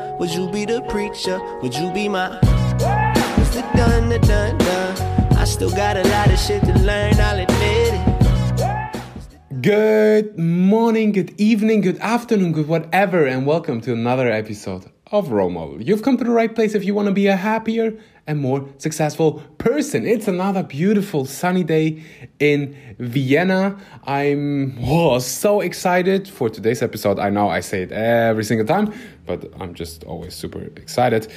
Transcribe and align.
Would 0.00 0.32
you 0.32 0.48
be 0.48 0.64
the 0.64 0.80
preacher? 0.82 1.40
Would 1.60 1.74
you 1.74 1.92
be 1.92 2.08
my? 2.08 2.28
The 2.38 3.64
done, 3.74 4.10
done? 4.20 5.36
I 5.36 5.44
still 5.44 5.70
got 5.70 5.96
a 5.96 6.04
lot 6.04 6.30
of 6.30 6.38
shit 6.38 6.62
to 6.62 6.72
learn, 6.78 7.14
I'll 7.14 7.40
admit 7.40 7.94
it. 7.94 9.60
Good 9.60 10.38
morning, 10.38 11.10
good 11.10 11.34
evening, 11.40 11.80
good 11.80 11.98
afternoon, 11.98 12.52
good 12.52 12.68
whatever, 12.68 13.26
and 13.26 13.44
welcome 13.44 13.80
to 13.80 13.92
another 13.92 14.30
episode 14.30 14.88
of 15.10 15.32
Role 15.32 15.50
Model. 15.50 15.82
You've 15.82 16.02
come 16.02 16.16
to 16.16 16.22
the 16.22 16.30
right 16.30 16.54
place 16.54 16.76
if 16.76 16.84
you 16.84 16.94
want 16.94 17.08
to 17.08 17.14
be 17.14 17.26
a 17.26 17.34
happier 17.36 17.98
and 18.28 18.38
more 18.38 18.68
successful 18.76 19.42
person. 19.56 20.06
It's 20.06 20.28
another 20.28 20.62
beautiful 20.62 21.24
sunny 21.24 21.64
day 21.64 22.04
in 22.38 22.76
Vienna. 22.98 23.78
I'm 24.04 24.78
oh, 24.82 25.18
so 25.18 25.62
excited 25.62 26.28
for 26.28 26.50
today's 26.50 26.82
episode. 26.82 27.18
I 27.18 27.30
know 27.30 27.48
I 27.48 27.60
say 27.60 27.82
it 27.82 27.92
every 27.92 28.44
single 28.44 28.66
time, 28.66 28.92
but 29.28 29.52
I'm 29.60 29.74
just 29.74 30.02
always 30.04 30.34
super 30.34 30.62
excited. 30.62 31.30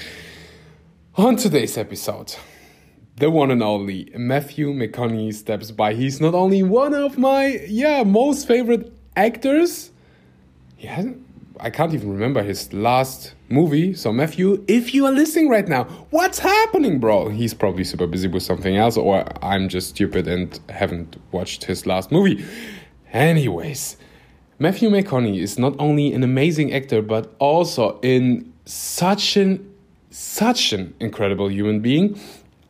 On 1.16 1.36
today's 1.36 1.78
episode, 1.78 2.36
the 3.18 3.30
one 3.30 3.52
and 3.52 3.62
only 3.62 4.10
Matthew 4.16 4.74
McConaughey 4.74 5.34
steps 5.34 5.70
by. 5.70 5.94
He's 5.94 6.22
not 6.22 6.34
only 6.34 6.64
one 6.64 6.94
of 6.94 7.18
my 7.18 7.60
yeah 7.68 8.04
most 8.04 8.48
favorite 8.48 8.92
actors. 9.16 9.92
He 10.78 10.88
hasn't. 10.88 11.28
I 11.60 11.70
can't 11.70 11.94
even 11.94 12.10
remember 12.12 12.42
his 12.42 12.74
last 12.74 13.36
movie. 13.50 13.94
So 13.94 14.12
Matthew, 14.12 14.64
if 14.68 14.96
you 14.96 15.06
are 15.06 15.12
listening 15.12 15.50
right 15.50 15.68
now, 15.68 15.84
what's 16.10 16.40
happening, 16.40 17.00
bro? 17.00 17.30
He's 17.30 17.54
probably 17.54 17.84
super 17.84 18.08
busy 18.08 18.28
with 18.30 18.42
something 18.42 18.76
else, 18.78 18.98
or 18.98 19.26
I'm 19.44 19.70
just 19.70 19.90
stupid 19.90 20.28
and 20.28 20.60
haven't 20.70 21.18
watched 21.32 21.66
his 21.66 21.86
last 21.86 22.12
movie. 22.12 22.44
Anyways, 23.14 23.98
Matthew 24.62 24.92
McConaughey 24.92 25.40
is 25.40 25.58
not 25.58 25.76
only 25.80 26.14
an 26.14 26.22
amazing 26.22 26.72
actor, 26.72 27.02
but 27.02 27.34
also 27.40 28.00
in 28.02 28.54
such 28.66 29.36
an 29.36 29.68
such 30.12 30.72
an 30.72 30.94
incredible 31.00 31.50
human 31.50 31.80
being. 31.80 32.20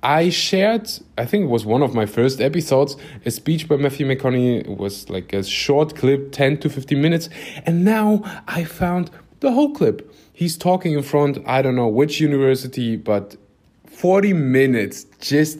I 0.01 0.29
shared, 0.29 0.89
I 1.17 1.25
think 1.25 1.43
it 1.43 1.49
was 1.49 1.65
one 1.65 1.81
of 1.81 1.93
my 1.93 2.05
first 2.05 2.39
episodes, 2.39 2.95
a 3.25 3.31
speech 3.31 3.67
by 3.67 3.75
Matthew 3.75 4.07
McConaughey. 4.07 4.61
It 4.61 4.77
was 4.77 5.09
like 5.09 5.33
a 5.33 5.43
short 5.43 5.97
clip, 5.97 6.31
10 6.31 6.59
to 6.59 6.69
15 6.69 7.01
minutes. 7.01 7.27
And 7.65 7.83
now 7.83 8.21
I 8.47 8.63
found 8.63 9.11
the 9.41 9.51
whole 9.51 9.73
clip. 9.73 10.15
He's 10.31 10.55
talking 10.55 10.93
in 10.93 11.03
front, 11.03 11.39
I 11.45 11.61
don't 11.61 11.75
know 11.75 11.89
which 11.89 12.21
university, 12.21 12.95
but 12.95 13.35
40 13.87 14.31
minutes, 14.31 15.07
just 15.19 15.59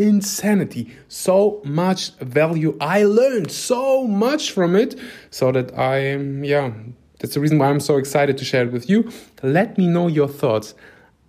insanity. 0.00 0.90
So 1.08 1.60
much 1.64 2.12
value. 2.16 2.76
I 2.80 3.04
learned 3.04 3.50
so 3.50 4.06
much 4.06 4.50
from 4.50 4.74
it, 4.74 4.98
so 5.30 5.52
that 5.52 5.78
I 5.78 5.98
am, 5.98 6.42
yeah, 6.44 6.72
that's 7.18 7.34
the 7.34 7.40
reason 7.40 7.58
why 7.58 7.68
I'm 7.68 7.80
so 7.80 7.98
excited 7.98 8.38
to 8.38 8.44
share 8.44 8.64
it 8.64 8.72
with 8.72 8.88
you. 8.88 9.10
Let 9.42 9.76
me 9.76 9.86
know 9.86 10.08
your 10.08 10.28
thoughts 10.28 10.74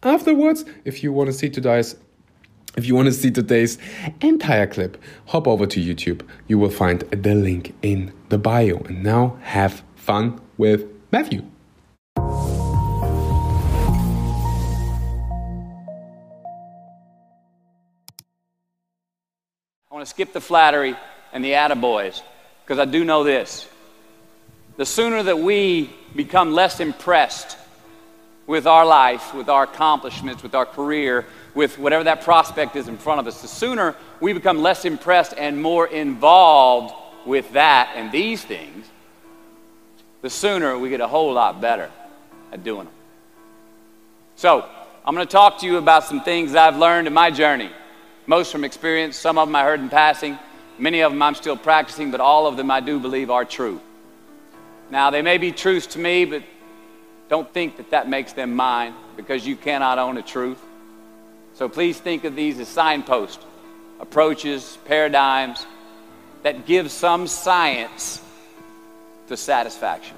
afterwards 0.04 0.66
if 0.86 1.04
you 1.04 1.12
want 1.14 1.28
to 1.28 1.34
see 1.34 1.50
today's 1.50 1.96
if 2.78 2.88
you 2.88 2.96
want 2.96 3.08
to 3.08 3.12
see 3.12 3.30
today's 3.30 3.78
entire 4.22 4.66
clip, 4.66 4.98
hop 5.28 5.46
over 5.46 5.66
to 5.66 5.82
YouTube. 5.82 6.26
You 6.48 6.58
will 6.58 6.70
find 6.70 7.02
the 7.02 7.36
link 7.36 7.76
in 7.82 8.14
the 8.30 8.38
bio. 8.38 8.78
And 8.88 9.04
now 9.04 9.38
have 9.42 9.84
fun 9.96 10.40
with 10.58 10.86
Matthew. 11.12 11.44
Want 20.02 20.08
to 20.08 20.16
skip 20.16 20.34
the 20.34 20.42
flattery 20.42 20.96
and 21.32 21.46
the 21.46 21.52
attaboys 21.52 22.24
because 22.66 22.80
I 22.80 22.86
do 22.86 23.06
know 23.06 23.24
this. 23.24 23.70
The 24.78 24.86
sooner 24.86 25.22
that 25.22 25.38
we 25.38 25.92
become 26.16 26.54
less 26.54 26.80
impressed 26.80 27.56
with 28.48 28.66
our 28.66 28.84
life, 28.84 29.32
with 29.36 29.48
our 29.48 29.66
accomplishments, 29.66 30.42
with 30.42 30.56
our 30.56 30.66
career, 30.66 31.28
with 31.54 31.78
whatever 31.78 32.06
that 32.06 32.24
prospect 32.24 32.76
is 32.76 32.88
in 32.88 32.98
front 32.98 33.20
of 33.20 33.28
us, 33.28 33.44
the 33.44 33.48
sooner 33.48 33.96
we 34.20 34.34
become 34.34 34.64
less 34.64 34.86
impressed 34.86 35.36
and 35.38 35.62
more 35.62 35.86
involved 35.86 36.96
with 37.28 37.54
that 37.54 37.94
and 37.96 38.12
these 38.12 38.44
things, 38.44 38.88
the 40.24 40.32
sooner 40.32 40.80
we 40.80 40.90
get 40.90 41.00
a 41.00 41.08
whole 41.08 41.32
lot 41.32 41.62
better 41.62 41.92
at 42.52 42.64
doing 42.64 42.86
them. 42.86 42.94
So, 44.36 44.68
I'm 45.06 45.14
going 45.14 45.28
to 45.28 45.32
talk 45.32 45.60
to 45.60 45.68
you 45.68 45.78
about 45.78 46.06
some 46.06 46.24
things 46.24 46.56
I've 46.56 46.78
learned 46.78 47.06
in 47.06 47.14
my 47.14 47.30
journey. 47.30 47.70
Most 48.28 48.52
from 48.52 48.64
experience, 48.64 49.18
some 49.18 49.38
of 49.38 49.48
them 49.48 49.56
I 49.56 49.64
heard 49.64 49.80
in 49.80 49.90
passing, 49.90 50.38
many 50.78 51.02
of 51.02 51.12
them 51.12 51.22
I'm 51.22 51.36
still 51.36 51.58
practicing, 51.58 52.12
but 52.12 52.20
all 52.20 52.48
of 52.48 52.58
them 52.58 52.70
I 52.70 52.80
do 52.80 53.00
believe 53.00 53.30
are 53.30 53.46
true. 53.46 53.82
Now, 54.90 55.10
they 55.10 55.22
may 55.22 55.38
be 55.38 55.52
truths 55.52 55.88
to 55.88 56.00
me, 56.00 56.26
but 56.26 56.44
don't 57.30 57.52
think 57.54 57.78
that 57.78 57.92
that 57.92 58.10
makes 58.10 58.34
them 58.34 58.56
mine 58.56 58.94
because 59.16 59.48
you 59.48 59.56
cannot 59.56 60.00
own 60.00 60.18
a 60.18 60.22
truth. 60.22 60.60
So 61.54 61.70
please 61.70 62.00
think 62.00 62.24
of 62.24 62.36
these 62.36 62.60
as 62.60 62.68
signposts, 62.68 63.44
approaches, 64.00 64.78
paradigms 64.86 65.66
that 66.44 66.66
give 66.66 66.92
some 66.92 67.28
science 67.28 68.22
to 69.28 69.38
satisfaction. 69.38 70.18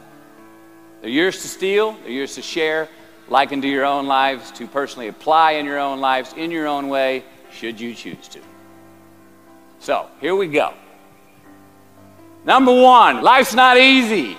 They're 1.01 1.09
yours 1.09 1.41
to 1.41 1.47
steal, 1.47 1.93
they're 2.03 2.11
yours 2.11 2.35
to 2.35 2.41
share, 2.41 2.87
liken 3.27 3.61
to 3.61 3.67
your 3.67 3.85
own 3.85 4.07
lives, 4.07 4.51
to 4.51 4.67
personally 4.67 5.07
apply 5.07 5.53
in 5.53 5.65
your 5.65 5.79
own 5.79 5.99
lives, 5.99 6.33
in 6.33 6.49
your 6.49 6.67
own 6.67 6.87
way, 6.87 7.23
should 7.53 7.79
you 7.79 7.93
choose 7.93 8.27
to. 8.29 8.39
So, 9.79 10.07
here 10.19 10.35
we 10.35 10.47
go. 10.47 10.73
Number 12.45 12.73
one, 12.73 13.21
life's 13.21 13.53
not 13.53 13.77
easy. 13.77 14.37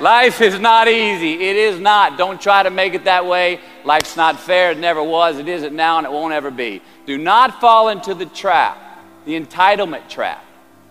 Life 0.00 0.40
is 0.40 0.60
not 0.60 0.86
easy. 0.86 1.34
It 1.48 1.56
is 1.56 1.80
not. 1.80 2.16
Don't 2.16 2.40
try 2.40 2.62
to 2.62 2.70
make 2.70 2.94
it 2.94 3.04
that 3.04 3.26
way. 3.26 3.58
Life's 3.84 4.16
not 4.16 4.38
fair. 4.38 4.70
It 4.70 4.78
never 4.78 5.02
was. 5.02 5.38
It 5.38 5.48
isn't 5.48 5.74
now, 5.74 5.98
and 5.98 6.06
it 6.06 6.12
won't 6.12 6.32
ever 6.32 6.50
be. 6.52 6.80
Do 7.04 7.18
not 7.18 7.60
fall 7.60 7.88
into 7.88 8.14
the 8.14 8.26
trap, 8.26 8.78
the 9.24 9.38
entitlement 9.38 10.08
trap, 10.08 10.44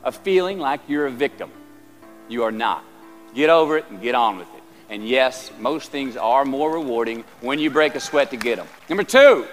of 0.04 0.16
feeling 0.18 0.60
like 0.60 0.82
you're 0.88 1.06
a 1.06 1.12
victim. 1.12 1.52
You 2.28 2.44
are 2.44 2.52
not. 2.52 2.84
Get 3.34 3.50
over 3.50 3.78
it 3.78 3.86
and 3.90 4.02
get 4.02 4.14
on 4.14 4.38
with 4.38 4.48
it. 4.56 4.64
And 4.90 5.08
yes, 5.08 5.52
most 5.60 5.90
things 5.90 6.18
are 6.18 6.44
more 6.44 6.74
rewarding 6.74 7.24
when 7.42 7.60
you 7.60 7.70
break 7.70 7.96
a 7.96 8.00
sweat 8.00 8.32
to 8.32 8.38
get 8.38 8.58
them. 8.58 8.68
Number 8.90 9.04
two, 9.04 9.48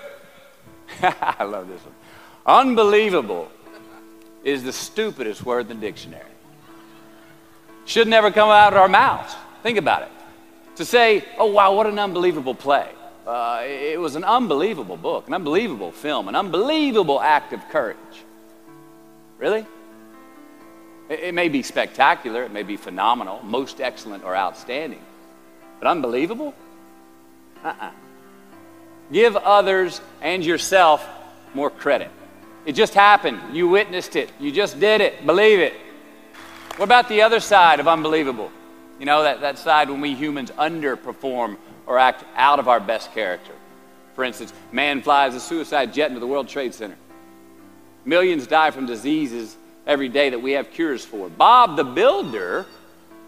I 1.02 1.44
love 1.44 1.68
this 1.68 1.80
one. 1.82 1.94
Unbelievable 2.46 3.50
is 4.44 4.62
the 4.62 4.72
stupidest 4.72 5.44
word 5.44 5.70
in 5.70 5.80
the 5.80 5.86
dictionary. 5.86 6.22
Should 7.86 8.08
never 8.08 8.30
come 8.30 8.50
out 8.50 8.72
of 8.72 8.78
our 8.78 8.88
mouths. 8.88 9.34
Think 9.62 9.78
about 9.78 10.02
it. 10.02 10.08
To 10.76 10.84
say, 10.84 11.24
oh, 11.38 11.46
wow, 11.46 11.74
what 11.74 11.86
an 11.86 11.98
unbelievable 11.98 12.54
play. 12.54 12.88
Uh, 13.26 13.62
it 13.64 13.98
was 13.98 14.16
an 14.16 14.24
unbelievable 14.24 14.98
book, 14.98 15.26
an 15.28 15.34
unbelievable 15.34 15.92
film, 15.92 16.28
an 16.28 16.34
unbelievable 16.34 17.20
act 17.20 17.54
of 17.54 17.66
courage. 17.70 17.96
Really? 19.38 19.64
It, 21.08 21.20
it 21.20 21.34
may 21.34 21.48
be 21.48 21.62
spectacular, 21.62 22.42
it 22.42 22.52
may 22.52 22.62
be 22.62 22.76
phenomenal, 22.76 23.42
most 23.42 23.80
excellent 23.80 24.24
or 24.24 24.36
outstanding, 24.36 25.02
but 25.80 25.88
unbelievable? 25.88 26.54
Uh 27.64 27.68
uh-uh. 27.68 27.86
uh 27.86 27.90
Give 29.12 29.36
others 29.36 30.00
and 30.22 30.44
yourself 30.44 31.06
more 31.54 31.70
credit. 31.70 32.10
It 32.66 32.72
just 32.72 32.94
happened. 32.94 33.40
You 33.54 33.68
witnessed 33.68 34.16
it. 34.16 34.30
You 34.40 34.50
just 34.50 34.80
did 34.80 35.00
it. 35.00 35.26
Believe 35.26 35.60
it. 35.60 35.74
What 36.76 36.86
about 36.86 37.08
the 37.08 37.22
other 37.22 37.40
side 37.40 37.78
of 37.78 37.86
unbelievable? 37.86 38.50
You 38.98 39.06
know, 39.06 39.22
that, 39.22 39.40
that 39.42 39.58
side 39.58 39.90
when 39.90 40.00
we 40.00 40.14
humans 40.14 40.50
underperform 40.52 41.56
or 41.86 41.98
act 41.98 42.24
out 42.36 42.58
of 42.58 42.68
our 42.68 42.80
best 42.80 43.12
character. 43.12 43.52
For 44.14 44.24
instance, 44.24 44.52
man 44.72 45.02
flies 45.02 45.34
a 45.34 45.40
suicide 45.40 45.92
jet 45.92 46.08
into 46.08 46.20
the 46.20 46.26
World 46.26 46.48
Trade 46.48 46.74
Center. 46.74 46.96
Millions 48.04 48.46
die 48.46 48.70
from 48.70 48.86
diseases 48.86 49.56
every 49.86 50.08
day 50.08 50.30
that 50.30 50.40
we 50.40 50.52
have 50.52 50.70
cures 50.70 51.04
for. 51.04 51.28
Bob 51.28 51.76
the 51.76 51.84
Builder 51.84 52.66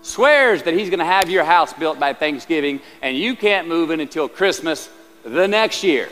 swears 0.03 0.63
that 0.63 0.75
he's 0.75 0.89
going 0.89 1.01
to 1.01 1.05
have 1.05 1.29
your 1.29 1.45
house 1.45 1.73
built 1.73 1.99
by 1.99 2.13
Thanksgiving 2.13 2.81
and 3.03 3.17
you 3.17 3.35
can't 3.35 3.69
move 3.69 3.91
in 3.91 4.01
until 4.01 4.29
Christmas 4.29 4.89
the 5.27 5.49
next 5.49 5.83
year. 5.83 6.09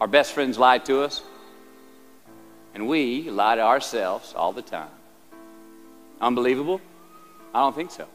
Our 0.00 0.08
best 0.08 0.32
friends 0.32 0.58
lie 0.58 0.78
to 0.78 1.02
us, 1.02 1.22
and 2.74 2.88
we 2.88 3.30
lie 3.30 3.54
to 3.54 3.62
ourselves 3.62 4.34
all 4.36 4.52
the 4.52 4.62
time. 4.62 4.88
Unbelievable? 6.20 6.80
I 7.54 7.60
don't 7.60 7.74
think 7.74 7.92
so. 7.92 8.06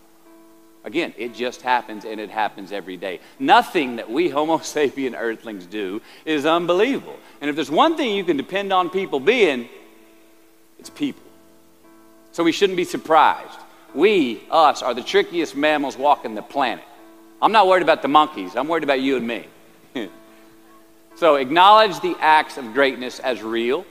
Again, 0.83 1.13
it 1.17 1.33
just 1.33 1.61
happens 1.61 2.05
and 2.05 2.19
it 2.19 2.29
happens 2.29 2.71
every 2.71 2.97
day. 2.97 3.19
Nothing 3.37 3.97
that 3.97 4.09
we 4.09 4.29
Homo 4.29 4.57
sapien 4.59 5.15
earthlings 5.17 5.65
do 5.65 6.01
is 6.25 6.45
unbelievable. 6.45 7.17
And 7.41 7.49
if 7.49 7.55
there's 7.55 7.71
one 7.71 7.97
thing 7.97 8.15
you 8.15 8.23
can 8.23 8.37
depend 8.37 8.71
on 8.73 8.89
people 8.89 9.19
being, 9.19 9.69
it's 10.77 10.89
people. 10.89 11.23
So 12.31 12.43
we 12.43 12.51
shouldn't 12.51 12.77
be 12.77 12.85
surprised. 12.85 13.59
We, 13.93 14.43
us, 14.51 14.81
are 14.81 14.93
the 14.93 15.01
trickiest 15.01 15.55
mammals 15.55 15.97
walking 15.97 16.35
the 16.35 16.41
planet. 16.41 16.85
I'm 17.41 17.51
not 17.51 17.67
worried 17.67 17.83
about 17.83 18.01
the 18.01 18.07
monkeys, 18.07 18.55
I'm 18.55 18.67
worried 18.67 18.83
about 18.83 19.01
you 19.01 19.17
and 19.17 19.27
me. 19.27 19.47
so 21.15 21.35
acknowledge 21.35 21.99
the 22.01 22.15
acts 22.19 22.57
of 22.57 22.73
greatness 22.73 23.19
as 23.19 23.41
real 23.41 23.85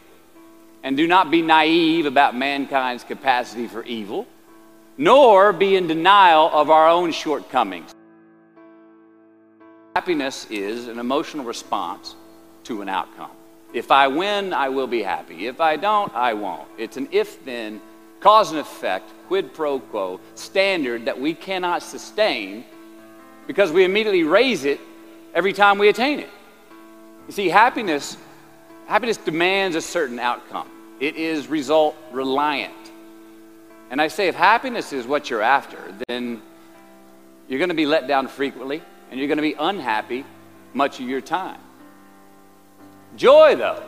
and 0.83 0.97
do 0.97 1.07
not 1.07 1.31
be 1.31 1.43
naive 1.43 2.07
about 2.07 2.37
mankind's 2.37 3.05
capacity 3.05 3.67
for 3.67 3.83
evil 3.85 4.27
nor 4.99 5.53
be 5.53 5.77
in 5.77 5.87
denial 5.87 6.51
of 6.53 6.71
our 6.71 6.89
own 6.89 7.13
shortcomings. 7.13 7.95
Happiness 9.95 10.47
is 10.51 10.89
an 10.89 10.99
emotional 10.99 11.45
response 11.45 12.17
to 12.65 12.83
an 12.83 12.89
outcome. 12.89 13.31
If 13.73 13.91
I 13.93 14.09
win, 14.09 14.53
I 14.53 14.69
will 14.69 14.87
be 14.89 15.03
happy. 15.03 15.47
If 15.47 15.61
I 15.61 15.77
don't, 15.77 16.13
I 16.15 16.35
won't. 16.35 16.69
It's 16.79 16.97
an 16.97 17.09
if 17.13 17.45
then, 17.45 17.81
cause 18.19 18.51
and 18.51 18.61
effect, 18.61 19.11
quid 19.29 19.55
pro 19.55 19.79
quo 19.79 20.21
standard 20.35 21.05
that 21.05 21.19
we 21.19 21.33
cannot 21.33 21.83
sustain 21.83 22.65
because 23.49 23.73
we 23.73 23.83
immediately 23.83 24.23
raise 24.23 24.65
it 24.65 24.79
every 25.35 25.53
time 25.53 25.79
we 25.79 25.89
attain 25.89 26.21
it. 26.21 26.29
You 27.27 27.33
see, 27.33 27.49
happiness, 27.49 28.17
happiness 28.87 29.17
demands 29.17 29.75
a 29.75 29.81
certain 29.81 30.21
outcome. 30.21 30.69
It 31.01 31.17
is 31.17 31.49
result 31.49 31.97
reliant. 32.13 32.75
And 33.91 34.01
I 34.03 34.09
say 34.09 34.29
if 34.29 34.35
happiness 34.35 34.93
is 34.93 35.07
what 35.07 35.31
you're 35.31 35.43
after, 35.43 35.79
then 36.09 36.43
you're 37.49 37.59
going 37.59 37.71
to 37.71 37.75
be 37.75 37.87
let 37.87 38.07
down 38.07 38.29
frequently 38.29 38.83
and 39.11 39.19
you're 39.19 39.29
going 39.29 39.39
to 39.39 39.43
be 39.43 39.55
unhappy 39.59 40.27
much 40.75 41.01
of 41.01 41.09
your 41.09 41.23
time. 41.23 41.59
Joy, 43.17 43.57
though, 43.57 43.83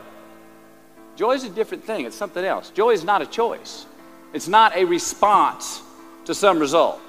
joy 1.15 1.33
is 1.33 1.43
a 1.43 1.49
different 1.49 1.83
thing. 1.83 2.05
It's 2.05 2.15
something 2.15 2.43
else. 2.43 2.71
Joy 2.71 2.91
is 2.91 3.03
not 3.03 3.21
a 3.21 3.27
choice, 3.27 3.85
it's 4.33 4.47
not 4.47 4.75
a 4.75 4.85
response 4.85 5.83
to 6.25 6.33
some 6.33 6.57
result, 6.57 6.99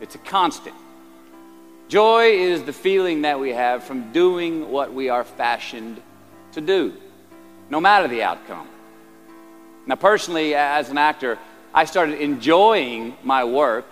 it's 0.00 0.16
a 0.16 0.18
constant. 0.18 0.74
Joy 1.88 2.30
is 2.32 2.62
the 2.62 2.72
feeling 2.72 3.22
that 3.22 3.38
we 3.38 3.50
have 3.50 3.84
from 3.84 4.12
doing 4.12 4.70
what 4.70 4.92
we 4.92 5.10
are 5.10 5.24
fashioned 5.24 6.00
to 6.52 6.60
do, 6.60 6.94
no 7.68 7.80
matter 7.80 8.08
the 8.08 8.22
outcome. 8.22 8.68
Now, 9.86 9.96
personally, 9.96 10.54
as 10.54 10.88
an 10.88 10.96
actor, 10.96 11.38
I 11.74 11.84
started 11.84 12.20
enjoying 12.20 13.16
my 13.22 13.44
work 13.44 13.84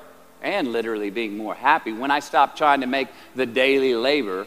and 0.42 0.72
literally 0.72 1.10
being 1.10 1.36
more 1.36 1.54
happy 1.54 1.92
when 1.92 2.10
I 2.10 2.20
stopped 2.20 2.56
trying 2.56 2.80
to 2.80 2.86
make 2.86 3.08
the 3.34 3.46
daily 3.46 3.94
labor 3.94 4.46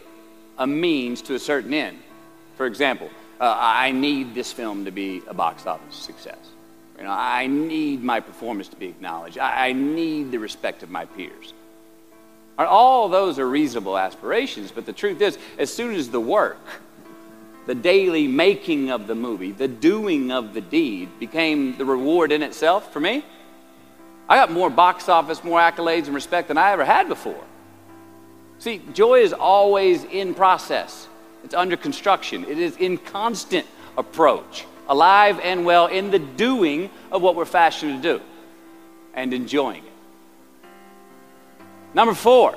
a 0.57 0.65
means 0.65 1.21
to 1.23 1.35
a 1.35 1.39
certain 1.39 1.73
end. 1.73 1.99
For 2.57 2.65
example, 2.65 3.09
uh, 3.39 3.55
I 3.57 3.91
need 3.91 4.33
this 4.33 4.51
film 4.51 4.85
to 4.85 4.91
be 4.91 5.21
a 5.27 5.33
box 5.33 5.65
office 5.67 5.95
success. 5.95 6.37
You 6.97 7.03
know, 7.03 7.11
I 7.11 7.47
need 7.47 8.03
my 8.03 8.21
performance 8.21 8.69
to 8.69 8.77
be 8.77 8.87
acknowledged. 8.87 9.37
I, 9.37 9.67
I 9.67 9.73
need 9.73 10.31
the 10.31 10.39
respect 10.39 10.81
of 10.81 10.89
my 10.89 11.05
peers. 11.05 11.53
All 12.57 13.09
those 13.09 13.37
are 13.39 13.47
reasonable 13.47 13.97
aspirations, 13.97 14.71
but 14.71 14.85
the 14.85 14.93
truth 14.93 15.21
is, 15.21 15.37
as 15.57 15.73
soon 15.73 15.93
as 15.93 16.09
the 16.09 16.19
work, 16.19 16.59
the 17.65 17.75
daily 17.75 18.27
making 18.27 18.91
of 18.91 19.07
the 19.07 19.15
movie, 19.15 19.51
the 19.51 19.67
doing 19.67 20.31
of 20.31 20.53
the 20.53 20.61
deed 20.61 21.09
became 21.19 21.77
the 21.77 21.85
reward 21.85 22.31
in 22.31 22.43
itself 22.43 22.93
for 22.93 22.99
me, 22.99 23.25
I 24.27 24.37
got 24.37 24.51
more 24.51 24.69
box 24.69 25.07
office, 25.07 25.43
more 25.43 25.59
accolades, 25.59 26.05
and 26.05 26.15
respect 26.15 26.47
than 26.47 26.57
I 26.57 26.71
ever 26.71 26.85
had 26.85 27.07
before. 27.07 27.43
See, 28.57 28.81
joy 28.93 29.19
is 29.19 29.33
always 29.33 30.03
in 30.03 30.33
process. 30.33 31.07
It's 31.43 31.53
under 31.53 31.77
construction. 31.77 32.43
It 32.45 32.57
is 32.57 32.75
in 32.77 32.97
constant 32.97 33.67
approach, 33.97 34.65
alive 34.87 35.39
and 35.43 35.65
well 35.65 35.87
in 35.87 36.09
the 36.09 36.19
doing 36.19 36.89
of 37.11 37.21
what 37.21 37.35
we're 37.35 37.45
fashioned 37.45 38.01
to 38.01 38.17
do 38.17 38.23
and 39.13 39.33
enjoying 39.33 39.83
it. 39.83 39.91
Number 41.95 42.13
four, 42.13 42.53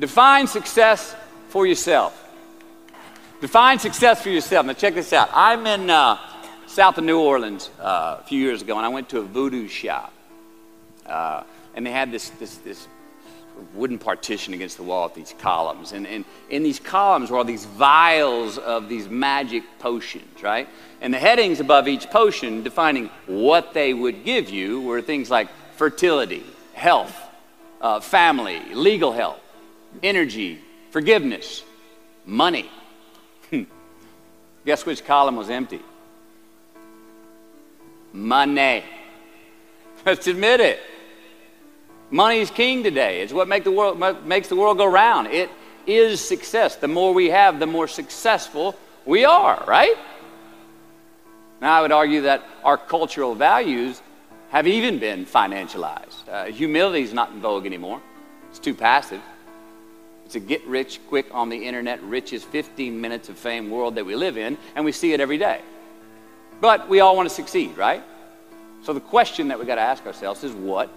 define 0.00 0.48
success 0.48 1.14
for 1.48 1.64
yourself. 1.64 2.28
Define 3.40 3.78
success 3.78 4.20
for 4.20 4.30
yourself. 4.30 4.66
Now, 4.66 4.72
check 4.72 4.94
this 4.94 5.12
out. 5.12 5.30
I'm 5.32 5.64
in 5.64 5.88
uh, 5.88 6.18
south 6.66 6.98
of 6.98 7.04
New 7.04 7.20
Orleans 7.20 7.70
uh, 7.78 8.16
a 8.18 8.24
few 8.24 8.40
years 8.40 8.62
ago, 8.62 8.76
and 8.76 8.84
I 8.84 8.88
went 8.88 9.08
to 9.10 9.18
a 9.18 9.22
voodoo 9.22 9.68
shop. 9.68 10.12
Uh, 11.06 11.44
and 11.76 11.86
they 11.86 11.92
had 11.92 12.10
this, 12.10 12.30
this, 12.30 12.56
this 12.56 12.88
wooden 13.74 14.00
partition 14.00 14.54
against 14.54 14.76
the 14.76 14.82
wall 14.82 15.04
with 15.04 15.14
these 15.14 15.36
columns. 15.38 15.92
And, 15.92 16.04
and 16.04 16.24
in 16.50 16.64
these 16.64 16.80
columns 16.80 17.30
were 17.30 17.38
all 17.38 17.44
these 17.44 17.64
vials 17.64 18.58
of 18.58 18.88
these 18.88 19.08
magic 19.08 19.62
potions, 19.78 20.42
right? 20.42 20.68
And 21.00 21.14
the 21.14 21.18
headings 21.20 21.60
above 21.60 21.86
each 21.86 22.10
potion 22.10 22.64
defining 22.64 23.08
what 23.26 23.72
they 23.72 23.94
would 23.94 24.24
give 24.24 24.50
you 24.50 24.80
were 24.80 25.00
things 25.00 25.30
like 25.30 25.46
fertility, 25.76 26.42
health, 26.74 27.27
uh, 27.80 28.00
family, 28.00 28.60
legal 28.74 29.12
help, 29.12 29.40
energy, 30.02 30.60
forgiveness, 30.90 31.62
money. 32.26 32.70
Guess 34.64 34.84
which 34.84 35.04
column 35.04 35.36
was 35.36 35.48
empty? 35.48 35.80
Money. 38.12 38.84
Let's 40.06 40.26
admit 40.26 40.60
it. 40.60 40.80
Money 42.10 42.40
is 42.40 42.50
king 42.50 42.82
today. 42.82 43.20
It's 43.20 43.32
what 43.32 43.48
make 43.48 43.64
the 43.64 43.72
world, 43.72 43.98
makes 44.26 44.48
the 44.48 44.56
world 44.56 44.78
go 44.78 44.86
round. 44.86 45.28
It 45.28 45.50
is 45.86 46.20
success. 46.20 46.76
The 46.76 46.88
more 46.88 47.12
we 47.12 47.30
have, 47.30 47.58
the 47.58 47.66
more 47.66 47.88
successful 47.88 48.76
we 49.04 49.24
are, 49.24 49.62
right? 49.66 49.96
Now, 51.60 51.78
I 51.78 51.82
would 51.82 51.92
argue 51.92 52.22
that 52.22 52.44
our 52.64 52.76
cultural 52.76 53.34
values 53.34 54.00
have 54.50 54.66
even 54.66 54.98
been 54.98 55.26
financialized. 55.26 56.28
Uh, 56.28 56.44
humility 56.46 57.02
is 57.02 57.12
not 57.12 57.30
in 57.32 57.40
vogue 57.40 57.66
anymore, 57.66 58.00
it's 58.50 58.58
too 58.58 58.74
passive. 58.74 59.20
It's 60.24 60.34
a 60.34 60.40
get 60.40 60.66
rich 60.66 61.00
quick 61.08 61.26
on 61.30 61.48
the 61.48 61.56
internet, 61.56 62.02
riches 62.02 62.44
15 62.44 63.00
minutes 63.00 63.30
of 63.30 63.38
fame 63.38 63.70
world 63.70 63.94
that 63.94 64.04
we 64.04 64.14
live 64.14 64.36
in, 64.36 64.58
and 64.74 64.84
we 64.84 64.92
see 64.92 65.14
it 65.14 65.20
every 65.20 65.38
day. 65.38 65.62
But 66.60 66.88
we 66.88 67.00
all 67.00 67.16
want 67.16 67.28
to 67.28 67.34
succeed, 67.34 67.76
right? 67.78 68.02
So 68.82 68.92
the 68.92 69.00
question 69.00 69.48
that 69.48 69.58
we 69.58 69.64
got 69.64 69.76
to 69.76 69.80
ask 69.80 70.04
ourselves 70.06 70.44
is 70.44 70.52
what 70.52 70.90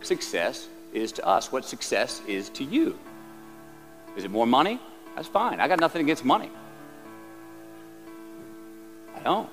success 0.00 0.68
is 0.94 1.12
to 1.12 1.26
us, 1.26 1.52
what 1.52 1.64
success 1.64 2.22
is 2.26 2.48
to 2.50 2.64
you. 2.64 2.98
Is 4.16 4.24
it 4.24 4.30
more 4.30 4.46
money? 4.46 4.80
That's 5.14 5.28
fine. 5.28 5.60
I 5.60 5.68
got 5.68 5.80
nothing 5.80 6.02
against 6.02 6.24
money. 6.24 6.50
I 9.16 9.20
don't. 9.20 9.50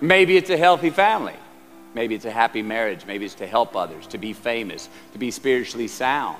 Maybe 0.00 0.36
it's 0.36 0.50
a 0.50 0.56
healthy 0.56 0.90
family. 0.90 1.34
Maybe 1.94 2.14
it's 2.14 2.24
a 2.24 2.30
happy 2.30 2.62
marriage. 2.62 3.04
Maybe 3.06 3.24
it's 3.24 3.34
to 3.36 3.46
help 3.46 3.74
others, 3.76 4.06
to 4.08 4.18
be 4.18 4.32
famous, 4.32 4.88
to 5.12 5.18
be 5.18 5.30
spiritually 5.30 5.88
sound, 5.88 6.38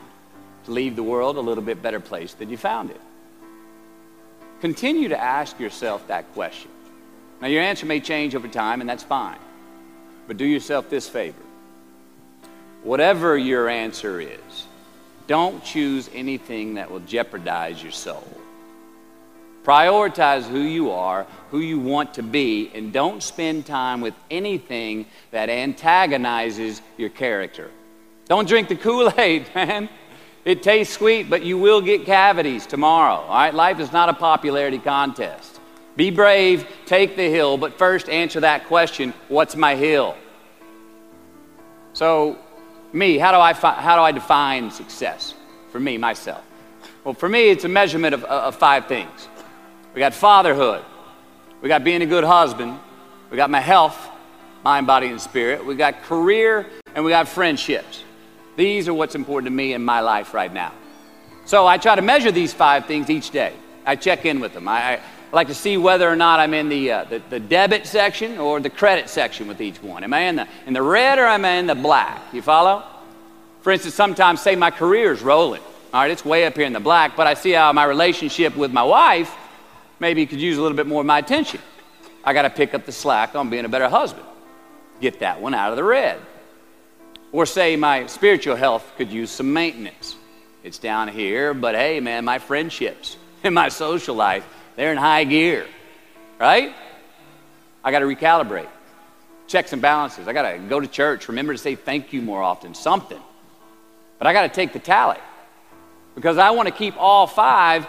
to 0.64 0.70
leave 0.70 0.96
the 0.96 1.02
world 1.02 1.36
a 1.36 1.40
little 1.40 1.64
bit 1.64 1.82
better 1.82 2.00
place 2.00 2.34
than 2.34 2.50
you 2.50 2.56
found 2.56 2.90
it. 2.90 3.00
Continue 4.60 5.08
to 5.08 5.18
ask 5.18 5.58
yourself 5.58 6.06
that 6.08 6.32
question. 6.34 6.70
Now, 7.40 7.48
your 7.48 7.62
answer 7.62 7.86
may 7.86 8.00
change 8.00 8.34
over 8.34 8.48
time, 8.48 8.80
and 8.80 8.88
that's 8.88 9.02
fine. 9.02 9.38
But 10.26 10.36
do 10.36 10.44
yourself 10.44 10.90
this 10.90 11.08
favor 11.08 11.42
Whatever 12.82 13.36
your 13.36 13.68
answer 13.68 14.20
is, 14.20 14.66
don't 15.26 15.62
choose 15.62 16.08
anything 16.14 16.74
that 16.74 16.90
will 16.90 17.00
jeopardize 17.00 17.82
your 17.82 17.92
soul. 17.92 18.39
Prioritize 19.70 20.48
who 20.48 20.58
you 20.58 20.90
are, 20.90 21.28
who 21.52 21.60
you 21.60 21.78
want 21.78 22.14
to 22.14 22.24
be, 22.24 22.72
and 22.74 22.92
don't 22.92 23.22
spend 23.22 23.66
time 23.66 24.00
with 24.00 24.14
anything 24.28 25.06
that 25.30 25.48
antagonizes 25.48 26.82
your 26.96 27.08
character. 27.08 27.70
Don't 28.26 28.48
drink 28.48 28.68
the 28.68 28.74
Kool 28.74 29.12
Aid, 29.16 29.46
man. 29.54 29.88
It 30.44 30.64
tastes 30.64 30.92
sweet, 30.92 31.30
but 31.30 31.44
you 31.44 31.56
will 31.56 31.80
get 31.80 32.04
cavities 32.04 32.66
tomorrow. 32.66 33.20
All 33.20 33.28
right? 33.28 33.54
Life 33.54 33.78
is 33.78 33.92
not 33.92 34.08
a 34.08 34.12
popularity 34.12 34.80
contest. 34.80 35.60
Be 35.94 36.10
brave, 36.10 36.66
take 36.84 37.14
the 37.14 37.30
hill, 37.30 37.56
but 37.56 37.78
first 37.78 38.08
answer 38.08 38.40
that 38.40 38.66
question 38.66 39.14
what's 39.28 39.54
my 39.54 39.76
hill? 39.76 40.16
So, 41.92 42.40
me, 42.92 43.18
how 43.18 43.30
do 43.30 43.38
I, 43.38 43.52
fi- 43.52 43.80
how 43.80 43.94
do 43.94 44.02
I 44.02 44.10
define 44.10 44.72
success 44.72 45.32
for 45.70 45.78
me, 45.78 45.96
myself? 45.96 46.44
Well, 47.04 47.14
for 47.14 47.28
me, 47.28 47.50
it's 47.50 47.62
a 47.62 47.68
measurement 47.68 48.14
of, 48.14 48.24
of 48.24 48.56
five 48.56 48.86
things. 48.86 49.28
We 49.94 49.98
got 49.98 50.14
fatherhood, 50.14 50.84
we 51.62 51.68
got 51.68 51.82
being 51.82 52.02
a 52.02 52.06
good 52.06 52.24
husband, 52.24 52.78
we 53.30 53.36
got 53.36 53.50
my 53.50 53.60
health, 53.60 53.98
mind, 54.62 54.86
body, 54.86 55.08
and 55.08 55.20
spirit, 55.20 55.64
we 55.64 55.74
got 55.74 56.02
career, 56.02 56.66
and 56.94 57.04
we 57.04 57.10
got 57.10 57.26
friendships. 57.26 58.04
These 58.56 58.86
are 58.88 58.94
what's 58.94 59.14
important 59.14 59.50
to 59.50 59.56
me 59.56 59.72
in 59.72 59.84
my 59.84 60.00
life 60.00 60.32
right 60.32 60.52
now. 60.52 60.72
So 61.44 61.66
I 61.66 61.78
try 61.78 61.96
to 61.96 62.02
measure 62.02 62.30
these 62.30 62.52
five 62.52 62.86
things 62.86 63.10
each 63.10 63.30
day. 63.30 63.52
I 63.84 63.96
check 63.96 64.24
in 64.26 64.38
with 64.38 64.54
them. 64.54 64.68
I, 64.68 64.94
I 64.94 65.00
like 65.32 65.48
to 65.48 65.54
see 65.54 65.76
whether 65.76 66.08
or 66.08 66.14
not 66.14 66.38
I'm 66.38 66.54
in 66.54 66.68
the, 66.68 66.92
uh, 66.92 67.04
the, 67.04 67.22
the, 67.30 67.40
debit 67.40 67.86
section 67.86 68.38
or 68.38 68.60
the 68.60 68.70
credit 68.70 69.08
section 69.08 69.48
with 69.48 69.60
each 69.60 69.82
one. 69.82 70.04
Am 70.04 70.12
I 70.12 70.20
in 70.20 70.36
the, 70.36 70.48
in 70.66 70.72
the 70.72 70.82
red 70.82 71.18
or 71.18 71.26
am 71.26 71.44
I 71.44 71.52
in 71.52 71.66
the 71.66 71.74
black? 71.74 72.22
You 72.32 72.42
follow? 72.42 72.84
For 73.62 73.72
instance, 73.72 73.94
sometimes 73.94 74.40
say 74.40 74.54
my 74.54 74.70
career's 74.70 75.22
rolling. 75.22 75.62
All 75.92 76.02
right, 76.02 76.10
it's 76.10 76.24
way 76.24 76.46
up 76.46 76.56
here 76.56 76.66
in 76.66 76.72
the 76.72 76.80
black, 76.80 77.16
but 77.16 77.26
I 77.26 77.34
see 77.34 77.52
how 77.52 77.72
my 77.72 77.84
relationship 77.84 78.56
with 78.56 78.72
my 78.72 78.84
wife 78.84 79.34
maybe 80.00 80.20
you 80.20 80.26
could 80.26 80.40
use 80.40 80.58
a 80.58 80.62
little 80.62 80.76
bit 80.76 80.86
more 80.86 81.02
of 81.02 81.06
my 81.06 81.18
attention. 81.18 81.60
I 82.24 82.32
got 82.32 82.42
to 82.42 82.50
pick 82.50 82.74
up 82.74 82.84
the 82.84 82.92
slack 82.92 83.34
on 83.34 83.48
being 83.50 83.64
a 83.64 83.68
better 83.68 83.88
husband. 83.88 84.26
Get 85.00 85.20
that 85.20 85.40
one 85.40 85.54
out 85.54 85.70
of 85.70 85.76
the 85.76 85.84
red. 85.84 86.20
Or 87.32 87.46
say 87.46 87.76
my 87.76 88.06
spiritual 88.06 88.56
health 88.56 88.92
could 88.96 89.10
use 89.10 89.30
some 89.30 89.52
maintenance. 89.52 90.16
It's 90.64 90.78
down 90.78 91.08
here, 91.08 91.54
but 91.54 91.74
hey, 91.74 92.00
man, 92.00 92.24
my 92.24 92.38
friendships 92.38 93.16
and 93.44 93.54
my 93.54 93.68
social 93.68 94.16
life 94.16 94.46
they're 94.76 94.92
in 94.92 94.98
high 94.98 95.24
gear, 95.24 95.66
right? 96.38 96.74
I 97.84 97.90
got 97.90 97.98
to 97.98 98.06
recalibrate. 98.06 98.68
Checks 99.46 99.74
and 99.74 99.82
balances. 99.82 100.28
I 100.28 100.32
got 100.32 100.50
to 100.50 100.58
go 100.58 100.80
to 100.80 100.86
church. 100.86 101.28
Remember 101.28 101.52
to 101.52 101.58
say 101.58 101.74
thank 101.74 102.14
you 102.14 102.22
more 102.22 102.42
often. 102.42 102.74
Something. 102.74 103.20
But 104.18 104.26
I 104.26 104.32
got 104.32 104.42
to 104.42 104.48
take 104.48 104.72
the 104.72 104.78
tally. 104.78 105.18
because 106.14 106.38
I 106.38 106.50
want 106.52 106.68
to 106.68 106.74
keep 106.74 106.94
all 106.96 107.26
five 107.26 107.86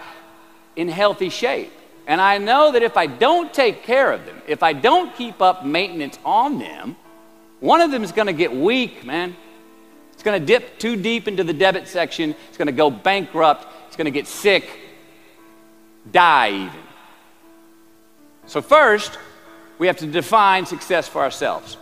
in 0.76 0.90
healthy 0.90 1.30
shape. 1.30 1.72
And 2.12 2.20
I 2.20 2.40
know 2.40 2.74
that 2.74 2.84
if 2.84 2.98
I 2.98 3.08
don't 3.08 3.54
take 3.54 3.84
care 3.84 4.12
of 4.12 4.26
them, 4.26 4.42
if 4.46 4.64
I 4.64 4.74
don't 4.74 5.16
keep 5.16 5.42
up 5.42 5.66
maintenance 5.66 6.20
on 6.26 6.60
them, 6.60 6.98
one 7.62 7.80
of 7.80 7.90
them 7.90 8.04
is 8.04 8.12
going 8.12 8.28
to 8.28 8.34
get 8.34 8.54
weak, 8.54 9.06
man. 9.06 9.34
It's 10.12 10.22
going 10.22 10.38
to 10.38 10.46
dip 10.46 10.78
too 10.78 10.98
deep 10.98 11.30
into 11.30 11.46
the 11.46 11.54
debit 11.54 11.88
section. 11.88 12.36
It's 12.50 12.58
going 12.58 12.66
to 12.66 12.74
go 12.74 12.90
bankrupt. 12.90 13.66
It's 13.88 13.96
going 13.96 14.06
to 14.06 14.12
get 14.12 14.28
sick, 14.28 14.78
die 16.12 16.50
even. 16.50 16.82
So, 18.46 18.62
first, 18.62 19.18
we 19.78 19.88
have 19.88 19.96
to 20.00 20.06
define 20.06 20.66
success 20.66 21.08
for 21.08 21.22
ourselves. 21.22 21.78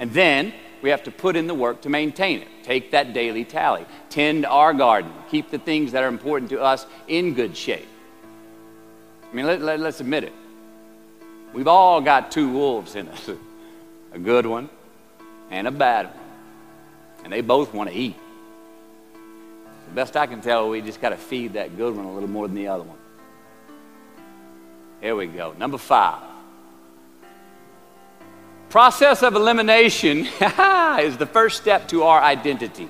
And 0.00 0.12
then 0.12 0.52
we 0.82 0.90
have 0.90 1.04
to 1.04 1.12
put 1.12 1.36
in 1.36 1.46
the 1.46 1.54
work 1.54 1.82
to 1.82 1.88
maintain 1.88 2.42
it. 2.42 2.48
Take 2.64 2.90
that 2.90 3.12
daily 3.12 3.44
tally. 3.44 3.86
Tend 4.08 4.46
our 4.46 4.74
garden. 4.74 5.12
Keep 5.30 5.52
the 5.52 5.58
things 5.58 5.92
that 5.92 6.02
are 6.02 6.08
important 6.08 6.50
to 6.50 6.60
us 6.60 6.86
in 7.06 7.34
good 7.34 7.56
shape. 7.56 7.86
I 9.30 9.34
mean, 9.34 9.46
let, 9.46 9.60
let, 9.60 9.80
let's 9.80 10.00
admit 10.00 10.24
it. 10.24 10.32
We've 11.52 11.68
all 11.68 12.00
got 12.00 12.30
two 12.30 12.50
wolves 12.50 12.94
in 12.94 13.08
us 13.08 13.30
a 14.12 14.18
good 14.18 14.46
one 14.46 14.68
and 15.50 15.66
a 15.66 15.70
bad 15.70 16.06
one. 16.06 16.14
And 17.24 17.32
they 17.32 17.40
both 17.40 17.74
want 17.74 17.90
to 17.90 17.96
eat. 17.96 18.16
The 19.88 19.94
best 19.94 20.16
I 20.16 20.26
can 20.26 20.40
tell, 20.40 20.68
we 20.68 20.80
just 20.80 21.00
got 21.00 21.10
to 21.10 21.16
feed 21.16 21.54
that 21.54 21.76
good 21.76 21.94
one 21.96 22.06
a 22.06 22.12
little 22.12 22.28
more 22.28 22.46
than 22.46 22.56
the 22.56 22.68
other 22.68 22.84
one. 22.84 22.96
Here 25.00 25.16
we 25.16 25.26
go. 25.26 25.54
Number 25.58 25.78
five. 25.78 26.22
Process 28.68 29.22
of 29.22 29.34
elimination 29.34 30.18
is 31.00 31.16
the 31.16 31.28
first 31.30 31.60
step 31.60 31.88
to 31.88 32.04
our 32.04 32.22
identity. 32.22 32.88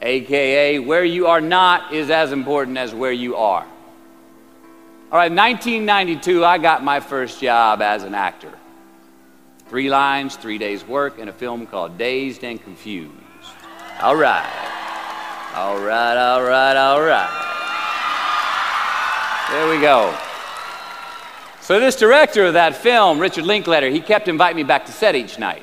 AKA, 0.00 0.78
where 0.78 1.04
you 1.04 1.26
are 1.26 1.40
not 1.40 1.92
is 1.92 2.10
as 2.10 2.32
important 2.32 2.78
as 2.78 2.94
where 2.94 3.12
you 3.12 3.36
are. 3.36 3.66
All 5.14 5.20
right, 5.20 5.30
1992, 5.30 6.44
I 6.44 6.58
got 6.58 6.82
my 6.82 6.98
first 6.98 7.40
job 7.40 7.80
as 7.80 8.02
an 8.02 8.16
actor. 8.16 8.50
Three 9.68 9.88
lines, 9.88 10.34
three 10.34 10.58
days' 10.58 10.84
work 10.84 11.20
in 11.20 11.28
a 11.28 11.32
film 11.32 11.68
called 11.68 11.96
Dazed 11.96 12.42
and 12.42 12.60
Confused. 12.60 13.12
All 14.00 14.16
right. 14.16 14.42
All 15.54 15.78
right, 15.78 16.16
all 16.16 16.42
right, 16.42 16.76
all 16.76 17.00
right. 17.00 17.30
There 19.52 19.68
we 19.68 19.80
go. 19.80 20.12
So, 21.60 21.78
this 21.78 21.94
director 21.94 22.46
of 22.46 22.54
that 22.54 22.74
film, 22.74 23.20
Richard 23.20 23.44
Linklater, 23.44 23.90
he 23.90 24.00
kept 24.00 24.26
inviting 24.26 24.56
me 24.56 24.64
back 24.64 24.84
to 24.86 24.92
set 24.92 25.14
each 25.14 25.38
night, 25.38 25.62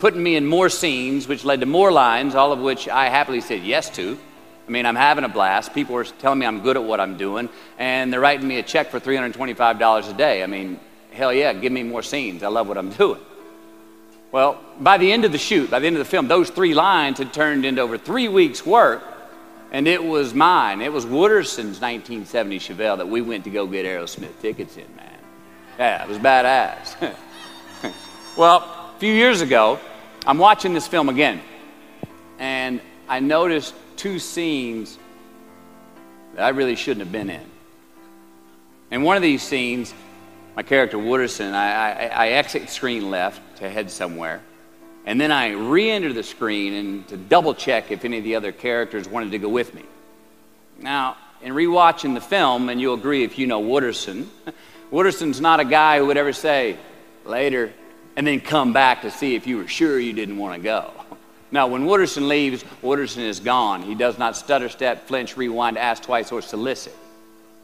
putting 0.00 0.20
me 0.20 0.34
in 0.34 0.44
more 0.44 0.68
scenes, 0.68 1.28
which 1.28 1.44
led 1.44 1.60
to 1.60 1.66
more 1.66 1.92
lines, 1.92 2.34
all 2.34 2.50
of 2.50 2.58
which 2.58 2.88
I 2.88 3.08
happily 3.08 3.40
said 3.40 3.62
yes 3.62 3.88
to. 3.90 4.18
I 4.66 4.70
mean, 4.70 4.86
I'm 4.86 4.96
having 4.96 5.24
a 5.24 5.28
blast. 5.28 5.74
People 5.74 5.96
are 5.96 6.04
telling 6.04 6.38
me 6.38 6.46
I'm 6.46 6.60
good 6.60 6.76
at 6.76 6.84
what 6.84 6.98
I'm 7.00 7.16
doing, 7.18 7.48
and 7.78 8.12
they're 8.12 8.20
writing 8.20 8.48
me 8.48 8.58
a 8.58 8.62
check 8.62 8.90
for 8.90 8.98
$325 8.98 10.10
a 10.10 10.12
day. 10.14 10.42
I 10.42 10.46
mean, 10.46 10.80
hell 11.12 11.32
yeah, 11.32 11.52
give 11.52 11.72
me 11.72 11.82
more 11.82 12.02
scenes. 12.02 12.42
I 12.42 12.48
love 12.48 12.66
what 12.66 12.78
I'm 12.78 12.90
doing. 13.04 13.20
Well, 14.32 14.58
by 14.80 14.98
the 14.98 15.12
end 15.12 15.24
of 15.24 15.32
the 15.32 15.38
shoot, 15.38 15.70
by 15.70 15.78
the 15.78 15.86
end 15.86 15.96
of 15.96 16.00
the 16.00 16.10
film, 16.10 16.26
those 16.26 16.50
three 16.50 16.74
lines 16.74 17.18
had 17.18 17.32
turned 17.32 17.64
into 17.64 17.82
over 17.82 17.96
three 17.98 18.26
weeks' 18.26 18.66
work, 18.66 19.02
and 19.70 19.86
it 19.86 20.02
was 20.02 20.34
mine. 20.34 20.80
It 20.80 20.92
was 20.92 21.04
Wooderson's 21.04 21.80
1970 21.80 22.58
Chevelle 22.58 22.96
that 22.96 23.08
we 23.08 23.20
went 23.20 23.44
to 23.44 23.50
go 23.50 23.66
get 23.66 23.86
Aerosmith 23.86 24.40
tickets 24.40 24.76
in, 24.76 24.96
man. 24.96 25.18
Yeah, 25.78 26.02
it 26.02 26.08
was 26.08 26.18
badass. 26.18 27.16
well, 28.36 28.58
a 28.58 28.98
few 28.98 29.12
years 29.12 29.40
ago, 29.40 29.78
I'm 30.26 30.38
watching 30.38 30.72
this 30.72 30.88
film 30.88 31.08
again, 31.08 31.40
and 32.38 32.80
I 33.08 33.20
noticed 33.20 33.74
two 34.04 34.18
scenes 34.18 34.98
that 36.34 36.42
I 36.44 36.50
really 36.50 36.76
shouldn't 36.76 37.06
have 37.06 37.10
been 37.10 37.30
in. 37.30 37.40
In 38.90 39.02
one 39.02 39.16
of 39.16 39.22
these 39.22 39.42
scenes, 39.42 39.94
my 40.54 40.62
character 40.62 40.98
Wooderson, 40.98 41.54
I, 41.54 41.92
I, 41.92 42.06
I 42.08 42.28
exit 42.32 42.68
screen 42.68 43.10
left 43.10 43.40
to 43.60 43.70
head 43.70 43.90
somewhere. 43.90 44.42
And 45.06 45.18
then 45.18 45.32
I 45.32 45.52
re 45.52 45.90
enter 45.90 46.12
the 46.12 46.22
screen 46.22 46.74
and 46.74 47.08
to 47.08 47.16
double 47.16 47.54
check 47.54 47.90
if 47.90 48.04
any 48.04 48.18
of 48.18 48.24
the 48.24 48.34
other 48.34 48.52
characters 48.52 49.08
wanted 49.08 49.30
to 49.30 49.38
go 49.38 49.48
with 49.48 49.72
me. 49.72 49.84
Now, 50.78 51.16
in 51.40 51.54
rewatching 51.54 52.12
the 52.12 52.20
film, 52.20 52.68
and 52.68 52.78
you'll 52.78 52.96
agree 52.96 53.24
if 53.24 53.38
you 53.38 53.46
know 53.46 53.62
Wooderson, 53.62 54.26
Wooderson's 54.92 55.40
not 55.40 55.60
a 55.60 55.64
guy 55.64 55.96
who 55.96 56.04
would 56.08 56.18
ever 56.18 56.34
say, 56.34 56.76
later, 57.24 57.72
and 58.16 58.26
then 58.26 58.42
come 58.42 58.74
back 58.74 59.00
to 59.00 59.10
see 59.10 59.34
if 59.34 59.46
you 59.46 59.56
were 59.56 59.66
sure 59.66 59.98
you 59.98 60.12
didn't 60.12 60.36
want 60.36 60.56
to 60.56 60.62
go. 60.62 60.92
Now, 61.50 61.66
when 61.66 61.86
Wooderson 61.86 62.26
leaves, 62.28 62.64
Wooderson 62.82 63.18
is 63.18 63.40
gone. 63.40 63.82
He 63.82 63.94
does 63.94 64.18
not 64.18 64.36
stutter, 64.36 64.68
step, 64.68 65.06
flinch, 65.06 65.36
rewind, 65.36 65.78
ask 65.78 66.02
twice, 66.02 66.32
or 66.32 66.42
solicit. 66.42 66.96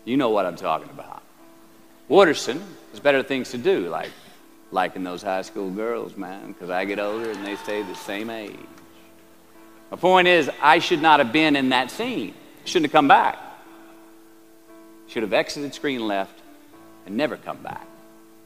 You 0.04 0.16
know 0.16 0.30
what 0.30 0.46
I'm 0.46 0.56
talking 0.56 0.88
about. 0.90 1.22
Wooderson 2.08 2.60
has 2.90 3.00
better 3.00 3.22
things 3.22 3.50
to 3.50 3.58
do, 3.58 3.88
like 3.88 4.10
liking 4.72 5.02
those 5.02 5.22
high 5.22 5.42
school 5.42 5.70
girls, 5.70 6.16
man, 6.16 6.52
because 6.52 6.70
I 6.70 6.84
get 6.84 6.98
older 6.98 7.30
and 7.30 7.44
they 7.44 7.56
stay 7.56 7.82
the 7.82 7.94
same 7.94 8.30
age. 8.30 8.56
My 9.90 9.96
point 9.96 10.28
is, 10.28 10.50
I 10.62 10.78
should 10.78 11.02
not 11.02 11.18
have 11.18 11.32
been 11.32 11.56
in 11.56 11.70
that 11.70 11.90
scene. 11.90 12.34
Shouldn't 12.64 12.86
have 12.86 12.92
come 12.92 13.08
back. 13.08 13.38
Should 15.08 15.24
have 15.24 15.32
exited 15.32 15.74
screen 15.74 16.06
left 16.06 16.38
and 17.06 17.16
never 17.16 17.36
come 17.36 17.58
back. 17.58 17.86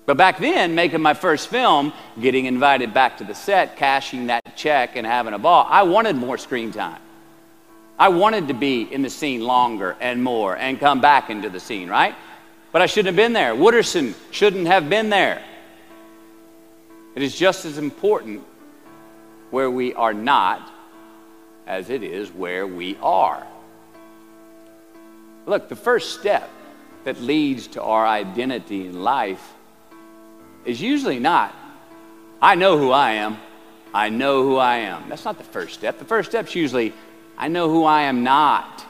But 0.06 0.18
back 0.18 0.38
then, 0.38 0.74
making 0.74 1.00
my 1.00 1.14
first 1.14 1.48
film, 1.48 1.92
getting 2.20 2.44
invited 2.44 2.92
back 2.92 3.18
to 3.18 3.24
the 3.24 3.34
set, 3.34 3.76
cashing 3.76 4.26
that 4.26 4.42
check, 4.54 4.96
and 4.96 5.06
having 5.06 5.32
a 5.32 5.38
ball, 5.38 5.66
I 5.68 5.84
wanted 5.84 6.16
more 6.16 6.36
screen 6.36 6.72
time. 6.72 7.00
I 7.98 8.08
wanted 8.08 8.48
to 8.48 8.54
be 8.54 8.82
in 8.82 9.02
the 9.02 9.10
scene 9.10 9.40
longer 9.40 9.96
and 10.00 10.22
more 10.22 10.56
and 10.56 10.78
come 10.78 11.00
back 11.00 11.30
into 11.30 11.48
the 11.48 11.60
scene, 11.60 11.88
right? 11.88 12.14
But 12.72 12.82
I 12.82 12.86
shouldn't 12.86 13.06
have 13.06 13.16
been 13.16 13.32
there. 13.32 13.54
Wooderson 13.54 14.14
shouldn't 14.30 14.66
have 14.66 14.90
been 14.90 15.08
there. 15.08 15.42
It 17.14 17.22
is 17.22 17.36
just 17.36 17.64
as 17.64 17.78
important 17.78 18.42
where 19.50 19.70
we 19.70 19.94
are 19.94 20.12
not 20.12 20.72
as 21.66 21.88
it 21.88 22.02
is 22.02 22.30
where 22.30 22.66
we 22.66 22.98
are. 23.00 23.46
Look, 25.46 25.68
the 25.68 25.76
first 25.76 26.18
step 26.18 26.50
that 27.04 27.20
leads 27.20 27.68
to 27.68 27.82
our 27.82 28.06
identity 28.06 28.86
in 28.86 29.02
life 29.02 29.54
is 30.64 30.80
usually 30.80 31.18
not, 31.18 31.54
I 32.40 32.54
know 32.54 32.78
who 32.78 32.90
I 32.90 33.12
am. 33.12 33.38
I 33.92 34.08
know 34.08 34.42
who 34.42 34.56
I 34.56 34.78
am. 34.78 35.08
That's 35.08 35.24
not 35.24 35.38
the 35.38 35.44
first 35.44 35.74
step. 35.74 35.98
The 35.98 36.04
first 36.04 36.30
step 36.30 36.48
is 36.48 36.54
usually, 36.54 36.92
I 37.38 37.48
know 37.48 37.68
who 37.68 37.84
I 37.84 38.02
am 38.02 38.24
not. 38.24 38.84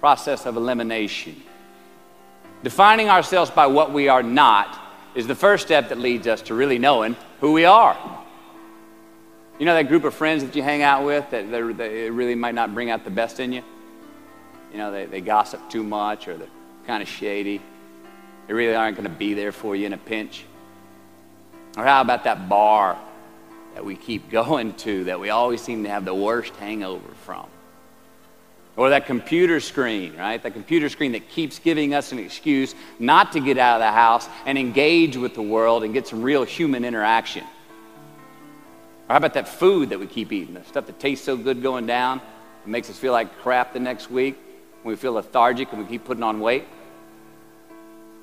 Process 0.00 0.46
of 0.46 0.56
elimination. 0.56 1.40
Defining 2.64 3.08
ourselves 3.08 3.50
by 3.50 3.66
what 3.66 3.92
we 3.92 4.08
are 4.08 4.22
not 4.22 4.80
is 5.14 5.26
the 5.26 5.34
first 5.34 5.64
step 5.64 5.88
that 5.90 5.98
leads 5.98 6.26
us 6.26 6.42
to 6.42 6.54
really 6.54 6.78
knowing 6.78 7.16
who 7.40 7.52
we 7.52 7.64
are. 7.64 7.96
You 9.58 9.64
know 9.64 9.74
that 9.74 9.88
group 9.88 10.04
of 10.04 10.12
friends 10.12 10.44
that 10.44 10.54
you 10.54 10.62
hang 10.62 10.82
out 10.82 11.04
with 11.04 11.30
that 11.30 11.50
they 11.50 12.10
really 12.10 12.34
might 12.34 12.54
not 12.54 12.74
bring 12.74 12.90
out 12.90 13.04
the 13.04 13.10
best 13.10 13.40
in 13.40 13.52
you? 13.52 13.62
You 14.72 14.78
know, 14.78 14.90
they, 14.90 15.06
they 15.06 15.20
gossip 15.20 15.70
too 15.70 15.82
much 15.82 16.28
or 16.28 16.36
they're 16.36 16.48
kind 16.86 17.02
of 17.02 17.08
shady. 17.08 17.62
They 18.46 18.54
really 18.54 18.74
aren't 18.74 18.96
going 18.96 19.08
to 19.08 19.14
be 19.14 19.34
there 19.34 19.52
for 19.52 19.74
you 19.74 19.86
in 19.86 19.92
a 19.92 19.98
pinch. 19.98 20.44
Or 21.76 21.84
how 21.84 22.00
about 22.00 22.24
that 22.24 22.48
bar 22.48 22.98
that 23.74 23.84
we 23.84 23.96
keep 23.96 24.30
going 24.30 24.74
to 24.74 25.04
that 25.04 25.20
we 25.20 25.30
always 25.30 25.60
seem 25.60 25.84
to 25.84 25.90
have 25.90 26.04
the 26.04 26.14
worst 26.14 26.54
hangover 26.56 27.08
from? 27.24 27.46
Or 28.76 28.90
that 28.90 29.06
computer 29.06 29.58
screen, 29.58 30.16
right? 30.16 30.42
That 30.42 30.52
computer 30.52 30.90
screen 30.90 31.12
that 31.12 31.30
keeps 31.30 31.58
giving 31.58 31.94
us 31.94 32.12
an 32.12 32.18
excuse 32.18 32.74
not 32.98 33.32
to 33.32 33.40
get 33.40 33.56
out 33.56 33.76
of 33.76 33.80
the 33.80 33.90
house 33.90 34.28
and 34.44 34.58
engage 34.58 35.16
with 35.16 35.34
the 35.34 35.42
world 35.42 35.82
and 35.82 35.94
get 35.94 36.06
some 36.06 36.22
real 36.22 36.44
human 36.44 36.84
interaction. 36.84 37.44
Or 39.08 39.12
how 39.12 39.16
about 39.16 39.32
that 39.34 39.48
food 39.48 39.90
that 39.90 39.98
we 39.98 40.06
keep 40.06 40.30
eating? 40.30 40.54
The 40.54 40.64
stuff 40.64 40.86
that 40.86 41.00
tastes 41.00 41.24
so 41.24 41.38
good 41.38 41.62
going 41.62 41.86
down, 41.86 42.20
it 42.64 42.68
makes 42.68 42.90
us 42.90 42.98
feel 42.98 43.12
like 43.12 43.38
crap 43.38 43.72
the 43.72 43.80
next 43.80 44.10
week. 44.10 44.36
When 44.82 44.92
we 44.92 44.96
feel 44.96 45.14
lethargic 45.14 45.72
and 45.72 45.82
we 45.82 45.88
keep 45.88 46.04
putting 46.04 46.22
on 46.22 46.38
weight. 46.38 46.64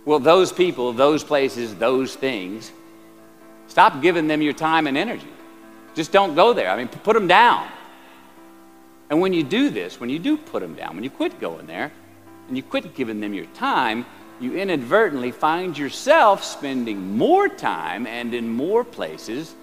Well, 0.05 0.19
those 0.19 0.51
people, 0.51 0.91
those 0.93 1.23
places, 1.23 1.75
those 1.75 2.15
things, 2.15 2.71
stop 3.67 4.01
giving 4.01 4.27
them 4.27 4.41
your 4.41 4.53
time 4.53 4.87
and 4.87 4.97
energy. 4.97 5.27
Just 5.95 6.11
don't 6.11 6.35
go 6.35 6.53
there. 6.53 6.69
I 6.69 6.77
mean, 6.77 6.87
put 6.87 7.13
them 7.13 7.27
down. 7.27 7.67
And 9.09 9.21
when 9.21 9.33
you 9.33 9.43
do 9.43 9.69
this, 9.69 9.99
when 9.99 10.09
you 10.09 10.19
do 10.19 10.37
put 10.37 10.61
them 10.61 10.75
down, 10.75 10.95
when 10.95 11.03
you 11.03 11.09
quit 11.09 11.39
going 11.39 11.67
there, 11.67 11.91
and 12.47 12.57
you 12.57 12.63
quit 12.63 12.95
giving 12.95 13.21
them 13.21 13.33
your 13.33 13.45
time, 13.47 14.05
you 14.39 14.55
inadvertently 14.55 15.31
find 15.31 15.77
yourself 15.77 16.43
spending 16.43 17.17
more 17.17 17.47
time 17.47 18.05
and 18.05 18.33
in 18.33 18.49
more 18.49 18.83
places 18.83 19.55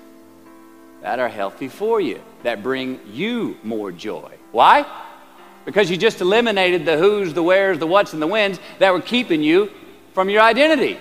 that 1.02 1.18
are 1.18 1.28
healthy 1.28 1.68
for 1.68 2.00
you, 2.00 2.20
that 2.42 2.62
bring 2.62 3.00
you 3.12 3.56
more 3.62 3.92
joy. 3.92 4.32
Why? 4.52 4.86
Because 5.64 5.90
you 5.90 5.96
just 5.96 6.20
eliminated 6.20 6.86
the 6.86 6.96
who's, 6.96 7.34
the 7.34 7.42
where's, 7.42 7.78
the 7.78 7.86
what's, 7.86 8.12
and 8.12 8.22
the 8.22 8.26
when's 8.26 8.58
that 8.78 8.92
were 8.92 9.00
keeping 9.00 9.42
you 9.42 9.70
from 10.12 10.28
your 10.28 10.42
identity. 10.42 10.98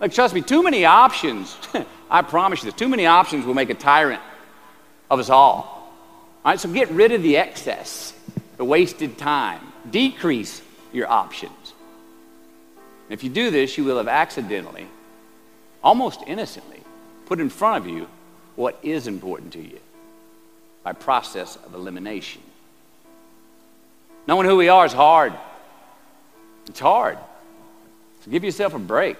Like, 0.00 0.12
trust 0.12 0.34
me, 0.34 0.42
too 0.42 0.62
many 0.62 0.84
options, 0.84 1.56
I 2.10 2.22
promise 2.22 2.62
you 2.62 2.70
this, 2.70 2.78
too 2.78 2.88
many 2.88 3.06
options 3.06 3.44
will 3.44 3.54
make 3.54 3.70
a 3.70 3.74
tyrant 3.74 4.22
of 5.10 5.18
us 5.18 5.30
all. 5.30 5.92
All 6.44 6.52
right, 6.52 6.60
so 6.60 6.72
get 6.72 6.90
rid 6.90 7.12
of 7.12 7.22
the 7.22 7.36
excess. 7.36 8.14
the 8.56 8.64
wasted 8.64 9.18
time. 9.18 9.60
Decrease 9.90 10.62
your 10.92 11.08
options. 11.08 11.74
And 13.08 13.14
if 13.14 13.24
you 13.24 13.30
do 13.30 13.50
this, 13.50 13.78
you 13.78 13.84
will 13.84 13.98
have 13.98 14.08
accidentally, 14.08 14.86
almost 15.82 16.20
innocently, 16.26 16.80
put 17.26 17.40
in 17.40 17.48
front 17.48 17.84
of 17.84 17.90
you 17.90 18.08
what 18.56 18.78
is 18.82 19.06
important 19.06 19.52
to 19.52 19.60
you 19.60 19.78
by 20.82 20.92
process 20.92 21.56
of 21.56 21.74
elimination. 21.74 22.42
Knowing 24.26 24.46
who 24.46 24.56
we 24.56 24.68
are 24.68 24.84
is 24.84 24.92
hard. 24.92 25.32
It's 26.66 26.80
hard. 26.80 27.18
So 28.24 28.30
give 28.30 28.44
yourself 28.44 28.74
a 28.74 28.78
break. 28.78 29.16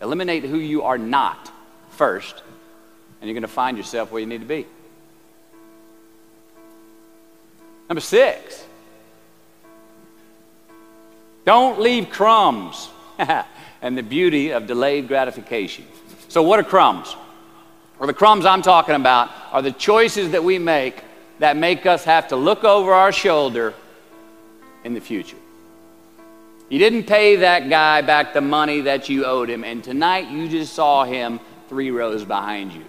Eliminate 0.00 0.44
who 0.44 0.58
you 0.58 0.82
are 0.82 0.98
not 0.98 1.50
first, 1.90 2.42
and 3.20 3.28
you're 3.28 3.34
going 3.34 3.42
to 3.42 3.48
find 3.48 3.76
yourself 3.76 4.12
where 4.12 4.20
you 4.20 4.26
need 4.26 4.40
to 4.40 4.46
be. 4.46 4.66
Number 7.88 8.00
six, 8.00 8.64
don't 11.44 11.80
leave 11.80 12.10
crumbs 12.10 12.90
and 13.18 13.96
the 13.96 14.02
beauty 14.02 14.50
of 14.50 14.66
delayed 14.66 15.08
gratification. 15.08 15.86
So, 16.28 16.42
what 16.42 16.60
are 16.60 16.64
crumbs? 16.64 17.16
Well, 17.98 18.06
the 18.06 18.14
crumbs 18.14 18.44
I'm 18.46 18.62
talking 18.62 18.94
about 18.94 19.30
are 19.50 19.62
the 19.62 19.72
choices 19.72 20.32
that 20.32 20.44
we 20.44 20.58
make 20.58 21.02
that 21.38 21.56
make 21.56 21.86
us 21.86 22.04
have 22.04 22.28
to 22.28 22.36
look 22.36 22.64
over 22.64 22.92
our 22.92 23.12
shoulder 23.12 23.74
in 24.84 24.94
the 24.94 25.00
future. 25.00 25.36
You 26.68 26.78
didn't 26.78 27.04
pay 27.04 27.36
that 27.36 27.70
guy 27.70 28.02
back 28.02 28.34
the 28.34 28.42
money 28.42 28.82
that 28.82 29.08
you 29.08 29.24
owed 29.24 29.48
him, 29.48 29.64
and 29.64 29.82
tonight 29.82 30.28
you 30.30 30.48
just 30.48 30.74
saw 30.74 31.04
him 31.04 31.40
three 31.68 31.90
rows 31.90 32.24
behind 32.24 32.72
you. 32.72 32.84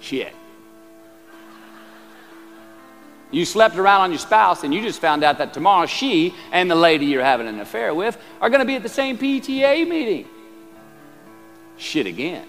Shit. 0.00 0.32
You 3.30 3.44
slept 3.44 3.76
around 3.76 4.02
on 4.02 4.10
your 4.10 4.18
spouse, 4.18 4.62
and 4.62 4.72
you 4.72 4.80
just 4.80 5.00
found 5.00 5.24
out 5.24 5.38
that 5.38 5.52
tomorrow 5.52 5.86
she 5.86 6.34
and 6.52 6.70
the 6.70 6.76
lady 6.76 7.06
you're 7.06 7.22
having 7.22 7.48
an 7.48 7.60
affair 7.60 7.92
with 7.94 8.16
are 8.40 8.48
going 8.48 8.60
to 8.60 8.66
be 8.66 8.76
at 8.76 8.82
the 8.82 8.88
same 8.88 9.18
PTA 9.18 9.86
meeting. 9.86 10.26
Shit 11.76 12.06
again. 12.06 12.46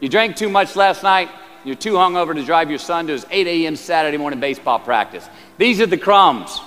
You 0.00 0.08
drank 0.08 0.36
too 0.36 0.48
much 0.48 0.76
last 0.76 1.02
night. 1.02 1.28
You're 1.64 1.74
too 1.74 1.94
hungover 1.94 2.34
to 2.34 2.44
drive 2.44 2.70
your 2.70 2.78
son 2.78 3.08
to 3.08 3.12
his 3.14 3.26
8 3.30 3.46
a.m. 3.46 3.76
Saturday 3.76 4.16
morning 4.16 4.38
baseball 4.38 4.78
practice. 4.78 5.28
These 5.58 5.80
are 5.80 5.86
the 5.86 5.98
crumbs. 5.98 6.60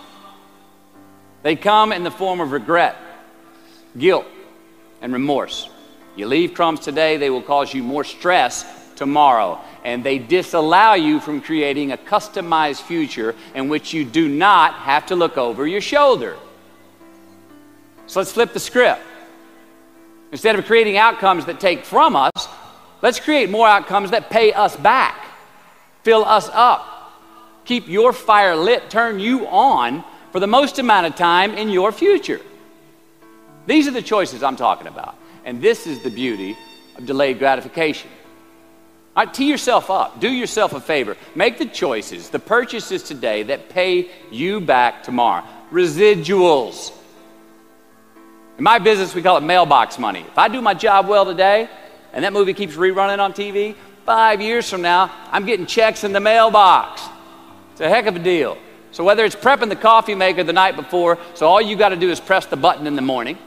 They 1.41 1.55
come 1.55 1.91
in 1.91 2.03
the 2.03 2.11
form 2.11 2.41
of 2.41 2.51
regret, 2.51 2.97
guilt, 3.97 4.25
and 5.01 5.13
remorse. 5.13 5.69
You 6.15 6.27
leave 6.27 6.53
crumbs 6.53 6.81
today, 6.81 7.17
they 7.17 7.29
will 7.29 7.41
cause 7.41 7.73
you 7.73 7.81
more 7.81 8.03
stress 8.03 8.65
tomorrow. 8.95 9.59
And 9.85 10.03
they 10.03 10.19
disallow 10.19 10.93
you 10.93 11.21
from 11.21 11.39
creating 11.39 11.93
a 11.93 11.97
customized 11.97 12.81
future 12.81 13.33
in 13.55 13.69
which 13.69 13.93
you 13.93 14.03
do 14.03 14.27
not 14.27 14.73
have 14.73 15.05
to 15.07 15.15
look 15.15 15.37
over 15.37 15.65
your 15.65 15.81
shoulder. 15.81 16.35
So 18.07 18.19
let's 18.19 18.33
flip 18.33 18.51
the 18.51 18.59
script. 18.59 19.01
Instead 20.31 20.59
of 20.59 20.65
creating 20.65 20.97
outcomes 20.97 21.45
that 21.45 21.59
take 21.59 21.85
from 21.85 22.15
us, 22.15 22.49
let's 23.01 23.19
create 23.19 23.49
more 23.49 23.67
outcomes 23.67 24.11
that 24.11 24.29
pay 24.29 24.51
us 24.51 24.75
back, 24.75 25.25
fill 26.03 26.25
us 26.25 26.49
up, 26.51 27.13
keep 27.65 27.87
your 27.87 28.11
fire 28.11 28.55
lit, 28.55 28.89
turn 28.89 29.19
you 29.19 29.47
on 29.47 30.03
for 30.31 30.39
the 30.39 30.47
most 30.47 30.79
amount 30.79 31.07
of 31.07 31.15
time 31.15 31.53
in 31.55 31.69
your 31.69 31.91
future. 31.91 32.41
These 33.65 33.87
are 33.87 33.91
the 33.91 34.01
choices 34.01 34.43
I'm 34.43 34.55
talking 34.55 34.87
about. 34.87 35.15
And 35.45 35.61
this 35.61 35.87
is 35.87 36.01
the 36.01 36.09
beauty 36.09 36.57
of 36.95 37.05
delayed 37.05 37.39
gratification. 37.39 38.09
All 39.15 39.25
right, 39.25 39.33
tee 39.33 39.49
yourself 39.49 39.89
up. 39.89 40.19
Do 40.19 40.29
yourself 40.29 40.73
a 40.73 40.79
favor. 40.79 41.17
Make 41.35 41.57
the 41.57 41.65
choices, 41.65 42.29
the 42.29 42.39
purchases 42.39 43.03
today 43.03 43.43
that 43.43 43.69
pay 43.69 44.09
you 44.31 44.61
back 44.61 45.03
tomorrow. 45.03 45.43
Residuals. 45.71 46.93
In 48.57 48.63
my 48.63 48.79
business, 48.79 49.15
we 49.15 49.21
call 49.21 49.37
it 49.37 49.41
mailbox 49.41 49.97
money. 49.97 50.21
If 50.21 50.37
I 50.37 50.47
do 50.47 50.61
my 50.61 50.73
job 50.73 51.07
well 51.07 51.25
today 51.25 51.69
and 52.13 52.25
that 52.25 52.33
movie 52.33 52.53
keeps 52.53 52.75
rerunning 52.75 53.19
on 53.19 53.33
TV, 53.33 53.75
five 54.05 54.41
years 54.41 54.69
from 54.69 54.81
now, 54.81 55.11
I'm 55.31 55.45
getting 55.45 55.65
checks 55.65 56.03
in 56.03 56.11
the 56.11 56.19
mailbox. 56.19 57.01
It's 57.71 57.81
a 57.81 57.89
heck 57.89 58.05
of 58.05 58.15
a 58.15 58.19
deal. 58.19 58.57
So, 58.91 59.03
whether 59.03 59.23
it's 59.23 59.35
prepping 59.35 59.69
the 59.69 59.75
coffee 59.75 60.15
maker 60.15 60.43
the 60.43 60.53
night 60.53 60.75
before, 60.75 61.17
so 61.33 61.47
all 61.47 61.61
you 61.61 61.75
got 61.75 61.89
to 61.89 61.95
do 61.95 62.09
is 62.09 62.19
press 62.19 62.45
the 62.45 62.57
button 62.57 62.87
in 62.87 62.95
the 62.95 63.01
morning, 63.01 63.37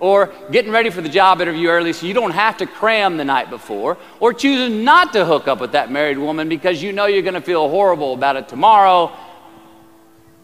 or 0.00 0.32
getting 0.50 0.72
ready 0.72 0.90
for 0.90 1.00
the 1.00 1.08
job 1.08 1.40
interview 1.40 1.68
early 1.68 1.92
so 1.92 2.06
you 2.06 2.14
don't 2.14 2.32
have 2.32 2.56
to 2.58 2.66
cram 2.66 3.16
the 3.16 3.24
night 3.24 3.50
before, 3.50 3.96
or 4.20 4.34
choosing 4.34 4.84
not 4.84 5.12
to 5.12 5.24
hook 5.24 5.48
up 5.48 5.60
with 5.60 5.72
that 5.72 5.90
married 5.90 6.18
woman 6.18 6.48
because 6.48 6.82
you 6.82 6.92
know 6.92 7.06
you're 7.06 7.22
going 7.22 7.34
to 7.34 7.40
feel 7.40 7.68
horrible 7.68 8.14
about 8.14 8.36
it 8.36 8.48
tomorrow 8.48 9.16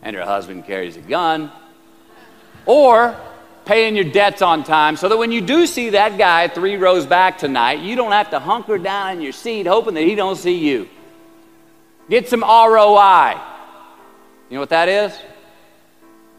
and 0.03 0.17
her 0.17 0.25
husband 0.25 0.65
carries 0.65 0.97
a 0.97 1.01
gun, 1.01 1.51
or 2.67 3.17
paying 3.65 3.95
your 3.95 4.05
debts 4.05 4.43
on 4.43 4.65
time 4.65 4.97
so 4.97 5.09
that 5.09 5.17
when 5.17 5.31
you 5.31 5.41
do 5.41 5.67
see 5.67 5.91
that 5.91 6.19
guy 6.19 6.49
three 6.49 6.77
rows 6.77 7.07
back 7.07 7.39
tonight, 7.39 7.81
you 7.81 7.95
don't 7.97 8.13
have 8.13 8.31
to 8.31 8.39
hunker 8.39 8.79
down 8.79 9.13
in 9.13 9.21
your 9.21 9.33
seat 9.33 9.67
hoping 9.67 9.95
that 9.95 10.03
he 10.03 10.15
don't 10.15 10.37
see 10.37 10.57
you. 10.57 10.89
Get 12.09 12.29
some 12.29 12.41
ROI. 12.41 13.39
You 14.51 14.57
know 14.57 14.61
what 14.61 14.71
that 14.71 14.89
is? 14.89 15.17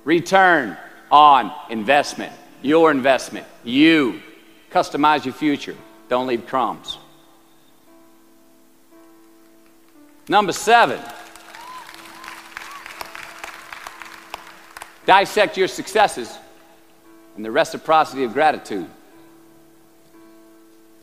Return 0.04 0.78
on 1.10 1.52
investment. 1.70 2.34
Your 2.62 2.92
investment. 2.92 3.48
You. 3.64 4.22
Customize 4.70 5.26
your 5.26 5.34
future. 5.34 5.76
Don't 6.10 6.28
leave 6.28 6.46
crumbs. 6.46 6.98
Number 10.28 10.52
seven. 10.52 11.00
Dissect 15.06 15.58
your 15.58 15.68
successes 15.68 16.38
and 17.36 17.46
the 17.46 17.52
reciprocity 17.52 18.24
of 18.24 18.34
gratitude. 18.34 18.88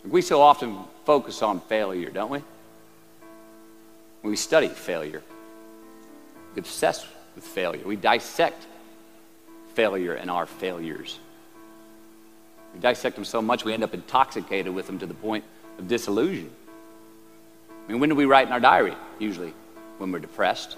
We 0.07 0.23
so 0.23 0.41
often 0.41 0.79
focus 1.05 1.43
on 1.43 1.61
failure, 1.61 2.11
don't 2.11 2.31
we? 2.31 2.43
We 4.23 4.37
study 4.37 4.69
failure, 4.69 5.23
we 6.59 6.61
obsess 6.61 7.07
with 7.37 7.45
failure. 7.45 7.85
We 7.87 7.95
dissect 7.95 8.67
failure 9.75 10.15
and 10.15 10.29
our 10.29 10.45
failures. 10.45 11.21
We 12.75 12.81
dissect 12.81 13.15
them 13.15 13.25
so 13.25 13.41
much 13.41 13.65
we 13.65 13.73
end 13.73 13.85
up 13.85 13.95
intoxicated 13.95 14.75
with 14.75 14.89
them 14.89 14.99
to 14.99 15.07
the 15.07 15.15
point 15.15 15.45
of 15.79 15.87
disillusion. 15.87 16.51
I 17.71 17.93
mean, 17.93 18.01
when 18.01 18.09
do 18.09 18.17
we 18.17 18.25
write 18.25 18.49
in 18.49 18.53
our 18.53 18.59
diary? 18.59 18.97
Usually 19.21 19.55
when 19.99 20.11
we're 20.11 20.19
depressed. 20.19 20.77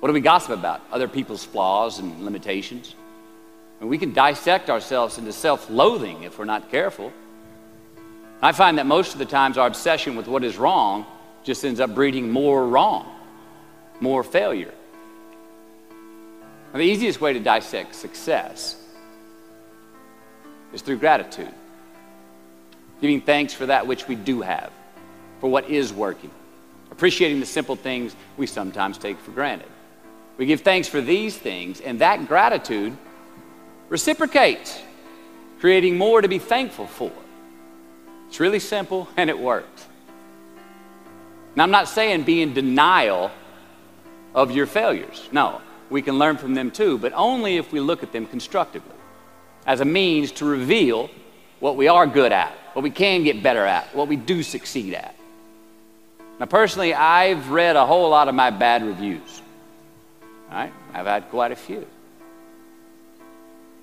What 0.00 0.08
do 0.08 0.12
we 0.12 0.20
gossip 0.20 0.50
about? 0.50 0.82
Other 0.92 1.08
people's 1.08 1.42
flaws 1.42 1.98
and 1.98 2.22
limitations. 2.22 2.94
I 3.80 3.84
mean, 3.84 3.88
we 3.88 3.96
can 3.96 4.12
dissect 4.12 4.68
ourselves 4.68 5.16
into 5.16 5.32
self 5.32 5.70
loathing 5.70 6.24
if 6.24 6.38
we're 6.38 6.44
not 6.44 6.70
careful. 6.70 7.14
I 8.42 8.52
find 8.52 8.76
that 8.76 8.84
most 8.84 9.14
of 9.14 9.18
the 9.20 9.24
times 9.24 9.56
our 9.56 9.68
obsession 9.68 10.16
with 10.16 10.28
what 10.28 10.44
is 10.44 10.58
wrong 10.58 11.06
just 11.44 11.64
ends 11.64 11.80
up 11.80 11.94
breeding 11.94 12.30
more 12.30 12.68
wrong, 12.68 13.15
more 14.00 14.22
failure. 14.22 14.72
Now, 16.72 16.78
the 16.78 16.84
easiest 16.84 17.20
way 17.20 17.32
to 17.32 17.40
dissect 17.40 17.94
success 17.94 18.76
is 20.72 20.82
through 20.82 20.98
gratitude, 20.98 21.52
giving 23.00 23.20
thanks 23.20 23.54
for 23.54 23.66
that 23.66 23.86
which 23.86 24.08
we 24.08 24.14
do 24.14 24.42
have, 24.42 24.70
for 25.40 25.48
what 25.48 25.70
is 25.70 25.92
working, 25.92 26.30
appreciating 26.90 27.40
the 27.40 27.46
simple 27.46 27.76
things 27.76 28.14
we 28.36 28.46
sometimes 28.46 28.98
take 28.98 29.18
for 29.18 29.30
granted. 29.30 29.68
We 30.36 30.46
give 30.46 30.60
thanks 30.60 30.86
for 30.86 31.00
these 31.00 31.36
things, 31.36 31.80
and 31.80 32.00
that 32.00 32.28
gratitude 32.28 32.96
reciprocates, 33.88 34.80
creating 35.60 35.96
more 35.96 36.20
to 36.20 36.28
be 36.28 36.38
thankful 36.38 36.86
for. 36.86 37.12
It's 38.28 38.40
really 38.40 38.58
simple 38.58 39.08
and 39.16 39.30
it 39.30 39.38
works. 39.38 39.86
Now, 41.54 41.62
I'm 41.62 41.70
not 41.70 41.88
saying 41.88 42.24
be 42.24 42.42
in 42.42 42.52
denial 42.52 43.30
of 44.36 44.52
your 44.52 44.66
failures. 44.66 45.28
No, 45.32 45.60
we 45.90 46.02
can 46.02 46.18
learn 46.18 46.36
from 46.36 46.54
them 46.54 46.70
too, 46.70 46.98
but 46.98 47.12
only 47.14 47.56
if 47.56 47.72
we 47.72 47.80
look 47.80 48.04
at 48.04 48.12
them 48.12 48.26
constructively 48.26 48.94
as 49.66 49.80
a 49.80 49.84
means 49.84 50.30
to 50.32 50.44
reveal 50.44 51.10
what 51.58 51.76
we 51.76 51.88
are 51.88 52.06
good 52.06 52.30
at, 52.30 52.52
what 52.74 52.82
we 52.82 52.90
can 52.90 53.24
get 53.24 53.42
better 53.42 53.64
at, 53.64 53.92
what 53.96 54.06
we 54.06 54.14
do 54.14 54.42
succeed 54.42 54.94
at. 54.94 55.14
Now, 56.38 56.46
personally, 56.46 56.92
I've 56.92 57.50
read 57.50 57.76
a 57.76 57.86
whole 57.86 58.10
lot 58.10 58.28
of 58.28 58.34
my 58.34 58.50
bad 58.50 58.84
reviews. 58.84 59.42
All 60.50 60.58
right? 60.58 60.72
I've 60.92 61.06
had 61.06 61.30
quite 61.30 61.50
a 61.50 61.56
few. 61.56 61.86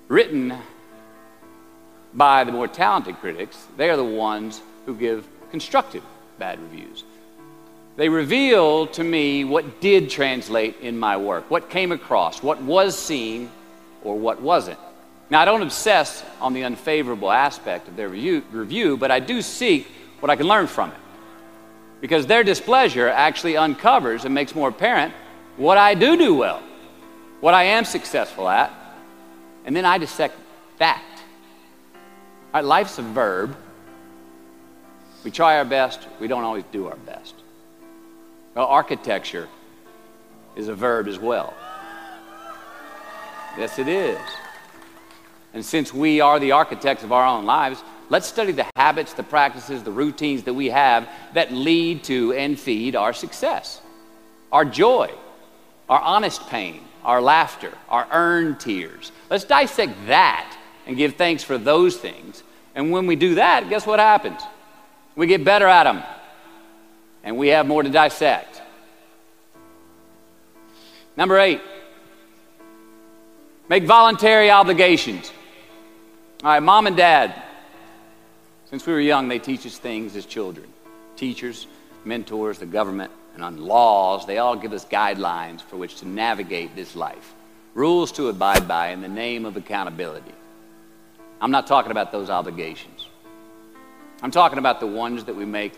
Written 0.06 0.56
by 2.14 2.44
the 2.44 2.52
more 2.52 2.68
talented 2.68 3.16
critics, 3.16 3.66
they 3.76 3.90
are 3.90 3.96
the 3.96 4.04
ones 4.04 4.62
who 4.86 4.94
give 4.94 5.26
constructive 5.50 6.04
bad 6.38 6.60
reviews. 6.60 7.02
They 7.96 8.08
reveal 8.08 8.88
to 8.88 9.04
me 9.04 9.44
what 9.44 9.80
did 9.80 10.10
translate 10.10 10.80
in 10.80 10.98
my 10.98 11.16
work, 11.16 11.48
what 11.50 11.70
came 11.70 11.92
across, 11.92 12.42
what 12.42 12.60
was 12.60 12.98
seen, 12.98 13.50
or 14.02 14.18
what 14.18 14.42
wasn't. 14.42 14.78
Now, 15.30 15.40
I 15.40 15.44
don't 15.44 15.62
obsess 15.62 16.24
on 16.40 16.52
the 16.52 16.64
unfavorable 16.64 17.30
aspect 17.30 17.88
of 17.88 17.96
their 17.96 18.08
review, 18.08 18.42
review, 18.50 18.96
but 18.96 19.10
I 19.10 19.20
do 19.20 19.40
seek 19.42 19.86
what 20.20 20.28
I 20.28 20.36
can 20.36 20.46
learn 20.46 20.66
from 20.66 20.90
it. 20.90 20.96
Because 22.00 22.26
their 22.26 22.44
displeasure 22.44 23.08
actually 23.08 23.56
uncovers 23.56 24.24
and 24.24 24.34
makes 24.34 24.54
more 24.54 24.68
apparent 24.68 25.14
what 25.56 25.78
I 25.78 25.94
do 25.94 26.16
do 26.16 26.34
well, 26.34 26.62
what 27.40 27.54
I 27.54 27.64
am 27.64 27.84
successful 27.84 28.48
at, 28.48 28.72
and 29.64 29.74
then 29.74 29.84
I 29.84 29.98
dissect 29.98 30.36
that. 30.78 31.02
All 32.52 32.60
right, 32.60 32.64
life's 32.64 32.98
a 32.98 33.02
verb. 33.02 33.56
We 35.22 35.30
try 35.30 35.58
our 35.58 35.64
best, 35.64 36.06
we 36.20 36.26
don't 36.26 36.44
always 36.44 36.64
do 36.70 36.88
our 36.88 36.96
best. 36.96 37.34
Well, 38.54 38.66
architecture 38.66 39.48
is 40.54 40.68
a 40.68 40.74
verb 40.74 41.08
as 41.08 41.18
well. 41.18 41.54
Yes, 43.58 43.78
it 43.78 43.88
is. 43.88 44.18
And 45.52 45.64
since 45.64 45.92
we 45.92 46.20
are 46.20 46.38
the 46.38 46.52
architects 46.52 47.02
of 47.04 47.12
our 47.12 47.26
own 47.26 47.44
lives, 47.44 47.82
let's 48.10 48.26
study 48.26 48.52
the 48.52 48.66
habits, 48.76 49.12
the 49.12 49.22
practices, 49.22 49.82
the 49.82 49.92
routines 49.92 50.44
that 50.44 50.54
we 50.54 50.70
have 50.70 51.08
that 51.34 51.52
lead 51.52 52.04
to 52.04 52.32
and 52.32 52.58
feed 52.58 52.94
our 52.96 53.12
success, 53.12 53.80
our 54.52 54.64
joy, 54.64 55.10
our 55.88 56.00
honest 56.00 56.46
pain, 56.48 56.80
our 57.04 57.20
laughter, 57.20 57.72
our 57.88 58.06
earned 58.10 58.60
tears. 58.60 59.10
Let's 59.30 59.44
dissect 59.44 59.92
that 60.06 60.56
and 60.86 60.96
give 60.96 61.14
thanks 61.14 61.42
for 61.42 61.58
those 61.58 61.96
things. 61.96 62.42
And 62.74 62.90
when 62.90 63.06
we 63.06 63.16
do 63.16 63.36
that, 63.36 63.68
guess 63.68 63.86
what 63.86 63.98
happens? 63.98 64.40
We 65.16 65.26
get 65.26 65.44
better 65.44 65.66
at 65.66 65.84
them 65.84 66.02
and 67.24 67.36
we 67.36 67.48
have 67.48 67.66
more 67.66 67.82
to 67.82 67.88
dissect. 67.88 68.62
Number 71.16 71.38
eight, 71.38 71.60
make 73.68 73.84
voluntary 73.84 74.50
obligations. 74.50 75.32
All 76.42 76.50
right, 76.50 76.60
mom 76.60 76.86
and 76.86 76.96
dad, 76.96 77.42
since 78.66 78.86
we 78.86 78.92
were 78.92 79.00
young, 79.00 79.28
they 79.28 79.38
teach 79.38 79.66
us 79.66 79.78
things 79.78 80.14
as 80.14 80.26
children. 80.26 80.66
Teachers, 81.16 81.66
mentors, 82.04 82.58
the 82.58 82.66
government, 82.66 83.10
and 83.34 83.42
on 83.42 83.56
laws, 83.56 84.26
they 84.26 84.38
all 84.38 84.56
give 84.56 84.72
us 84.72 84.84
guidelines 84.84 85.62
for 85.62 85.76
which 85.76 85.96
to 86.00 86.08
navigate 86.08 86.76
this 86.76 86.94
life, 86.94 87.34
rules 87.74 88.12
to 88.12 88.28
abide 88.28 88.68
by 88.68 88.88
in 88.88 89.00
the 89.00 89.08
name 89.08 89.46
of 89.46 89.56
accountability. 89.56 90.32
I'm 91.40 91.50
not 91.50 91.66
talking 91.66 91.90
about 91.90 92.12
those 92.12 92.30
obligations. 92.30 93.08
I'm 94.22 94.30
talking 94.30 94.58
about 94.58 94.80
the 94.80 94.86
ones 94.86 95.24
that 95.24 95.34
we 95.34 95.44
make 95.44 95.72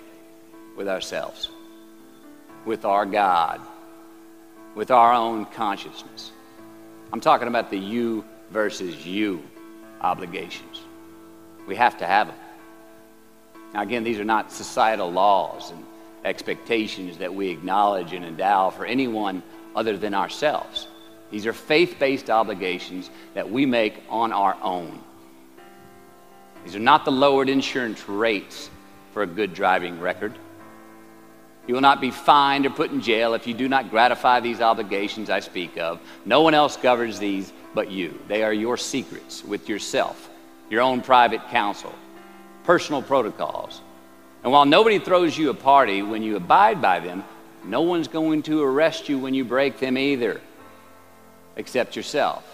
with 0.77 0.89
ourselves, 0.89 1.49
with 2.65 2.85
our 2.85 3.07
God, 3.07 3.61
with 4.75 4.91
our 4.91 5.13
own 5.13 5.47
consciousness. 5.47 6.31
I'm 7.13 7.21
talking 7.21 7.49
about 7.49 7.71
the 7.71 7.79
you 7.79 8.25
versus 8.51 9.07
you 9.07 9.43
obligations. 10.01 10.83
We 11.67 11.77
have 11.77 11.99
to 11.99 12.07
have 12.07 12.29
them. 12.29 12.37
Now, 13.75 13.83
again, 13.83 14.05
these 14.05 14.19
are 14.19 14.25
not 14.25 14.53
societal 14.53 15.11
laws 15.11 15.71
and 15.71 15.85
expectations 16.25 17.19
that 17.19 17.35
we 17.35 17.49
acknowledge 17.49 18.13
and 18.13 18.25
endow 18.25 18.71
for 18.71 18.85
anyone 18.85 19.43
other 19.75 19.97
than 19.97 20.15
ourselves. 20.15 20.89
These 21.31 21.47
are 21.47 21.53
faith 21.53 21.97
based 21.99 22.31
obligations 22.31 23.11
that 23.35 23.51
we 23.51 23.67
make 23.67 24.03
on 24.09 24.33
our 24.33 24.57
own. 24.63 25.03
These 26.65 26.77
are 26.77 26.81
not 26.81 27.05
the 27.05 27.13
lowered 27.13 27.49
insurance 27.49 28.09
rates 28.09 28.71
for 29.13 29.23
a 29.23 29.27
good 29.27 29.55
driving 29.55 30.01
record. 30.01 30.35
You 31.67 31.75
will 31.75 31.81
not 31.81 32.01
be 32.01 32.11
fined 32.11 32.65
or 32.65 32.71
put 32.71 32.93
in 32.93 33.01
jail 33.01 33.35
if 33.35 33.47
you 33.47 33.55
do 33.55 33.69
not 33.69 33.91
gratify 33.91 34.41
these 34.41 34.61
obligations 34.61 35.31
I 35.31 35.41
speak 35.41 35.77
of. 35.79 36.01
No 36.25 36.43
one 36.43 36.55
else 36.55 36.77
governs 36.77 37.19
these 37.19 37.53
but 37.75 37.91
you. 37.91 38.19
They 38.29 38.43
are 38.45 38.53
your 38.53 38.77
secrets 38.77 39.45
with 39.45 39.69
yourself, 39.69 40.31
your 40.71 40.81
own 40.81 41.01
private 41.01 41.47
counsel, 41.49 41.95
personal 42.65 43.03
protocols. 43.03 43.81
And 44.45 44.53
while 44.53 44.65
nobody 44.65 45.01
throws 45.01 45.37
you 45.37 45.51
a 45.51 45.55
party 45.55 46.03
when 46.03 46.23
you 46.23 46.37
abide 46.37 46.81
by 46.81 47.01
them, 47.01 47.25
no 47.65 47.83
one's 47.83 48.07
going 48.07 48.43
to 48.45 48.63
arrest 48.63 49.09
you 49.09 49.19
when 49.19 49.35
you 49.35 49.45
break 49.45 49.81
them 49.81 49.99
either, 49.99 50.41
except 51.57 51.97
yourself. 51.97 52.45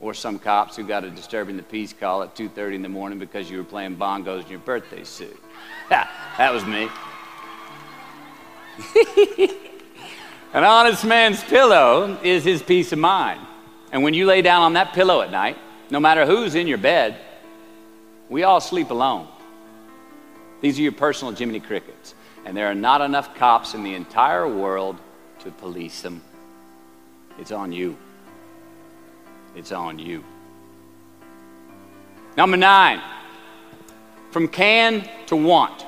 Or 0.00 0.14
some 0.14 0.38
cops 0.38 0.76
who 0.76 0.84
got 0.84 1.04
a 1.04 1.10
disturbing 1.10 1.58
the 1.58 1.62
peace 1.62 1.92
call 1.92 2.22
at 2.22 2.34
2:30 2.34 2.76
in 2.76 2.82
the 2.82 2.88
morning 2.88 3.18
because 3.18 3.50
you 3.50 3.58
were 3.58 3.64
playing 3.64 3.96
bongos 3.96 4.44
in 4.44 4.50
your 4.50 4.60
birthday 4.60 5.04
suit. 5.04 5.36
that 5.90 6.52
was 6.52 6.64
me. 6.64 6.88
An 10.52 10.64
honest 10.64 11.04
man's 11.04 11.42
pillow 11.44 12.18
is 12.22 12.44
his 12.44 12.62
peace 12.62 12.92
of 12.92 12.98
mind. 12.98 13.40
And 13.92 14.02
when 14.02 14.14
you 14.14 14.26
lay 14.26 14.42
down 14.42 14.62
on 14.62 14.72
that 14.74 14.92
pillow 14.92 15.20
at 15.20 15.30
night, 15.30 15.58
no 15.90 16.00
matter 16.00 16.26
who's 16.26 16.54
in 16.54 16.66
your 16.66 16.78
bed, 16.78 17.16
we 18.28 18.42
all 18.42 18.60
sleep 18.60 18.90
alone. 18.90 19.28
These 20.60 20.78
are 20.78 20.82
your 20.82 20.92
personal 20.92 21.34
Jiminy 21.34 21.60
Crickets. 21.60 22.14
And 22.44 22.56
there 22.56 22.70
are 22.70 22.74
not 22.74 23.00
enough 23.00 23.34
cops 23.34 23.74
in 23.74 23.82
the 23.82 23.94
entire 23.94 24.48
world 24.48 24.98
to 25.40 25.50
police 25.50 26.02
them. 26.02 26.22
It's 27.38 27.52
on 27.52 27.72
you. 27.72 27.96
It's 29.54 29.72
on 29.72 29.98
you. 29.98 30.24
Number 32.36 32.56
nine, 32.56 33.02
from 34.30 34.48
can 34.48 35.08
to 35.26 35.36
want. 35.36 35.84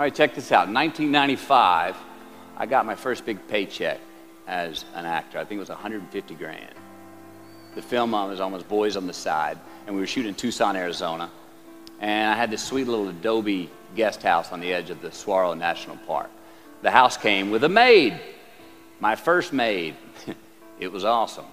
All 0.00 0.04
right, 0.04 0.14
check 0.14 0.34
this 0.34 0.50
out. 0.50 0.66
In 0.66 0.72
1995, 0.72 1.94
I 2.56 2.64
got 2.64 2.86
my 2.86 2.94
first 2.94 3.26
big 3.26 3.46
paycheck 3.48 4.00
as 4.46 4.86
an 4.94 5.04
actor. 5.04 5.36
I 5.36 5.44
think 5.44 5.58
it 5.58 5.60
was 5.60 5.68
150 5.68 6.34
grand. 6.36 6.72
The 7.74 7.82
film 7.82 8.12
was 8.12 8.40
almost 8.40 8.66
Boys 8.66 8.96
on 8.96 9.06
the 9.06 9.12
Side, 9.12 9.58
and 9.84 9.94
we 9.94 10.00
were 10.00 10.06
shooting 10.06 10.30
in 10.30 10.34
Tucson, 10.34 10.74
Arizona. 10.74 11.30
And 12.00 12.32
I 12.32 12.34
had 12.34 12.50
this 12.50 12.62
sweet 12.62 12.86
little 12.86 13.10
adobe 13.10 13.68
guest 13.94 14.22
house 14.22 14.52
on 14.52 14.60
the 14.60 14.72
edge 14.72 14.88
of 14.88 15.02
the 15.02 15.12
Saguaro 15.12 15.52
National 15.52 15.98
Park. 16.06 16.30
The 16.80 16.90
house 16.90 17.18
came 17.18 17.50
with 17.50 17.62
a 17.64 17.68
maid, 17.68 18.18
my 19.00 19.16
first 19.16 19.52
maid. 19.52 19.96
it 20.80 20.90
was 20.90 21.04
awesome. 21.04 21.44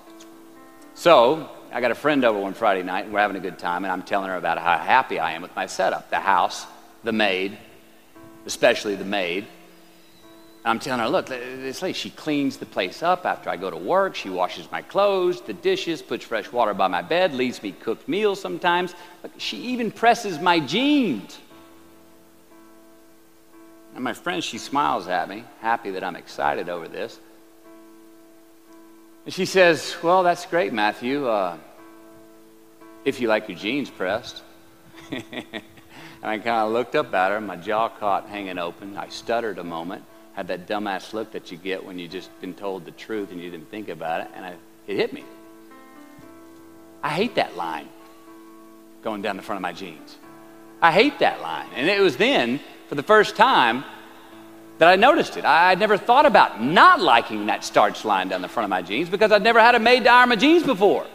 So 0.94 1.50
I 1.74 1.82
got 1.82 1.92
a 1.92 1.96
friend 1.96 2.24
over 2.24 2.40
one 2.40 2.54
Friday 2.54 2.84
night, 2.84 3.04
and 3.04 3.14
we're 3.14 3.20
having 3.20 3.36
a 3.36 3.42
good 3.42 3.60
time, 3.60 3.84
and 3.84 3.92
I'm 3.92 4.04
telling 4.04 4.30
her 4.30 4.38
about 4.38 4.58
how 4.58 4.78
happy 4.78 5.20
I 5.20 5.34
am 5.34 5.42
with 5.42 5.54
my 5.54 5.66
setup 5.66 6.10
the 6.10 6.22
house, 6.22 6.66
the 7.04 7.12
maid, 7.12 7.58
especially 8.48 8.96
the 8.96 9.06
maid. 9.06 9.46
I'm 10.66 10.80
telling 10.80 11.02
her, 11.02 11.10
look, 11.10 11.28
this 11.28 11.82
lady, 11.82 11.94
she 11.94 12.10
cleans 12.10 12.58
the 12.58 12.66
place 12.66 13.04
up 13.04 13.26
after 13.26 13.50
I 13.50 13.58
go 13.58 13.70
to 13.70 13.78
work. 13.78 14.16
She 14.16 14.30
washes 14.30 14.70
my 14.72 14.82
clothes, 14.82 15.42
the 15.42 15.54
dishes, 15.54 16.02
puts 16.02 16.26
fresh 16.26 16.52
water 16.52 16.74
by 16.74 16.88
my 16.88 17.02
bed, 17.02 17.34
leaves 17.34 17.62
me 17.62 17.72
cooked 17.72 18.08
meals 18.08 18.42
sometimes. 18.42 18.96
Look, 19.22 19.34
she 19.38 19.58
even 19.58 19.92
presses 19.92 20.40
my 20.40 20.60
jeans. 20.60 21.38
And 23.96 24.04
my 24.04 24.14
friend, 24.14 24.44
she 24.44 24.58
smiles 24.58 25.08
at 25.08 25.30
me, 25.30 25.44
happy 25.62 25.92
that 25.92 26.04
I'm 26.04 26.16
excited 26.16 26.70
over 26.70 26.88
this. 26.88 27.20
And 29.26 29.34
she 29.34 29.46
says, 29.46 29.96
Well, 30.02 30.24
that's 30.24 30.46
great, 30.46 30.74
Matthew, 30.74 31.28
uh, 31.28 31.58
if 33.06 33.20
you 33.22 33.28
like 33.28 33.48
your 33.48 33.58
jeans 33.58 33.90
pressed. 33.90 34.42
And 36.28 36.42
I 36.42 36.44
kind 36.44 36.68
of 36.68 36.74
looked 36.74 36.94
up 36.94 37.14
at 37.14 37.32
her, 37.32 37.40
my 37.40 37.56
jaw 37.56 37.88
caught 37.88 38.28
hanging 38.28 38.58
open. 38.58 38.98
I 38.98 39.08
stuttered 39.08 39.60
a 39.60 39.64
moment, 39.64 40.04
had 40.34 40.50
that 40.50 40.68
dumbass 40.68 41.14
look 41.14 41.32
that 41.32 41.54
you 41.54 41.58
get 41.58 41.86
when 41.86 41.98
you 41.98 42.10
just 42.10 42.30
been 42.42 42.54
told 42.54 42.84
the 42.84 42.92
truth 42.92 43.32
and 43.32 43.42
you 43.42 43.50
didn't 43.50 43.72
think 43.72 43.88
about 43.88 44.20
it, 44.20 44.28
and 44.36 44.46
I, 44.46 44.56
it 44.88 44.98
hit 44.98 45.14
me. 45.14 45.24
I 47.02 47.12
hate 47.12 47.36
that 47.36 47.56
line 47.56 47.88
going 49.04 49.22
down 49.22 49.38
the 49.38 49.42
front 49.42 49.56
of 49.56 49.62
my 49.62 49.72
jeans. 49.72 50.18
I 50.82 50.92
hate 50.92 51.18
that 51.20 51.42
line. 51.42 51.70
And 51.74 51.88
it 51.88 52.02
was 52.02 52.18
then, 52.18 52.60
for 52.90 52.96
the 52.96 53.04
first 53.04 53.38
time, 53.38 53.86
that 54.80 54.90
I 54.90 54.98
noticed 54.98 55.38
it. 55.38 55.46
I 55.46 55.70
had 55.70 55.80
never 55.80 55.96
thought 55.96 56.26
about 56.26 56.62
not 56.62 57.00
liking 57.00 57.46
that 57.46 57.64
starch 57.64 58.04
line 58.04 58.28
down 58.28 58.42
the 58.42 58.50
front 58.50 58.66
of 58.66 58.70
my 58.70 58.82
jeans 58.82 59.08
because 59.08 59.32
I'd 59.32 59.44
never 59.44 59.62
had 59.62 59.76
a 59.76 59.80
maid 59.80 60.04
to 60.04 60.10
iron 60.10 60.28
my 60.28 60.36
jeans 60.36 60.64
before. 60.64 61.08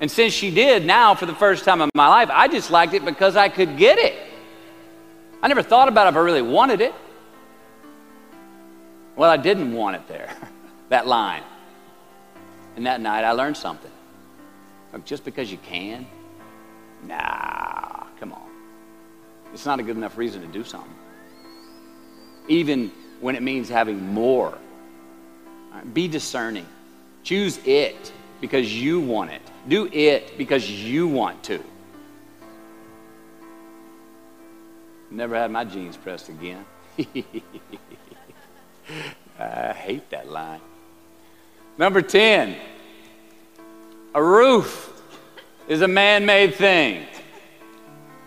And 0.00 0.10
since 0.10 0.32
she 0.32 0.50
did, 0.50 0.84
now 0.84 1.14
for 1.14 1.26
the 1.26 1.34
first 1.34 1.64
time 1.64 1.80
in 1.80 1.90
my 1.94 2.08
life, 2.08 2.30
I 2.32 2.48
just 2.48 2.70
liked 2.70 2.94
it 2.94 3.04
because 3.04 3.36
I 3.36 3.48
could 3.48 3.76
get 3.76 3.98
it. 3.98 4.14
I 5.42 5.48
never 5.48 5.62
thought 5.62 5.88
about 5.88 6.08
if 6.08 6.16
I 6.16 6.20
really 6.20 6.42
wanted 6.42 6.80
it. 6.80 6.94
Well, 9.16 9.30
I 9.30 9.36
didn't 9.36 9.72
want 9.72 9.96
it 9.96 10.06
there, 10.06 10.32
that 10.88 11.06
line. 11.06 11.42
And 12.76 12.86
that 12.86 13.00
night 13.00 13.24
I 13.24 13.32
learned 13.32 13.56
something. 13.56 13.90
Look, 14.92 15.04
just 15.04 15.24
because 15.24 15.50
you 15.50 15.58
can, 15.58 16.06
nah, 17.04 18.04
come 18.20 18.32
on. 18.32 18.48
It's 19.52 19.66
not 19.66 19.80
a 19.80 19.82
good 19.82 19.96
enough 19.96 20.16
reason 20.16 20.42
to 20.42 20.46
do 20.46 20.62
something. 20.62 20.94
Even 22.46 22.92
when 23.20 23.34
it 23.34 23.42
means 23.42 23.68
having 23.68 24.14
more. 24.14 24.56
Right, 25.72 25.94
be 25.94 26.06
discerning. 26.08 26.66
Choose 27.24 27.58
it 27.64 28.12
because 28.40 28.72
you 28.72 29.00
want 29.00 29.32
it. 29.32 29.42
Do 29.68 29.88
it 29.92 30.38
because 30.38 30.68
you 30.70 31.06
want 31.06 31.44
to. 31.44 31.62
Never 35.10 35.36
had 35.36 35.50
my 35.50 35.64
jeans 35.64 35.96
pressed 35.96 36.30
again. 36.30 36.64
I 39.38 39.72
hate 39.72 40.08
that 40.10 40.30
line. 40.30 40.60
Number 41.76 42.02
10, 42.02 42.56
a 44.14 44.22
roof 44.22 44.92
is 45.68 45.82
a 45.82 45.88
man 45.88 46.26
made 46.26 46.54
thing. 46.54 47.06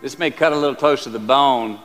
This 0.02 0.18
may 0.18 0.32
cut 0.32 0.54
a 0.54 0.56
little 0.56 0.76
close 0.76 1.04
to 1.04 1.10
the 1.10 1.20
bone, 1.20 1.80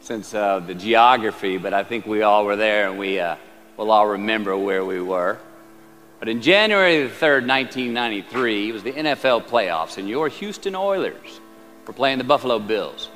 since 0.00 0.32
of 0.32 0.66
the 0.66 0.74
geography, 0.74 1.58
but 1.58 1.74
I 1.74 1.84
think 1.84 2.06
we 2.06 2.22
all 2.22 2.44
were 2.44 2.56
there 2.56 2.88
and 2.88 2.98
we 2.98 3.20
uh, 3.20 3.36
will 3.76 3.90
all 3.90 4.06
remember 4.06 4.56
where 4.56 4.84
we 4.84 5.00
were. 5.00 5.38
But 6.18 6.28
in 6.28 6.42
January 6.42 7.02
the 7.02 7.08
3rd, 7.08 7.46
1993, 7.46 8.68
it 8.68 8.72
was 8.72 8.82
the 8.82 8.92
NFL 8.92 9.46
playoffs, 9.46 9.98
and 9.98 10.08
your 10.08 10.28
Houston 10.28 10.74
Oilers 10.74 11.40
were 11.86 11.92
playing 11.92 12.18
the 12.18 12.24
Buffalo 12.24 12.58
Bills. 12.58 13.08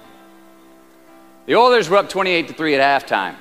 The 1.46 1.56
Oilers 1.56 1.88
were 1.88 1.96
up 1.96 2.08
28 2.08 2.48
to 2.48 2.54
3 2.54 2.76
at 2.76 3.02
halftime, 3.02 3.34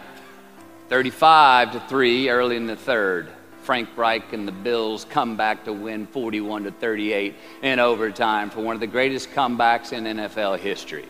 35 0.90 1.74
to 1.74 1.80
3 1.82 2.30
early 2.30 2.56
in 2.56 2.66
the 2.66 2.76
third. 2.76 3.30
Frank 3.62 3.90
Reich 3.96 4.34
and 4.34 4.48
the 4.48 4.52
Bills 4.52 5.06
come 5.06 5.38
back 5.38 5.66
to 5.66 5.74
win 5.74 6.08
41 6.08 6.64
to 6.64 6.72
38 6.72 7.36
in 7.62 7.80
overtime 7.80 8.50
for 8.50 8.62
one 8.62 8.76
of 8.76 8.80
the 8.80 8.88
greatest 8.88 9.30
comebacks 9.32 9.94
in 9.94 10.06
NFL 10.06 10.58
history. 10.58 11.06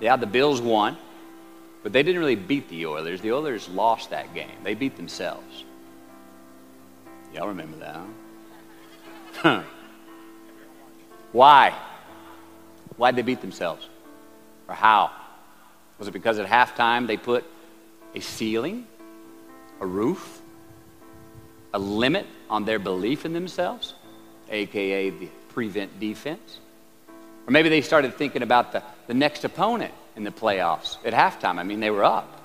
Yeah, 0.00 0.16
the 0.16 0.26
Bills 0.26 0.62
won, 0.62 0.96
but 1.82 1.92
they 1.92 2.02
didn't 2.02 2.20
really 2.20 2.36
beat 2.36 2.70
the 2.70 2.86
Oilers. 2.86 3.20
The 3.20 3.32
Oilers 3.32 3.68
lost 3.68 4.08
that 4.10 4.32
game. 4.34 4.56
They 4.64 4.74
beat 4.74 4.96
themselves. 4.96 5.64
Y'all 7.34 7.48
remember 7.48 7.78
that, 7.78 8.00
huh? 9.36 9.62
Why? 11.32 11.74
Why'd 12.96 13.16
they 13.16 13.22
beat 13.22 13.40
themselves? 13.40 13.88
Or 14.68 14.74
how? 14.74 15.10
Was 15.98 16.08
it 16.08 16.12
because 16.12 16.38
at 16.38 16.46
halftime 16.46 17.06
they 17.06 17.16
put 17.16 17.44
a 18.14 18.20
ceiling, 18.20 18.86
a 19.80 19.86
roof, 19.86 20.40
a 21.72 21.78
limit 21.78 22.26
on 22.50 22.64
their 22.64 22.78
belief 22.78 23.24
in 23.24 23.32
themselves, 23.32 23.94
aka 24.50 25.10
the 25.10 25.28
prevent 25.48 25.98
defense? 25.98 26.58
Or 27.46 27.50
maybe 27.50 27.70
they 27.70 27.80
started 27.80 28.14
thinking 28.14 28.42
about 28.42 28.72
the, 28.72 28.82
the 29.06 29.14
next 29.14 29.44
opponent 29.44 29.94
in 30.16 30.24
the 30.24 30.30
playoffs 30.30 30.98
at 31.04 31.14
halftime. 31.14 31.58
I 31.58 31.62
mean, 31.62 31.80
they 31.80 31.90
were 31.90 32.04
up. 32.04 32.40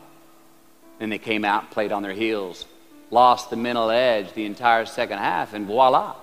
Then 1.00 1.10
they 1.10 1.20
came 1.20 1.46
out 1.46 1.72
played 1.72 1.92
on 1.92 2.02
their 2.02 2.14
heels, 2.14 2.66
lost 3.12 3.50
the 3.50 3.56
mental 3.56 3.90
edge 3.90 4.34
the 4.34 4.46
entire 4.46 4.86
second 4.86 5.20
half, 5.20 5.54
and 5.54 5.66
voila, 5.66 6.16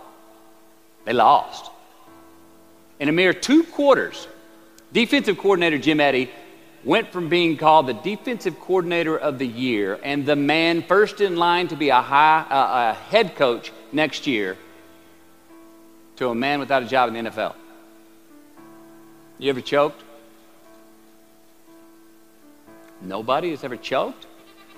they 1.04 1.12
lost. 1.12 1.70
In 3.00 3.08
a 3.08 3.12
mere 3.12 3.32
two 3.32 3.64
quarters, 3.64 4.28
defensive 4.92 5.38
coordinator 5.38 5.78
Jim 5.78 6.00
Eddy 6.00 6.30
went 6.84 7.08
from 7.08 7.28
being 7.28 7.56
called 7.56 7.86
the 7.86 7.94
defensive 7.94 8.60
coordinator 8.60 9.16
of 9.16 9.38
the 9.38 9.46
year 9.46 9.98
and 10.02 10.26
the 10.26 10.36
man 10.36 10.82
first 10.82 11.20
in 11.20 11.36
line 11.36 11.68
to 11.68 11.76
be 11.76 11.88
a, 11.88 12.00
high, 12.00 12.40
uh, 12.50 12.90
a 12.90 12.94
head 13.10 13.34
coach 13.36 13.72
next 13.90 14.26
year 14.26 14.56
to 16.16 16.28
a 16.28 16.34
man 16.34 16.60
without 16.60 16.82
a 16.82 16.86
job 16.86 17.12
in 17.12 17.24
the 17.24 17.30
NFL. 17.30 17.54
You 19.38 19.50
ever 19.50 19.60
choked? 19.60 20.02
Nobody 23.00 23.50
has 23.50 23.64
ever 23.64 23.76
choked? 23.76 24.26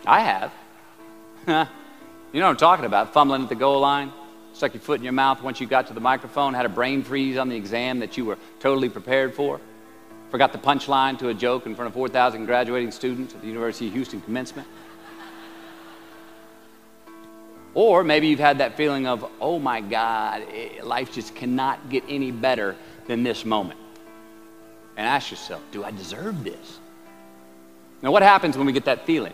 I 0.06 0.20
have. 1.44 1.68
you 2.36 2.42
know 2.42 2.48
what 2.48 2.50
I'm 2.50 2.58
talking 2.58 2.84
about, 2.84 3.14
fumbling 3.14 3.44
at 3.44 3.48
the 3.48 3.54
goal 3.54 3.80
line, 3.80 4.12
stuck 4.52 4.74
your 4.74 4.82
foot 4.82 5.00
in 5.00 5.04
your 5.04 5.14
mouth 5.14 5.42
once 5.42 5.58
you 5.58 5.66
got 5.66 5.86
to 5.86 5.94
the 5.94 6.02
microphone, 6.02 6.52
had 6.52 6.66
a 6.66 6.68
brain 6.68 7.02
freeze 7.02 7.38
on 7.38 7.48
the 7.48 7.56
exam 7.56 8.00
that 8.00 8.18
you 8.18 8.26
were 8.26 8.36
totally 8.60 8.90
prepared 8.90 9.32
for, 9.32 9.58
forgot 10.30 10.52
the 10.52 10.58
punchline 10.58 11.18
to 11.18 11.30
a 11.30 11.34
joke 11.34 11.64
in 11.64 11.74
front 11.74 11.86
of 11.86 11.94
4,000 11.94 12.44
graduating 12.44 12.90
students 12.90 13.34
at 13.34 13.40
the 13.40 13.46
University 13.46 13.86
of 13.86 13.94
Houston 13.94 14.20
commencement. 14.20 14.68
Or 17.72 18.04
maybe 18.04 18.26
you've 18.26 18.38
had 18.38 18.58
that 18.58 18.76
feeling 18.76 19.06
of, 19.06 19.24
oh 19.40 19.58
my 19.58 19.80
God, 19.80 20.42
eh, 20.52 20.82
life 20.82 21.14
just 21.14 21.34
cannot 21.34 21.88
get 21.88 22.04
any 22.06 22.32
better 22.32 22.76
than 23.06 23.22
this 23.22 23.46
moment. 23.46 23.80
And 24.98 25.06
ask 25.06 25.30
yourself, 25.30 25.62
do 25.72 25.84
I 25.84 25.90
deserve 25.90 26.44
this? 26.44 26.80
Now, 28.02 28.12
what 28.12 28.22
happens 28.22 28.58
when 28.58 28.66
we 28.66 28.74
get 28.74 28.84
that 28.84 29.06
feeling? 29.06 29.32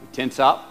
We 0.00 0.08
tense 0.10 0.40
up. 0.40 0.66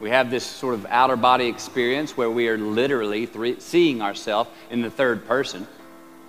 We 0.00 0.10
have 0.10 0.30
this 0.30 0.44
sort 0.46 0.74
of 0.74 0.86
outer 0.86 1.16
body 1.16 1.46
experience 1.46 2.16
where 2.16 2.30
we 2.30 2.48
are 2.48 2.56
literally 2.56 3.28
seeing 3.58 4.00
ourselves 4.00 4.48
in 4.70 4.80
the 4.80 4.90
third 4.90 5.26
person. 5.26 5.66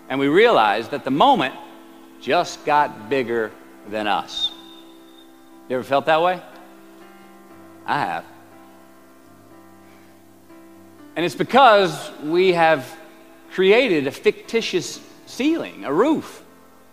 And 0.10 0.20
we 0.20 0.28
realize 0.28 0.90
that 0.90 1.04
the 1.04 1.12
moment 1.12 1.54
just 2.20 2.66
got 2.66 3.10
bigger 3.10 3.52
than 3.88 4.08
us. 4.08 4.52
You 5.70 5.76
ever 5.76 5.84
felt 5.84 6.08
that 6.08 6.22
way? 6.22 6.42
I 7.86 8.00
have. 8.00 8.26
And 11.16 11.26
it's 11.26 11.36
because 11.36 12.12
we 12.24 12.54
have 12.54 12.92
created 13.52 14.08
a 14.08 14.12
fictitious 14.12 15.00
ceiling, 15.26 15.86
a 15.86 15.94
roof 15.94 16.44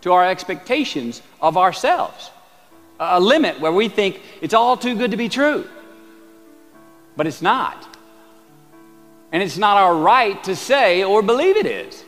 to 0.02 0.12
our 0.12 0.28
expectations 0.28 1.22
of 1.40 1.56
ourselves, 1.56 2.30
a 3.00 3.20
limit 3.20 3.60
where 3.60 3.72
we 3.72 3.88
think 3.88 4.20
it's 4.42 4.54
all 4.54 4.76
too 4.76 4.94
good 4.94 5.12
to 5.12 5.16
be 5.16 5.28
true. 5.28 5.66
But 7.16 7.26
it's 7.26 7.42
not. 7.42 7.96
And 9.32 9.42
it's 9.42 9.56
not 9.56 9.76
our 9.76 9.96
right 9.96 10.42
to 10.44 10.54
say 10.54 11.02
or 11.02 11.22
believe 11.22 11.56
it 11.56 11.66
is. 11.66 12.04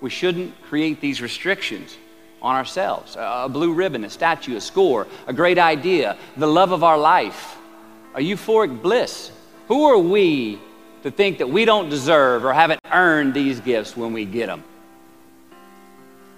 We 0.00 0.10
shouldn't 0.10 0.60
create 0.62 1.00
these 1.00 1.20
restrictions 1.20 1.96
on 2.40 2.56
ourselves. 2.56 3.16
A 3.18 3.48
blue 3.48 3.72
ribbon, 3.72 4.04
a 4.04 4.10
statue, 4.10 4.56
a 4.56 4.60
score, 4.60 5.06
a 5.26 5.32
great 5.32 5.58
idea, 5.58 6.16
the 6.36 6.46
love 6.46 6.72
of 6.72 6.82
our 6.82 6.98
life, 6.98 7.56
a 8.14 8.20
euphoric 8.20 8.82
bliss. 8.82 9.30
Who 9.68 9.84
are 9.84 9.98
we 9.98 10.58
to 11.02 11.10
think 11.10 11.38
that 11.38 11.48
we 11.48 11.64
don't 11.64 11.88
deserve 11.88 12.44
or 12.44 12.52
haven't 12.52 12.80
earned 12.90 13.34
these 13.34 13.60
gifts 13.60 13.96
when 13.96 14.12
we 14.12 14.24
get 14.24 14.46
them? 14.46 14.64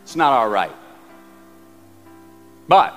It's 0.02 0.16
not 0.16 0.32
our 0.32 0.50
right. 0.50 0.72
But 2.68 2.94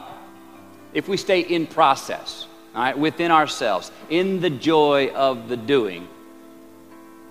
if 0.93 1.07
we 1.07 1.17
stay 1.17 1.41
in 1.41 1.67
process, 1.67 2.46
all 2.77 2.83
right, 2.83 2.97
within 2.97 3.31
ourselves, 3.31 3.91
in 4.07 4.39
the 4.39 4.51
joy 4.51 5.09
of 5.09 5.49
the 5.49 5.57
doing, 5.57 6.07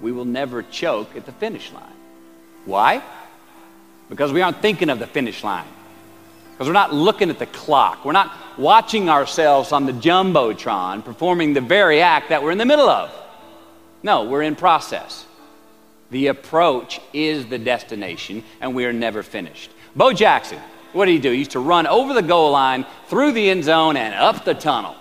we 0.01 0.11
will 0.11 0.25
never 0.25 0.65
choke 0.65 1.15
at 1.15 1.25
the 1.25 1.31
finish 1.31 1.71
line. 1.71 1.85
Why? 2.65 3.01
Because 4.09 4.33
we 4.33 4.43
aren't 4.43 4.61
thinking 4.61 4.91
of 4.91 4.99
the 4.99 5.07
finish 5.07 5.45
line. 5.45 5.69
Because 6.51 6.67
we're 6.67 6.73
not 6.73 6.93
looking 6.93 7.31
at 7.31 7.39
the 7.39 7.47
clock. 7.47 8.05
We're 8.05 8.11
not 8.11 8.33
watching 8.59 9.09
ourselves 9.09 9.71
on 9.71 9.87
the 9.87 9.93
Jumbotron 9.93 11.05
performing 11.05 11.55
the 11.55 11.61
very 11.61 12.03
act 12.03 12.31
that 12.31 12.43
we're 12.43 12.51
in 12.51 12.59
the 12.59 12.67
middle 12.67 12.89
of. 12.89 13.13
No, 14.03 14.25
we're 14.25 14.43
in 14.43 14.57
process. 14.57 15.27
The 16.11 16.27
approach 16.27 17.01
is 17.13 17.47
the 17.47 17.59
destination, 17.59 18.43
and 18.61 18.75
we 18.75 18.85
are 18.85 18.93
never 18.93 19.23
finished. 19.23 19.71
Bo 19.95 20.13
Jackson, 20.13 20.59
what 20.93 21.07
did 21.07 21.13
he 21.13 21.19
do? 21.21 21.31
He 21.31 21.39
used 21.39 21.53
to 21.53 21.61
run 21.61 21.87
over 21.87 22.15
the 22.15 22.23
goal 22.23 22.51
line, 22.51 22.85
through 23.07 23.31
the 23.31 23.49
end 23.49 23.63
zone, 23.63 23.97
and 23.97 24.13
up 24.13 24.45
the 24.45 24.53
tunnel. 24.55 24.97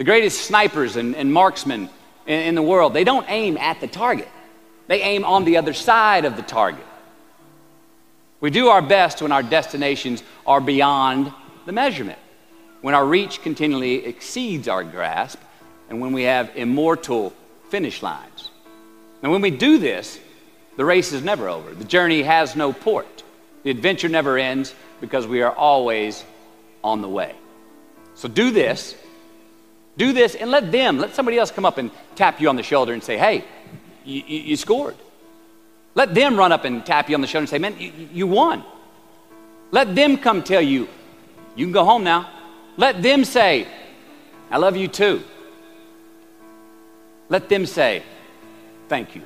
The 0.00 0.04
greatest 0.04 0.46
snipers 0.46 0.96
and, 0.96 1.14
and 1.14 1.30
marksmen 1.30 1.90
in, 2.26 2.40
in 2.40 2.54
the 2.54 2.62
world, 2.62 2.94
they 2.94 3.04
don't 3.04 3.26
aim 3.28 3.58
at 3.58 3.82
the 3.82 3.86
target, 3.86 4.30
they 4.86 5.02
aim 5.02 5.26
on 5.26 5.44
the 5.44 5.58
other 5.58 5.74
side 5.74 6.24
of 6.24 6.36
the 6.36 6.42
target. 6.42 6.86
We 8.40 8.48
do 8.48 8.68
our 8.68 8.80
best 8.80 9.20
when 9.20 9.30
our 9.30 9.42
destinations 9.42 10.22
are 10.46 10.62
beyond 10.62 11.30
the 11.66 11.72
measurement, 11.72 12.18
when 12.80 12.94
our 12.94 13.04
reach 13.04 13.42
continually 13.42 14.06
exceeds 14.06 14.68
our 14.68 14.84
grasp, 14.84 15.38
and 15.90 16.00
when 16.00 16.12
we 16.12 16.22
have 16.22 16.50
immortal 16.56 17.34
finish 17.68 18.02
lines. 18.02 18.50
And 19.22 19.30
when 19.30 19.42
we 19.42 19.50
do 19.50 19.76
this, 19.76 20.18
the 20.78 20.84
race 20.86 21.12
is 21.12 21.22
never 21.22 21.46
over. 21.46 21.74
The 21.74 21.84
journey 21.84 22.22
has 22.22 22.56
no 22.56 22.72
port. 22.72 23.22
The 23.64 23.70
adventure 23.70 24.08
never 24.08 24.38
ends 24.38 24.74
because 25.02 25.26
we 25.26 25.42
are 25.42 25.54
always 25.54 26.24
on 26.82 27.02
the 27.02 27.08
way. 27.10 27.34
So 28.14 28.30
do 28.30 28.50
this. 28.50 28.96
Do 29.96 30.12
this 30.12 30.34
and 30.34 30.50
let 30.50 30.72
them, 30.72 30.98
let 30.98 31.14
somebody 31.14 31.38
else 31.38 31.50
come 31.50 31.64
up 31.64 31.78
and 31.78 31.90
tap 32.14 32.40
you 32.40 32.48
on 32.48 32.56
the 32.56 32.62
shoulder 32.62 32.92
and 32.92 33.02
say, 33.02 33.18
hey, 33.18 33.44
you, 34.04 34.22
you 34.22 34.56
scored. 34.56 34.96
Let 35.94 36.14
them 36.14 36.36
run 36.36 36.52
up 36.52 36.64
and 36.64 36.84
tap 36.84 37.08
you 37.08 37.14
on 37.14 37.20
the 37.20 37.26
shoulder 37.26 37.42
and 37.42 37.48
say, 37.48 37.58
Man, 37.58 37.76
you, 37.78 37.92
you 38.12 38.26
won. 38.26 38.64
Let 39.70 39.94
them 39.94 40.16
come 40.18 40.42
tell 40.42 40.62
you, 40.62 40.88
You 41.56 41.66
can 41.66 41.72
go 41.72 41.84
home 41.84 42.04
now. 42.04 42.30
Let 42.76 43.02
them 43.02 43.24
say, 43.24 43.66
I 44.50 44.56
love 44.56 44.76
you 44.76 44.88
too. 44.88 45.22
Let 47.28 47.48
them 47.48 47.66
say, 47.66 48.02
Thank 48.88 49.14
you. 49.14 49.22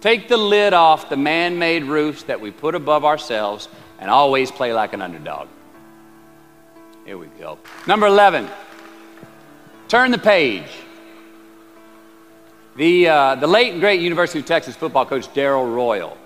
Take 0.00 0.28
the 0.28 0.36
lid 0.36 0.74
off 0.74 1.08
the 1.08 1.16
man 1.16 1.58
made 1.58 1.84
roofs 1.84 2.22
that 2.24 2.40
we 2.40 2.50
put 2.50 2.74
above 2.74 3.04
ourselves 3.04 3.68
and 3.98 4.10
always 4.10 4.50
play 4.50 4.72
like 4.72 4.92
an 4.92 5.02
underdog. 5.02 5.48
Here 7.04 7.18
we 7.18 7.26
go. 7.38 7.58
Number 7.86 8.06
11, 8.06 8.48
turn 9.88 10.10
the 10.10 10.18
page. 10.18 10.68
The, 12.76 13.08
uh, 13.08 13.34
the 13.34 13.46
late 13.46 13.72
and 13.72 13.80
great 13.80 14.00
University 14.00 14.38
of 14.38 14.46
Texas 14.46 14.76
football 14.76 15.06
coach 15.06 15.32
Darrell 15.34 15.66
Royal. 15.66 16.16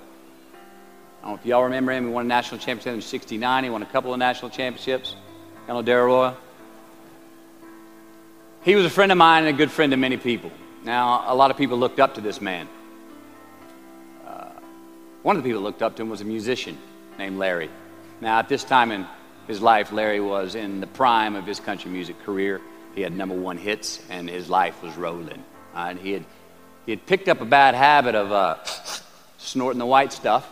I 1.23 1.27
don't 1.27 1.31
know 1.31 1.39
if 1.41 1.47
y'all 1.47 1.65
remember 1.65 1.93
him. 1.93 2.07
He 2.07 2.13
won 2.13 2.27
a 2.27 2.29
national 2.29 2.59
championship 2.59 2.95
in 2.95 3.01
69. 3.01 3.65
He 3.65 3.71
won 3.71 3.83
a 3.83 3.87
couple 3.87 4.13
of 4.13 4.19
national 4.19 4.51
championships. 4.51 5.17
You 5.69 5.75
know 5.75 5.83
Darrell 5.83 6.07
Royal? 6.07 6.37
He 8.65 8.75
was 8.75 8.85
a 8.85 8.91
friend 8.91 9.11
of 9.11 9.19
mine 9.19 9.45
and 9.45 9.55
a 9.55 9.57
good 9.57 9.71
friend 9.71 9.93
of 9.93 9.99
many 9.99 10.17
people. 10.17 10.51
Now, 10.85 11.25
a 11.27 11.35
lot 11.35 11.51
of 11.51 11.57
people 11.57 11.79
looked 11.79 12.01
up 12.01 12.15
to 12.17 12.21
this 12.21 12.41
man. 12.41 12.69
Uh, 14.27 14.51
one 15.23 15.37
of 15.37 15.43
the 15.43 15.49
people 15.49 15.63
that 15.63 15.67
looked 15.67 15.83
up 15.83 15.97
to 15.97 16.03
him 16.03 16.09
was 16.11 16.21
a 16.21 16.25
musician 16.25 16.77
named 17.19 17.39
Larry. 17.39 17.71
Now, 18.21 18.39
at 18.39 18.49
this 18.49 18.65
time 18.65 18.91
in 18.91 19.07
his 19.47 19.63
life, 19.63 19.93
Larry 19.93 20.21
was 20.21 20.55
in 20.57 20.81
the 20.81 20.87
prime 20.89 21.37
of 21.37 21.47
his 21.47 21.61
country 21.61 21.91
music 21.91 22.21
career. 22.25 22.61
He 22.95 23.01
had 23.01 23.13
number 23.13 23.35
one 23.35 23.57
hits, 23.57 24.01
and 24.11 24.29
his 24.29 24.51
life 24.51 24.83
was 24.83 24.95
rolling. 24.97 25.43
Uh, 25.75 25.95
he, 25.95 26.13
had, 26.13 26.25
he 26.85 26.93
had 26.93 27.07
picked 27.07 27.29
up 27.29 27.41
a 27.41 27.47
bad 27.47 27.75
habit 27.75 28.15
of 28.15 28.31
uh, 28.31 28.57
snorting 29.39 29.79
the 29.79 29.87
white 29.87 30.13
stuff 30.13 30.49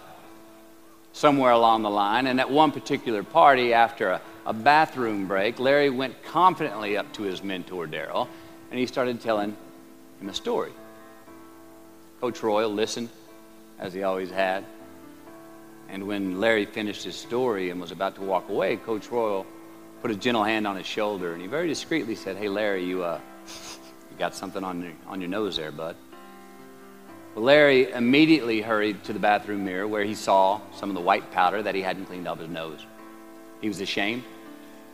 somewhere 1.12 1.52
along 1.52 1.82
the 1.82 1.90
line. 1.90 2.26
And 2.26 2.40
at 2.40 2.50
one 2.50 2.72
particular 2.72 3.22
party, 3.22 3.74
after 3.74 4.10
a, 4.10 4.20
a 4.46 4.52
bathroom 4.52 5.26
break, 5.26 5.58
Larry 5.58 5.90
went 5.90 6.22
confidently 6.24 6.96
up 6.96 7.12
to 7.14 7.22
his 7.22 7.42
mentor, 7.42 7.86
Darrell, 7.86 8.28
and 8.70 8.78
he 8.80 8.86
started 8.86 9.20
telling 9.20 9.56
him 10.20 10.28
a 10.28 10.34
story. 10.34 10.72
Coach 12.20 12.42
Royal 12.42 12.70
listened, 12.70 13.10
as 13.78 13.92
he 13.92 14.02
always 14.02 14.30
had. 14.30 14.64
And 15.88 16.06
when 16.06 16.40
Larry 16.40 16.66
finished 16.66 17.04
his 17.04 17.16
story 17.16 17.70
and 17.70 17.80
was 17.80 17.90
about 17.90 18.14
to 18.14 18.22
walk 18.22 18.48
away, 18.48 18.76
Coach 18.76 19.10
Royal 19.10 19.44
put 20.00 20.10
a 20.10 20.16
gentle 20.16 20.44
hand 20.44 20.66
on 20.66 20.76
his 20.76 20.86
shoulder 20.86 21.32
and 21.32 21.42
he 21.42 21.48
very 21.48 21.68
discreetly 21.68 22.14
said, 22.14 22.36
Hey, 22.36 22.48
Larry, 22.48 22.84
you, 22.84 23.04
uh, 23.04 23.20
you 24.10 24.16
got 24.18 24.34
something 24.34 24.64
on 24.64 24.82
your, 24.82 24.92
on 25.06 25.20
your 25.20 25.28
nose 25.28 25.56
there, 25.56 25.70
bud. 25.70 25.96
Well, 27.34 27.44
Larry 27.44 27.92
immediately 27.92 28.60
hurried 28.60 29.04
to 29.04 29.12
the 29.12 29.18
bathroom 29.18 29.64
mirror 29.64 29.86
where 29.86 30.04
he 30.04 30.14
saw 30.14 30.60
some 30.74 30.88
of 30.88 30.94
the 30.94 31.00
white 31.00 31.30
powder 31.30 31.62
that 31.62 31.74
he 31.74 31.82
hadn't 31.82 32.06
cleaned 32.06 32.26
off 32.26 32.40
his 32.40 32.48
nose. 32.48 32.84
He 33.60 33.68
was 33.68 33.80
ashamed. 33.80 34.24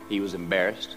He 0.08 0.20
was 0.20 0.34
embarrassed. 0.34 0.96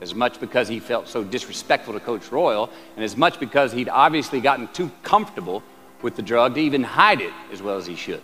As 0.00 0.14
much 0.14 0.38
because 0.38 0.68
he 0.68 0.80
felt 0.80 1.08
so 1.08 1.24
disrespectful 1.24 1.94
to 1.94 2.00
Coach 2.00 2.30
Royal, 2.30 2.70
and 2.96 3.04
as 3.04 3.16
much 3.16 3.40
because 3.40 3.72
he'd 3.72 3.88
obviously 3.88 4.40
gotten 4.40 4.68
too 4.68 4.90
comfortable 5.02 5.62
with 6.02 6.14
the 6.16 6.22
drug 6.22 6.54
to 6.54 6.60
even 6.60 6.82
hide 6.82 7.20
it 7.20 7.32
as 7.52 7.62
well 7.62 7.76
as 7.78 7.86
he 7.86 7.96
should. 7.96 8.22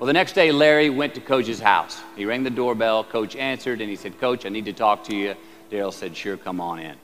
Well, 0.00 0.06
the 0.06 0.14
next 0.14 0.32
day, 0.32 0.50
Larry 0.50 0.88
went 0.88 1.14
to 1.16 1.20
Coach's 1.20 1.60
house. 1.60 2.00
He 2.16 2.24
rang 2.24 2.42
the 2.42 2.48
doorbell. 2.48 3.04
Coach 3.04 3.36
answered, 3.36 3.82
and 3.82 3.90
he 3.90 3.96
said, 3.96 4.18
Coach, 4.18 4.46
I 4.46 4.48
need 4.48 4.64
to 4.64 4.72
talk 4.72 5.04
to 5.04 5.14
you. 5.14 5.34
Darrell 5.70 5.92
said, 5.92 6.16
Sure, 6.16 6.38
come 6.38 6.58
on 6.58 6.78
in. 6.78 6.96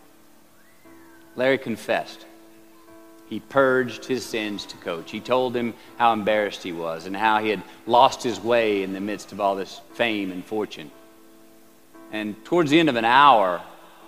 Larry 1.35 1.59
confessed. 1.59 2.25
He 3.29 3.41
purged 3.41 4.07
his 4.07 4.25
sins 4.25 4.65
to 4.65 4.79
Coach. 4.79 5.11
He 5.11 5.21
told 5.21 5.55
him 5.55 5.75
how 5.99 6.15
embarrassed 6.15 6.63
he 6.63 6.73
was 6.73 7.05
and 7.05 7.15
how 7.15 7.39
he 7.43 7.51
had 7.51 7.63
lost 7.87 8.23
his 8.23 8.41
way 8.41 8.83
in 8.83 8.95
the 8.95 9.01
midst 9.01 9.31
of 9.31 9.43
all 9.43 9.57
this 9.57 9.83
fame 9.93 10.33
and 10.33 10.43
fortune. 10.43 10.91
And 12.13 12.43
towards 12.47 12.71
the 12.71 12.81
end 12.81 12.89
of 12.89 12.97
an 12.97 13.05
hour, 13.05 13.61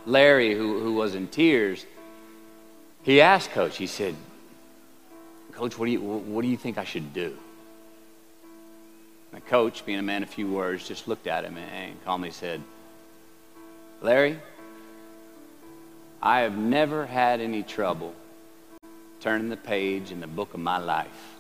Larry, 0.07 0.55
who, 0.55 0.81
who 0.81 0.95
was 0.95 1.15
in 1.15 1.29
tears, 1.29 1.85
he 3.03 3.21
asked 3.21 3.51
Coach, 3.51 3.77
he 3.77 3.87
said, 3.87 4.15
Coach, 5.53 5.79
what 5.79 5.85
do 5.85 5.93
you, 5.93 6.01
what 6.01 6.41
do 6.41 6.49
you 6.49 6.57
think 6.57 6.79
I 6.79 6.85
should 6.85 7.13
do? 7.13 7.37
My 9.39 9.49
coach, 9.49 9.87
being 9.87 10.01
a 10.01 10.03
man 10.03 10.25
of 10.25 10.31
few 10.31 10.49
words, 10.49 10.89
just 10.89 11.07
looked 11.07 11.29
at 11.29 11.45
him 11.45 11.57
and 11.57 12.05
calmly 12.05 12.33
said, 12.33 12.61
Larry, 14.03 14.37
I 16.21 16.41
have 16.41 16.59
never 16.59 17.07
had 17.07 17.41
any 17.41 17.63
trouble 17.63 18.15
turning 19.21 19.49
the 19.49 19.57
page 19.57 20.11
in 20.11 20.19
the 20.19 20.27
book 20.27 20.55
of 20.55 20.61
my 20.61 20.79
life. 20.79 21.37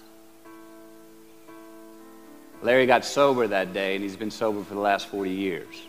Larry 2.63 2.87
got 2.87 3.05
sober 3.05 3.49
that 3.49 3.73
day, 3.73 3.97
and 3.97 4.05
he's 4.05 4.17
been 4.17 4.31
sober 4.31 4.63
for 4.63 4.75
the 4.75 4.81
last 4.81 5.09
40 5.09 5.31
years. 5.31 5.83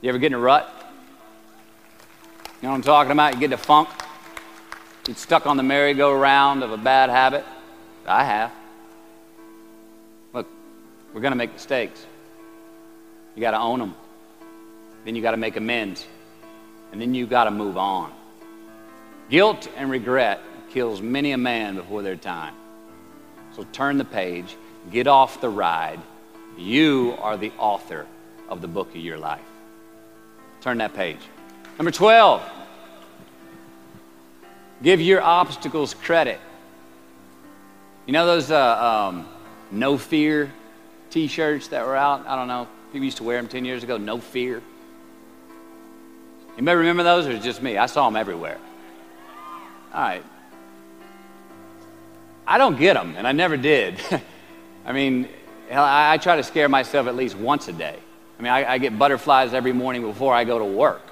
You 0.00 0.08
ever 0.08 0.18
get 0.18 0.26
in 0.26 0.34
a 0.34 0.38
rut? 0.40 0.68
You 2.60 2.66
know 2.66 2.70
what 2.70 2.74
I'm 2.78 2.82
talking 2.82 3.12
about? 3.12 3.34
You 3.34 3.38
get 3.38 3.46
in 3.46 3.52
a 3.52 3.58
funk? 3.58 3.88
You 5.06 5.14
get 5.14 5.18
stuck 5.18 5.46
on 5.46 5.56
the 5.56 5.62
merry-go-round 5.62 6.64
of 6.64 6.72
a 6.72 6.76
bad 6.76 7.10
habit? 7.10 7.44
I 8.04 8.24
have. 8.24 8.52
We're 11.12 11.20
going 11.20 11.32
to 11.32 11.36
make 11.36 11.52
mistakes. 11.52 12.06
You 13.34 13.40
got 13.40 13.52
to 13.52 13.58
own 13.58 13.78
them. 13.78 13.94
Then 15.04 15.16
you 15.16 15.22
got 15.22 15.32
to 15.32 15.36
make 15.36 15.56
amends. 15.56 16.06
And 16.92 17.00
then 17.00 17.14
you 17.14 17.26
got 17.26 17.44
to 17.44 17.50
move 17.50 17.76
on. 17.76 18.12
Guilt 19.30 19.68
and 19.76 19.90
regret 19.90 20.40
kills 20.70 21.00
many 21.00 21.32
a 21.32 21.38
man 21.38 21.76
before 21.76 22.02
their 22.02 22.16
time. 22.16 22.54
So 23.54 23.64
turn 23.72 23.98
the 23.98 24.04
page, 24.04 24.56
get 24.90 25.06
off 25.06 25.40
the 25.40 25.48
ride. 25.48 26.00
You 26.56 27.16
are 27.20 27.36
the 27.36 27.52
author 27.58 28.06
of 28.48 28.60
the 28.60 28.68
book 28.68 28.90
of 28.90 28.96
your 28.96 29.18
life. 29.18 29.40
Turn 30.60 30.78
that 30.78 30.94
page. 30.94 31.18
Number 31.78 31.90
12, 31.90 32.42
give 34.82 35.00
your 35.00 35.22
obstacles 35.22 35.94
credit. 35.94 36.38
You 38.06 38.12
know 38.12 38.26
those 38.26 38.50
uh, 38.50 39.10
um, 39.10 39.28
no 39.70 39.96
fear 39.96 40.52
T-shirts 41.12 41.68
that 41.68 41.86
were 41.86 41.94
out. 41.94 42.26
I 42.26 42.36
don't 42.36 42.48
know. 42.48 42.66
People 42.90 43.04
used 43.04 43.18
to 43.18 43.24
wear 43.24 43.36
them 43.36 43.46
10 43.46 43.66
years 43.66 43.84
ago. 43.84 43.98
No 43.98 44.18
fear. 44.18 44.62
Anybody 46.56 46.78
remember 46.78 47.02
those, 47.02 47.26
or 47.26 47.38
just 47.38 47.62
me? 47.62 47.76
I 47.76 47.86
saw 47.86 48.08
them 48.08 48.16
everywhere. 48.16 48.58
All 49.92 50.00
right. 50.00 50.24
I 52.46 52.56
don't 52.56 52.78
get 52.78 52.94
them, 52.94 53.14
and 53.16 53.28
I 53.28 53.32
never 53.32 53.58
did. 53.58 54.00
I 54.86 54.92
mean, 54.92 55.28
I, 55.70 56.14
I, 56.14 56.16
try 56.16 56.36
to 56.36 56.42
scare 56.42 56.68
myself 56.68 57.06
at 57.06 57.14
least 57.14 57.36
once 57.36 57.68
a 57.68 57.72
day. 57.72 57.98
I 58.38 58.42
mean, 58.42 58.52
I, 58.52 58.72
I 58.72 58.78
get 58.78 58.98
butterflies 58.98 59.52
every 59.52 59.72
morning 59.72 60.02
before 60.02 60.34
I 60.34 60.44
go 60.44 60.58
to 60.58 60.64
work. 60.64 61.02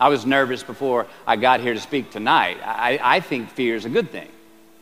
I 0.00 0.08
was 0.08 0.24
nervous 0.26 0.62
before 0.62 1.06
I 1.26 1.36
got 1.36 1.60
here 1.60 1.74
to 1.74 1.80
speak 1.80 2.10
tonight. 2.10 2.58
I, 2.64 2.98
I 3.02 3.20
think 3.20 3.50
fear 3.50 3.76
is 3.76 3.84
a 3.84 3.90
good 3.90 4.10
thing. 4.10 4.28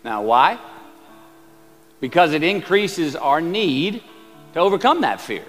Now, 0.05 0.23
why? 0.23 0.59
Because 2.01 2.33
it 2.33 2.43
increases 2.43 3.15
our 3.17 3.41
need 3.41 4.03
to 4.55 4.61
overcome 4.61 5.03
that 5.03 5.21
fear. 5.21 5.45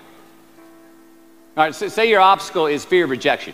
All 1.56 1.64
right, 1.64 1.74
so 1.74 1.88
say 1.88 2.10
your 2.10 2.20
obstacle 2.20 2.68
is 2.68 2.84
fear 2.84 3.06
of 3.06 3.10
rejection. 3.10 3.54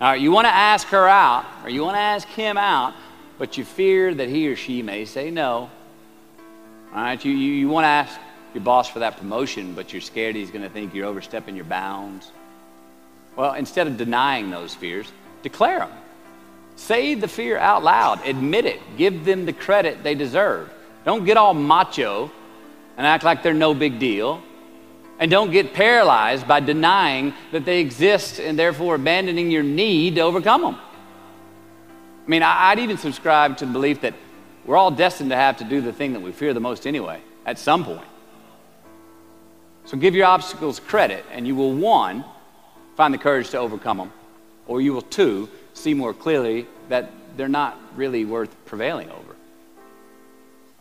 All 0.00 0.10
right, 0.10 0.20
you 0.20 0.32
want 0.32 0.46
to 0.46 0.52
ask 0.52 0.88
her 0.88 1.06
out, 1.06 1.44
or 1.62 1.70
you 1.70 1.82
want 1.82 1.94
to 1.94 2.00
ask 2.00 2.26
him 2.28 2.56
out, 2.56 2.94
but 3.38 3.56
you 3.56 3.64
fear 3.64 4.12
that 4.14 4.28
he 4.28 4.48
or 4.48 4.56
she 4.56 4.82
may 4.82 5.04
say 5.04 5.30
no. 5.30 5.70
All 6.92 7.02
right, 7.02 7.22
you, 7.24 7.32
you, 7.32 7.52
you 7.52 7.68
want 7.68 7.84
to 7.84 7.88
ask 7.88 8.18
your 8.54 8.64
boss 8.64 8.88
for 8.88 9.00
that 9.00 9.18
promotion, 9.18 9.74
but 9.74 9.92
you're 9.92 10.00
scared 10.00 10.34
he's 10.34 10.50
going 10.50 10.62
to 10.62 10.70
think 10.70 10.94
you're 10.94 11.06
overstepping 11.06 11.54
your 11.54 11.66
bounds. 11.66 12.32
Well, 13.36 13.54
instead 13.54 13.86
of 13.86 13.96
denying 13.96 14.50
those 14.50 14.74
fears, 14.74 15.12
declare 15.42 15.80
them. 15.80 15.92
Say 16.76 17.14
the 17.14 17.28
fear 17.28 17.58
out 17.58 17.84
loud. 17.84 18.26
Admit 18.26 18.64
it. 18.64 18.80
Give 18.96 19.24
them 19.24 19.44
the 19.44 19.52
credit 19.52 20.02
they 20.02 20.14
deserve. 20.14 20.72
Don't 21.04 21.24
get 21.24 21.36
all 21.36 21.54
macho 21.54 22.30
and 22.96 23.06
act 23.06 23.22
like 23.22 23.42
they're 23.42 23.54
no 23.54 23.74
big 23.74 23.98
deal. 23.98 24.42
And 25.18 25.30
don't 25.30 25.50
get 25.50 25.74
paralyzed 25.74 26.46
by 26.46 26.60
denying 26.60 27.34
that 27.50 27.64
they 27.64 27.80
exist 27.80 28.38
and 28.38 28.58
therefore 28.58 28.94
abandoning 28.94 29.50
your 29.50 29.64
need 29.64 30.14
to 30.14 30.20
overcome 30.20 30.62
them. 30.62 30.76
I 30.76 32.30
mean, 32.30 32.42
I'd 32.42 32.78
even 32.78 32.98
subscribe 32.98 33.56
to 33.58 33.66
the 33.66 33.72
belief 33.72 34.02
that 34.02 34.14
we're 34.64 34.76
all 34.76 34.90
destined 34.90 35.30
to 35.30 35.36
have 35.36 35.56
to 35.56 35.64
do 35.64 35.80
the 35.80 35.92
thing 35.92 36.12
that 36.12 36.20
we 36.20 36.30
fear 36.30 36.52
the 36.52 36.60
most 36.60 36.86
anyway, 36.86 37.20
at 37.46 37.58
some 37.58 37.84
point. 37.84 38.06
So 39.86 39.96
give 39.96 40.14
your 40.14 40.26
obstacles 40.26 40.78
credit, 40.78 41.24
and 41.32 41.46
you 41.46 41.56
will, 41.56 41.72
one, 41.72 42.24
find 42.94 43.14
the 43.14 43.18
courage 43.18 43.48
to 43.50 43.58
overcome 43.58 43.96
them, 43.96 44.12
or 44.66 44.82
you 44.82 44.92
will, 44.92 45.02
two, 45.02 45.48
see 45.72 45.94
more 45.94 46.12
clearly 46.12 46.66
that 46.90 47.10
they're 47.38 47.48
not 47.48 47.80
really 47.96 48.26
worth 48.26 48.54
prevailing 48.66 49.10
over. 49.10 49.36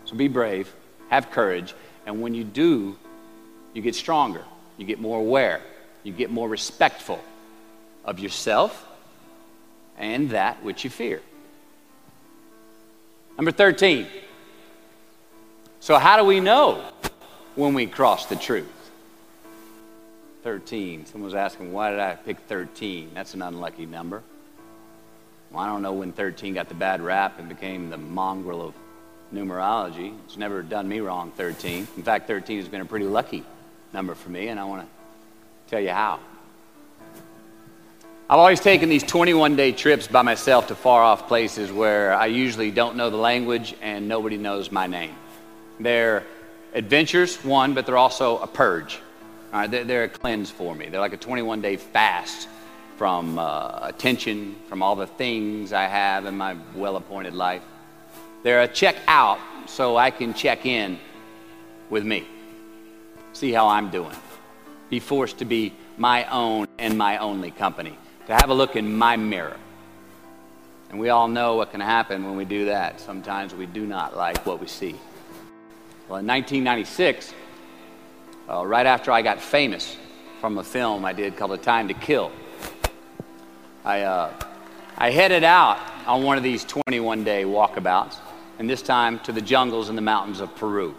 So 0.04 0.16
be 0.16 0.28
brave, 0.28 0.74
have 1.10 1.32
courage, 1.32 1.74
and 2.06 2.22
when 2.22 2.34
you 2.34 2.44
do 2.44 2.98
you 3.78 3.84
get 3.84 3.94
stronger, 3.94 4.44
you 4.78 4.88
get 4.88 5.00
more 5.00 5.20
aware, 5.20 5.62
you 6.02 6.12
get 6.12 6.32
more 6.32 6.50
respectful 6.50 7.24
of 8.04 8.18
yourself 8.18 8.88
and 10.00 10.32
that 10.32 10.64
which 10.64 10.84
you 10.84 10.90
fear. 10.90 11.22
Number 13.38 13.52
13. 13.52 14.08
So, 15.80 16.00
how 16.00 16.18
do 16.18 16.24
we 16.24 16.40
know 16.40 16.84
when 17.54 17.76
we 17.76 17.86
cross 17.86 18.26
the 18.26 18.36
truth? 18.36 18.66
13. 20.42 21.06
Someone 21.06 21.26
was 21.26 21.36
asking, 21.36 21.72
why 21.72 21.92
did 21.92 22.00
I 22.00 22.16
pick 22.16 22.40
13? 22.40 23.12
That's 23.14 23.36
an 23.36 23.44
unlucky 23.44 23.86
number. 23.86 24.24
Well, 25.52 25.62
I 25.62 25.68
don't 25.68 25.84
know 25.84 25.94
when 25.94 26.14
13 26.14 26.56
got 26.56 26.68
the 26.68 26.74
bad 26.74 27.00
rap 27.00 27.38
and 27.38 27.48
became 27.48 27.92
the 27.92 27.98
mongrel 27.98 28.64
of 28.64 28.74
numerology. 29.32 30.18
It's 30.26 30.36
never 30.36 30.64
done 30.64 30.90
me 30.90 31.00
wrong, 31.00 31.32
13. 31.38 31.88
In 31.96 32.02
fact, 32.02 32.26
13 32.26 32.58
has 32.58 32.68
been 32.68 32.82
a 32.82 32.86
pretty 32.86 33.06
lucky 33.06 33.46
number 33.94 34.16
for 34.16 34.30
me, 34.30 34.48
and 34.48 34.60
I 34.60 34.66
want 34.66 34.84
to 34.84 34.90
tell 35.70 35.80
you 35.80 35.92
how. 35.92 36.20
I've 38.30 38.40
always 38.40 38.60
taken 38.60 38.90
these 38.90 39.04
21 39.04 39.56
day 39.56 39.72
trips 39.72 40.06
by 40.08 40.22
myself 40.22 40.68
to 40.68 40.76
far 40.76 41.02
off 41.02 41.30
places 41.30 41.72
where 41.72 42.14
I 42.14 42.26
usually 42.26 42.72
don't 42.72 42.98
know 42.98 43.10
the 43.10 43.16
language 43.16 43.74
and 43.82 44.10
nobody 44.10 44.36
knows 44.36 44.70
my 44.70 44.86
name. 44.86 45.16
They're 45.80 46.24
adventures, 46.74 47.42
one, 47.46 47.74
but 47.74 47.86
they're 47.86 47.98
also 47.98 48.40
a 48.40 48.48
purge. 48.48 49.00
All 49.54 49.62
right, 49.62 49.72
they're, 49.72 49.86
they're 49.86 50.04
a 50.04 50.10
cleanse 50.10 50.52
for 50.52 50.76
me. 50.76 50.90
They're 50.90 51.00
like 51.00 51.14
a 51.14 51.18
21 51.18 51.62
day 51.62 51.78
fast 51.78 52.50
from 52.98 53.40
uh, 53.40 53.80
attention, 53.84 54.58
from 54.68 54.84
all 54.84 54.98
the 54.98 55.08
things 55.08 55.72
I 55.72 55.86
have 55.86 56.26
in 56.26 56.36
my 56.36 56.58
well 56.76 56.98
appointed 56.98 57.34
life. 57.34 57.64
They're 58.44 58.64
a 58.64 58.68
check 58.68 58.98
out 59.08 59.40
so 59.68 59.96
I 59.96 60.12
can 60.12 60.34
check 60.34 60.66
in 60.66 61.00
with 61.90 62.04
me. 62.04 62.28
See 63.38 63.52
how 63.52 63.68
I'm 63.68 63.92
doing, 63.92 64.16
be 64.90 65.00
forced 65.00 65.38
to 65.40 65.46
be 65.46 65.74
my 65.98 66.26
own 66.26 66.68
and 66.80 66.98
my 66.98 67.18
only 67.20 67.52
company, 67.52 67.96
to 68.26 68.34
have 68.34 68.50
a 68.50 68.54
look 68.54 68.76
in 68.76 68.98
my 68.98 69.16
mirror. 69.16 69.58
And 70.90 71.00
we 71.00 71.10
all 71.10 71.28
know 71.28 71.56
what 71.56 71.72
can 71.72 71.82
happen 71.82 72.26
when 72.26 72.36
we 72.36 72.46
do 72.46 72.66
that. 72.66 73.00
Sometimes 73.00 73.54
we 73.54 73.68
do 73.68 73.86
not 73.86 74.18
like 74.18 74.44
what 74.46 74.60
we 74.60 74.68
see. 74.68 74.96
Well, 76.08 76.20
in 76.20 76.28
1996, 76.28 77.34
uh, 78.50 78.66
right 78.66 78.86
after 78.86 79.12
I 79.12 79.22
got 79.22 79.40
famous 79.40 79.96
from 80.42 80.58
a 80.58 80.64
film 80.64 81.06
I 81.06 81.14
did 81.14 81.36
called 81.36 81.52
A 81.52 81.58
Time 81.58 81.90
to 81.90 81.94
Kill, 81.94 82.32
I, 83.86 84.02
uh, 84.02 84.34
I 84.98 85.12
headed 85.12 85.44
out 85.44 85.78
on 86.08 86.24
one 86.24 86.38
of 86.38 86.44
these 86.44 86.64
21 86.66 87.24
day 87.24 87.44
walkabouts, 87.44 88.16
and 88.58 88.68
this 88.68 88.82
time 88.82 89.20
to 89.20 89.32
the 89.32 89.42
jungles 89.42 89.90
and 89.90 89.98
the 89.98 90.02
mountains 90.02 90.40
of 90.40 90.56
Peru. 90.56 90.96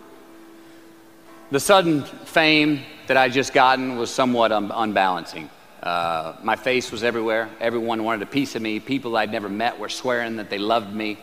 The 1.50 1.60
sudden 1.60 2.02
fame 2.02 2.82
that 3.06 3.16
I 3.16 3.30
just 3.30 3.54
gotten 3.54 3.96
was 3.96 4.10
somewhat 4.10 4.52
un- 4.52 4.70
unbalancing. 4.70 5.48
Uh, 5.82 6.36
my 6.42 6.56
face 6.56 6.92
was 6.92 7.02
everywhere. 7.02 7.48
Everyone 7.58 8.04
wanted 8.04 8.20
a 8.20 8.30
piece 8.30 8.54
of 8.54 8.60
me. 8.60 8.80
People 8.80 9.16
I'd 9.16 9.32
never 9.32 9.48
met 9.48 9.78
were 9.78 9.88
swearing 9.88 10.36
that 10.36 10.50
they 10.50 10.58
loved 10.58 10.94
me. 10.94 11.16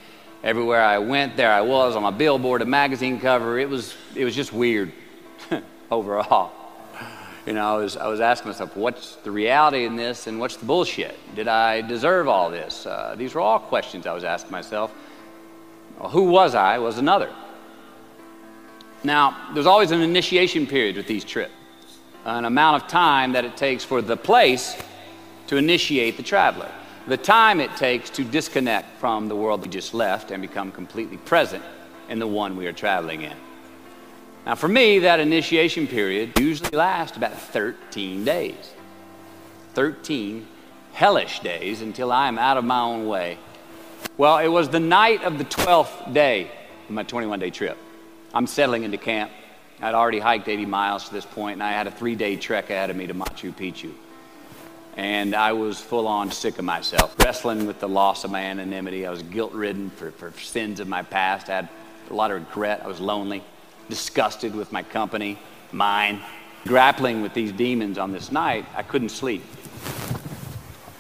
Everywhere 0.44 0.82
I 0.82 0.98
went, 0.98 1.38
there 1.38 1.52
I 1.52 1.62
was 1.62 1.96
on 1.96 2.04
a 2.04 2.12
billboard, 2.12 2.64
a 2.64 2.66
magazine 2.66 3.20
cover. 3.20 3.60
It 3.60 3.70
was, 3.70 3.94
it 4.16 4.26
was 4.26 4.36
just 4.36 4.52
weird 4.52 4.92
overall. 5.92 6.52
You 7.46 7.54
know, 7.54 7.76
I 7.76 7.78
was, 7.78 7.96
I 7.96 8.08
was 8.08 8.20
asking 8.20 8.50
myself, 8.50 8.76
what's 8.76 9.18
the 9.18 9.30
reality 9.30 9.86
in 9.86 9.96
this 9.96 10.26
and 10.26 10.40
what's 10.40 10.56
the 10.56 10.66
bullshit? 10.66 11.16
Did 11.36 11.48
I 11.48 11.82
deserve 11.82 12.28
all 12.28 12.50
this? 12.50 12.88
Uh, 12.88 13.14
these 13.16 13.36
were 13.36 13.42
all 13.42 13.60
questions 13.60 14.08
I 14.08 14.14
was 14.14 14.24
asking 14.24 14.52
myself. 14.52 14.92
Well, 16.00 16.10
who 16.10 16.24
was 16.24 16.56
I 16.56 16.80
was 16.80 16.98
another. 16.98 17.32
Now, 19.06 19.52
there's 19.54 19.68
always 19.68 19.92
an 19.92 20.02
initiation 20.02 20.66
period 20.66 20.98
with 20.98 21.06
these 21.06 21.24
trips, 21.24 21.54
an 22.26 22.46
amount 22.46 22.82
of 22.82 22.90
time 22.90 23.34
that 23.34 23.46
it 23.46 23.56
takes 23.56 23.84
for 23.84 24.02
the 24.02 24.18
place 24.18 24.76
to 25.46 25.58
initiate 25.58 26.18
the 26.18 26.24
traveler, 26.24 26.72
the 27.08 27.16
time 27.16 27.60
it 27.60 27.70
takes 27.76 28.10
to 28.10 28.24
disconnect 28.24 29.00
from 29.00 29.28
the 29.28 29.36
world 29.36 29.62
we 29.62 29.68
just 29.68 29.94
left 29.94 30.32
and 30.32 30.42
become 30.42 30.72
completely 30.72 31.18
present 31.18 31.64
in 32.10 32.18
the 32.18 32.26
one 32.26 32.58
we 32.58 32.66
are 32.66 32.74
traveling 32.74 33.22
in. 33.22 33.38
Now, 34.44 34.56
for 34.56 34.68
me, 34.68 34.98
that 35.00 35.20
initiation 35.20 35.86
period 35.86 36.40
usually 36.40 36.76
lasts 36.76 37.16
about 37.16 37.40
13 37.40 38.26
days. 38.26 38.72
13 39.76 40.48
hellish 40.94 41.42
days 41.42 41.82
until 41.82 42.12
I 42.12 42.28
am 42.28 42.40
out 42.40 42.58
of 42.58 42.64
my 42.64 42.80
own 42.80 43.06
way. 43.06 43.38
Well, 44.18 44.40
it 44.40 44.48
was 44.48 44.70
the 44.70 44.80
night 44.80 45.24
of 45.24 45.38
the 45.38 45.46
12th 45.46 46.12
day 46.12 46.50
of 46.88 46.92
my 46.92 47.04
21 47.04 47.40
day 47.40 47.52
trip. 47.52 47.78
I'm 48.36 48.48
settling 48.48 48.84
into 48.84 48.98
camp. 48.98 49.32
I'd 49.82 49.96
already 49.96 50.20
hiked 50.20 50.50
80 50.50 50.66
miles 50.66 51.08
to 51.08 51.14
this 51.14 51.26
point, 51.26 51.54
and 51.54 51.64
I 51.64 51.72
had 51.72 51.88
a 51.88 51.92
three 51.92 52.16
day 52.16 52.36
trek 52.36 52.70
ahead 52.70 52.90
of 52.90 52.98
me 52.98 53.08
to 53.08 53.14
Machu 53.14 53.54
Picchu. 53.54 53.94
And 54.98 55.34
I 55.34 55.54
was 55.54 55.80
full 55.80 56.06
on 56.06 56.32
sick 56.32 56.60
of 56.60 56.66
myself, 56.66 57.16
wrestling 57.20 57.66
with 57.66 57.80
the 57.80 57.88
loss 57.88 58.26
of 58.26 58.32
my 58.32 58.42
anonymity. 58.42 59.08
I 59.08 59.12
was 59.12 59.24
guilt 59.24 59.54
ridden 59.54 59.90
for, 59.90 60.12
for 60.12 60.32
sins 60.38 60.82
of 60.82 60.88
my 60.90 61.02
past. 61.02 61.50
I 61.50 61.56
had 61.56 61.70
a 62.10 62.14
lot 62.14 62.30
of 62.30 62.42
regret. 62.42 62.82
I 62.84 62.88
was 62.88 63.00
lonely, 63.00 63.42
disgusted 63.90 64.54
with 64.54 64.70
my 64.74 64.84
company, 64.84 65.40
mine. 65.72 66.22
Grappling 66.66 67.22
with 67.22 67.34
these 67.34 67.54
demons 67.54 67.98
on 67.98 68.12
this 68.12 68.34
night, 68.34 68.66
I 68.76 68.84
couldn't 68.84 69.10
sleep. 69.10 69.44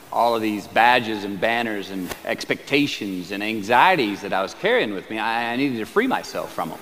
All 0.09 0.35
of 0.35 0.41
these 0.41 0.67
badges 0.67 1.25
and 1.25 1.39
banners 1.39 1.89
and 1.89 2.15
expectations 2.23 3.31
and 3.31 3.43
anxieties 3.43 4.21
that 4.21 4.31
I 4.31 4.41
was 4.41 4.53
carrying 4.53 4.93
with 4.93 5.09
me, 5.09 5.19
I, 5.19 5.51
I 5.51 5.55
needed 5.57 5.79
to 5.79 5.85
free 5.85 6.07
myself 6.07 6.53
from 6.53 6.69
them. 6.69 6.79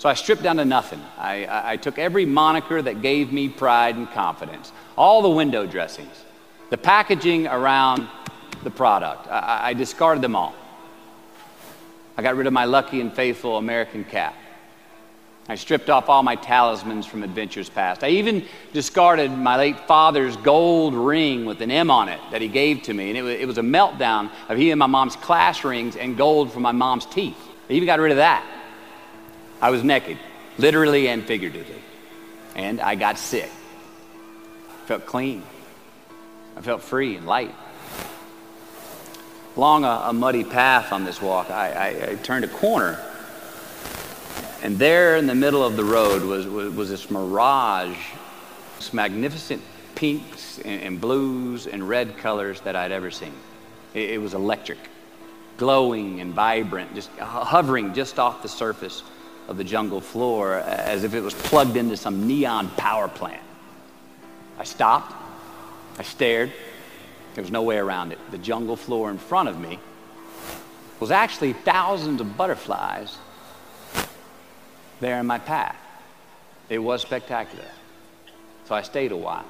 So 0.00 0.08
I 0.08 0.14
stripped 0.14 0.42
down 0.42 0.56
to 0.56 0.64
nothing. 0.64 1.04
I, 1.18 1.44
I, 1.44 1.72
I, 1.72 1.76
took 1.76 1.98
every 1.98 2.24
moniker 2.24 2.80
that 2.80 3.02
gave 3.02 3.34
me 3.34 3.50
pride 3.50 3.96
and 3.96 4.10
confidence, 4.10 4.72
all 4.96 5.20
the 5.20 5.28
window 5.28 5.66
dressings, 5.66 6.24
the 6.70 6.78
packaging 6.78 7.46
around 7.46 8.08
the 8.64 8.70
product. 8.70 9.28
I, 9.28 9.60
I 9.62 9.74
discarded 9.74 10.22
them 10.24 10.34
all. 10.34 10.54
I 12.16 12.22
got 12.22 12.34
rid 12.34 12.46
of 12.46 12.54
my 12.54 12.64
lucky 12.64 13.02
and 13.02 13.12
faithful 13.12 13.58
American 13.58 14.04
cap. 14.04 14.34
I 15.50 15.56
stripped 15.56 15.90
off 15.90 16.08
all 16.08 16.22
my 16.22 16.36
talismans 16.36 17.04
from 17.04 17.22
adventures 17.22 17.68
past. 17.68 18.02
I 18.02 18.08
even 18.08 18.46
discarded 18.72 19.30
my 19.30 19.58
late 19.58 19.80
father's 19.80 20.34
gold 20.38 20.94
ring 20.94 21.44
with 21.44 21.60
an 21.60 21.70
M 21.70 21.90
on 21.90 22.08
it 22.08 22.20
that 22.30 22.40
he 22.40 22.48
gave 22.48 22.84
to 22.84 22.94
me. 22.94 23.10
And 23.10 23.18
it 23.18 23.22
was, 23.22 23.34
it 23.34 23.46
was 23.46 23.58
a 23.58 23.62
meltdown 23.62 24.30
of 24.48 24.56
he 24.56 24.70
and 24.70 24.78
my 24.78 24.86
mom's 24.86 25.16
class 25.16 25.62
rings 25.62 25.94
and 25.94 26.16
gold 26.16 26.54
from 26.54 26.62
my 26.62 26.72
mom's 26.72 27.04
teeth. 27.04 27.36
I 27.68 27.74
even 27.74 27.84
got 27.84 28.00
rid 28.00 28.12
of 28.12 28.16
that. 28.16 28.59
I 29.60 29.70
was 29.70 29.84
naked, 29.84 30.18
literally 30.58 31.08
and 31.08 31.24
figuratively. 31.24 31.82
And 32.54 32.80
I 32.80 32.94
got 32.94 33.18
sick. 33.18 33.50
I 34.70 34.86
felt 34.86 35.06
clean. 35.06 35.42
I 36.56 36.62
felt 36.62 36.82
free 36.82 37.16
and 37.16 37.26
light. 37.26 37.54
Along 39.56 39.84
a, 39.84 40.02
a 40.06 40.12
muddy 40.12 40.44
path 40.44 40.92
on 40.92 41.04
this 41.04 41.20
walk, 41.20 41.50
I, 41.50 41.72
I, 41.72 42.10
I, 42.10 42.14
turned 42.16 42.44
a 42.44 42.48
corner. 42.48 42.98
And 44.62 44.78
there 44.78 45.16
in 45.16 45.26
the 45.26 45.34
middle 45.34 45.64
of 45.64 45.76
the 45.76 45.84
road 45.84 46.22
was, 46.22 46.46
was, 46.46 46.74
was 46.74 46.88
this 46.88 47.10
mirage, 47.10 47.96
this 48.78 48.92
magnificent 48.92 49.62
pinks 49.94 50.58
and, 50.60 50.82
and, 50.82 51.00
blues 51.00 51.66
and 51.66 51.86
red 51.88 52.16
colors 52.16 52.60
that 52.62 52.76
I'd 52.76 52.92
ever 52.92 53.10
seen. 53.10 53.34
It, 53.92 54.10
it 54.10 54.20
was 54.20 54.34
electric, 54.34 54.78
glowing 55.56 56.20
and 56.20 56.32
vibrant, 56.32 56.94
just 56.94 57.10
hovering 57.18 57.92
just 57.92 58.18
off 58.18 58.42
the 58.42 58.48
surface 58.48 59.02
of 59.50 59.56
the 59.56 59.64
jungle 59.64 60.00
floor 60.00 60.60
uh, 60.60 60.62
as 60.62 61.02
if 61.02 61.12
it 61.12 61.20
was 61.20 61.34
plugged 61.34 61.76
into 61.76 61.96
some 61.96 62.28
neon 62.28 62.68
power 62.70 63.08
plant. 63.08 63.42
I 64.58 64.64
stopped. 64.64 65.12
I 65.98 66.04
stared. 66.04 66.52
There 67.34 67.42
was 67.42 67.50
no 67.50 67.62
way 67.62 67.76
around 67.76 68.12
it. 68.12 68.18
The 68.30 68.38
jungle 68.38 68.76
floor 68.76 69.10
in 69.10 69.18
front 69.18 69.48
of 69.48 69.60
me 69.60 69.80
was 71.00 71.10
actually 71.10 71.52
thousands 71.52 72.20
of 72.20 72.36
butterflies 72.36 73.18
there 75.00 75.18
in 75.18 75.26
my 75.26 75.38
path. 75.38 75.76
It 76.68 76.78
was 76.78 77.02
spectacular. 77.02 77.64
So 78.66 78.76
I 78.76 78.82
stayed 78.82 79.10
a 79.10 79.16
while. 79.16 79.46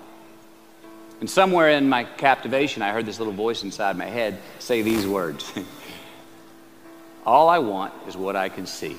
And 1.20 1.28
somewhere 1.28 1.68
in 1.68 1.90
my 1.90 2.04
captivation, 2.04 2.80
I 2.80 2.92
heard 2.92 3.04
this 3.04 3.18
little 3.18 3.34
voice 3.34 3.64
inside 3.64 3.98
my 3.98 4.06
head 4.06 4.38
say 4.60 4.80
these 4.80 5.06
words 5.06 5.52
All 7.26 7.50
I 7.50 7.58
want 7.58 7.92
is 8.08 8.16
what 8.16 8.34
I 8.34 8.48
can 8.48 8.64
see 8.64 8.96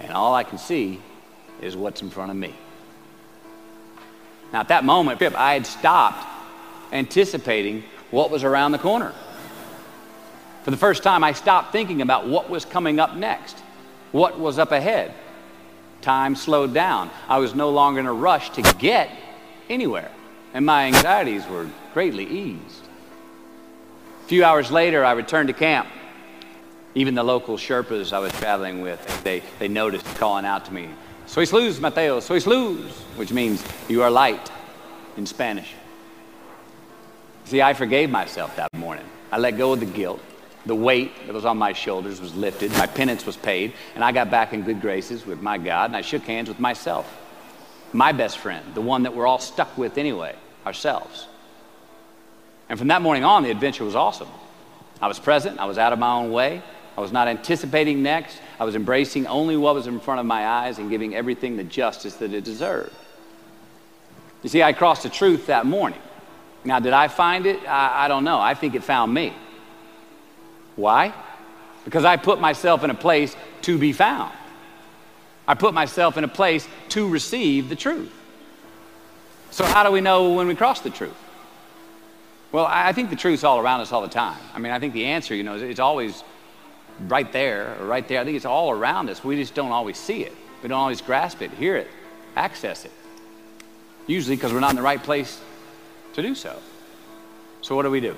and 0.00 0.12
all 0.12 0.34
I 0.34 0.44
can 0.44 0.58
see 0.58 1.00
is 1.60 1.76
what's 1.76 2.02
in 2.02 2.10
front 2.10 2.30
of 2.30 2.36
me. 2.36 2.54
Now, 4.52 4.60
at 4.60 4.68
that 4.68 4.84
moment, 4.84 5.20
I 5.22 5.54
had 5.54 5.66
stopped 5.66 6.26
anticipating 6.92 7.84
what 8.10 8.30
was 8.30 8.44
around 8.44 8.72
the 8.72 8.78
corner. 8.78 9.12
For 10.62 10.70
the 10.70 10.76
first 10.76 11.02
time, 11.02 11.22
I 11.24 11.32
stopped 11.32 11.72
thinking 11.72 12.02
about 12.02 12.26
what 12.26 12.48
was 12.48 12.64
coming 12.64 12.98
up 12.98 13.14
next, 13.16 13.58
what 14.12 14.38
was 14.38 14.58
up 14.58 14.72
ahead. 14.72 15.14
Time 16.00 16.36
slowed 16.36 16.72
down. 16.72 17.10
I 17.28 17.38
was 17.38 17.54
no 17.54 17.70
longer 17.70 18.00
in 18.00 18.06
a 18.06 18.12
rush 18.12 18.50
to 18.50 18.62
get 18.78 19.10
anywhere, 19.68 20.10
and 20.54 20.64
my 20.64 20.86
anxieties 20.86 21.46
were 21.46 21.68
greatly 21.92 22.24
eased. 22.24 22.84
A 24.24 24.28
few 24.28 24.44
hours 24.44 24.70
later, 24.70 25.04
I 25.04 25.12
returned 25.12 25.48
to 25.48 25.54
camp. 25.54 25.88
Even 26.94 27.14
the 27.14 27.22
local 27.22 27.56
Sherpas 27.56 28.12
I 28.12 28.18
was 28.18 28.32
traveling 28.32 28.80
with, 28.80 29.22
they, 29.22 29.42
they 29.58 29.68
noticed 29.68 30.06
calling 30.16 30.44
out 30.44 30.64
to 30.66 30.72
me, 30.72 30.88
Sois 31.26 31.52
luz, 31.52 31.78
Mateo, 31.78 32.20
sois 32.20 32.46
luz, 32.46 32.90
which 33.16 33.32
means 33.32 33.62
you 33.88 34.02
are 34.02 34.10
light 34.10 34.50
in 35.18 35.26
Spanish. 35.26 35.74
See, 37.44 37.60
I 37.60 37.74
forgave 37.74 38.08
myself 38.08 38.56
that 38.56 38.72
morning. 38.74 39.04
I 39.30 39.38
let 39.38 39.58
go 39.58 39.74
of 39.74 39.80
the 39.80 39.86
guilt. 39.86 40.20
The 40.64 40.74
weight 40.74 41.12
that 41.26 41.34
was 41.34 41.44
on 41.44 41.58
my 41.58 41.72
shoulders 41.72 42.20
was 42.20 42.34
lifted. 42.34 42.72
My 42.72 42.86
penance 42.86 43.26
was 43.26 43.36
paid. 43.36 43.72
And 43.94 44.02
I 44.02 44.12
got 44.12 44.30
back 44.30 44.52
in 44.52 44.62
good 44.62 44.80
graces 44.80 45.24
with 45.24 45.40
my 45.40 45.58
God. 45.58 45.90
And 45.90 45.96
I 45.96 46.00
shook 46.00 46.22
hands 46.22 46.48
with 46.48 46.60
myself, 46.60 47.06
my 47.92 48.12
best 48.12 48.38
friend, 48.38 48.64
the 48.74 48.80
one 48.80 49.04
that 49.04 49.14
we're 49.14 49.26
all 49.26 49.38
stuck 49.38 49.76
with 49.78 49.98
anyway, 49.98 50.34
ourselves. 50.66 51.26
And 52.68 52.78
from 52.78 52.88
that 52.88 53.00
morning 53.00 53.24
on, 53.24 53.42
the 53.42 53.50
adventure 53.50 53.84
was 53.84 53.94
awesome. 53.94 54.28
I 55.00 55.08
was 55.08 55.18
present. 55.18 55.58
I 55.58 55.66
was 55.66 55.78
out 55.78 55.92
of 55.92 55.98
my 55.98 56.12
own 56.12 56.30
way. 56.30 56.62
I 56.98 57.00
was 57.00 57.12
not 57.12 57.28
anticipating 57.28 58.02
next. 58.02 58.40
I 58.58 58.64
was 58.64 58.74
embracing 58.74 59.28
only 59.28 59.56
what 59.56 59.76
was 59.76 59.86
in 59.86 60.00
front 60.00 60.18
of 60.18 60.26
my 60.26 60.44
eyes 60.44 60.78
and 60.78 60.90
giving 60.90 61.14
everything 61.14 61.56
the 61.56 61.62
justice 61.62 62.14
that 62.14 62.32
it 62.32 62.42
deserved. 62.42 62.92
You 64.42 64.48
see, 64.48 64.64
I 64.64 64.72
crossed 64.72 65.04
the 65.04 65.08
truth 65.08 65.46
that 65.46 65.64
morning. 65.64 66.00
Now, 66.64 66.80
did 66.80 66.92
I 66.92 67.06
find 67.06 67.46
it? 67.46 67.60
I, 67.68 68.06
I 68.06 68.08
don't 68.08 68.24
know. 68.24 68.40
I 68.40 68.54
think 68.54 68.74
it 68.74 68.82
found 68.82 69.14
me. 69.14 69.32
Why? 70.74 71.14
Because 71.84 72.04
I 72.04 72.16
put 72.16 72.40
myself 72.40 72.82
in 72.82 72.90
a 72.90 72.96
place 72.96 73.36
to 73.62 73.78
be 73.78 73.92
found. 73.92 74.32
I 75.46 75.54
put 75.54 75.74
myself 75.74 76.16
in 76.16 76.24
a 76.24 76.28
place 76.28 76.66
to 76.88 77.08
receive 77.08 77.68
the 77.68 77.76
truth. 77.76 78.12
So, 79.52 79.64
how 79.64 79.84
do 79.84 79.92
we 79.92 80.00
know 80.00 80.32
when 80.32 80.48
we 80.48 80.56
cross 80.56 80.80
the 80.80 80.90
truth? 80.90 81.14
Well, 82.50 82.66
I 82.68 82.92
think 82.92 83.10
the 83.10 83.16
truth's 83.16 83.44
all 83.44 83.60
around 83.60 83.82
us 83.82 83.92
all 83.92 84.02
the 84.02 84.08
time. 84.08 84.40
I 84.52 84.58
mean, 84.58 84.72
I 84.72 84.80
think 84.80 84.94
the 84.94 85.04
answer, 85.04 85.36
you 85.36 85.44
know, 85.44 85.54
it's 85.54 85.78
always 85.78 86.24
right 87.06 87.30
there 87.32 87.76
or 87.80 87.86
right 87.86 88.06
there. 88.06 88.20
I 88.20 88.24
think 88.24 88.36
it's 88.36 88.44
all 88.44 88.70
around 88.70 89.08
us. 89.10 89.22
We 89.22 89.36
just 89.36 89.54
don't 89.54 89.72
always 89.72 89.96
see 89.96 90.22
it. 90.22 90.34
We 90.62 90.68
don't 90.68 90.78
always 90.78 91.00
grasp 91.00 91.42
it, 91.42 91.50
hear 91.52 91.76
it, 91.76 91.88
access 92.36 92.84
it. 92.84 92.92
Usually 94.06 94.36
because 94.36 94.52
we're 94.52 94.60
not 94.60 94.70
in 94.70 94.76
the 94.76 94.82
right 94.82 95.02
place 95.02 95.40
to 96.14 96.22
do 96.22 96.34
so. 96.34 96.58
So, 97.62 97.76
what 97.76 97.82
do 97.82 97.90
we 97.90 98.00
do? 98.00 98.14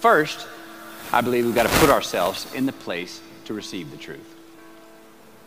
First, 0.00 0.46
I 1.12 1.20
believe 1.20 1.46
we've 1.46 1.54
got 1.54 1.68
to 1.68 1.78
put 1.78 1.90
ourselves 1.90 2.52
in 2.54 2.66
the 2.66 2.72
place 2.72 3.20
to 3.46 3.54
receive 3.54 3.90
the 3.90 3.96
truth. 3.96 4.34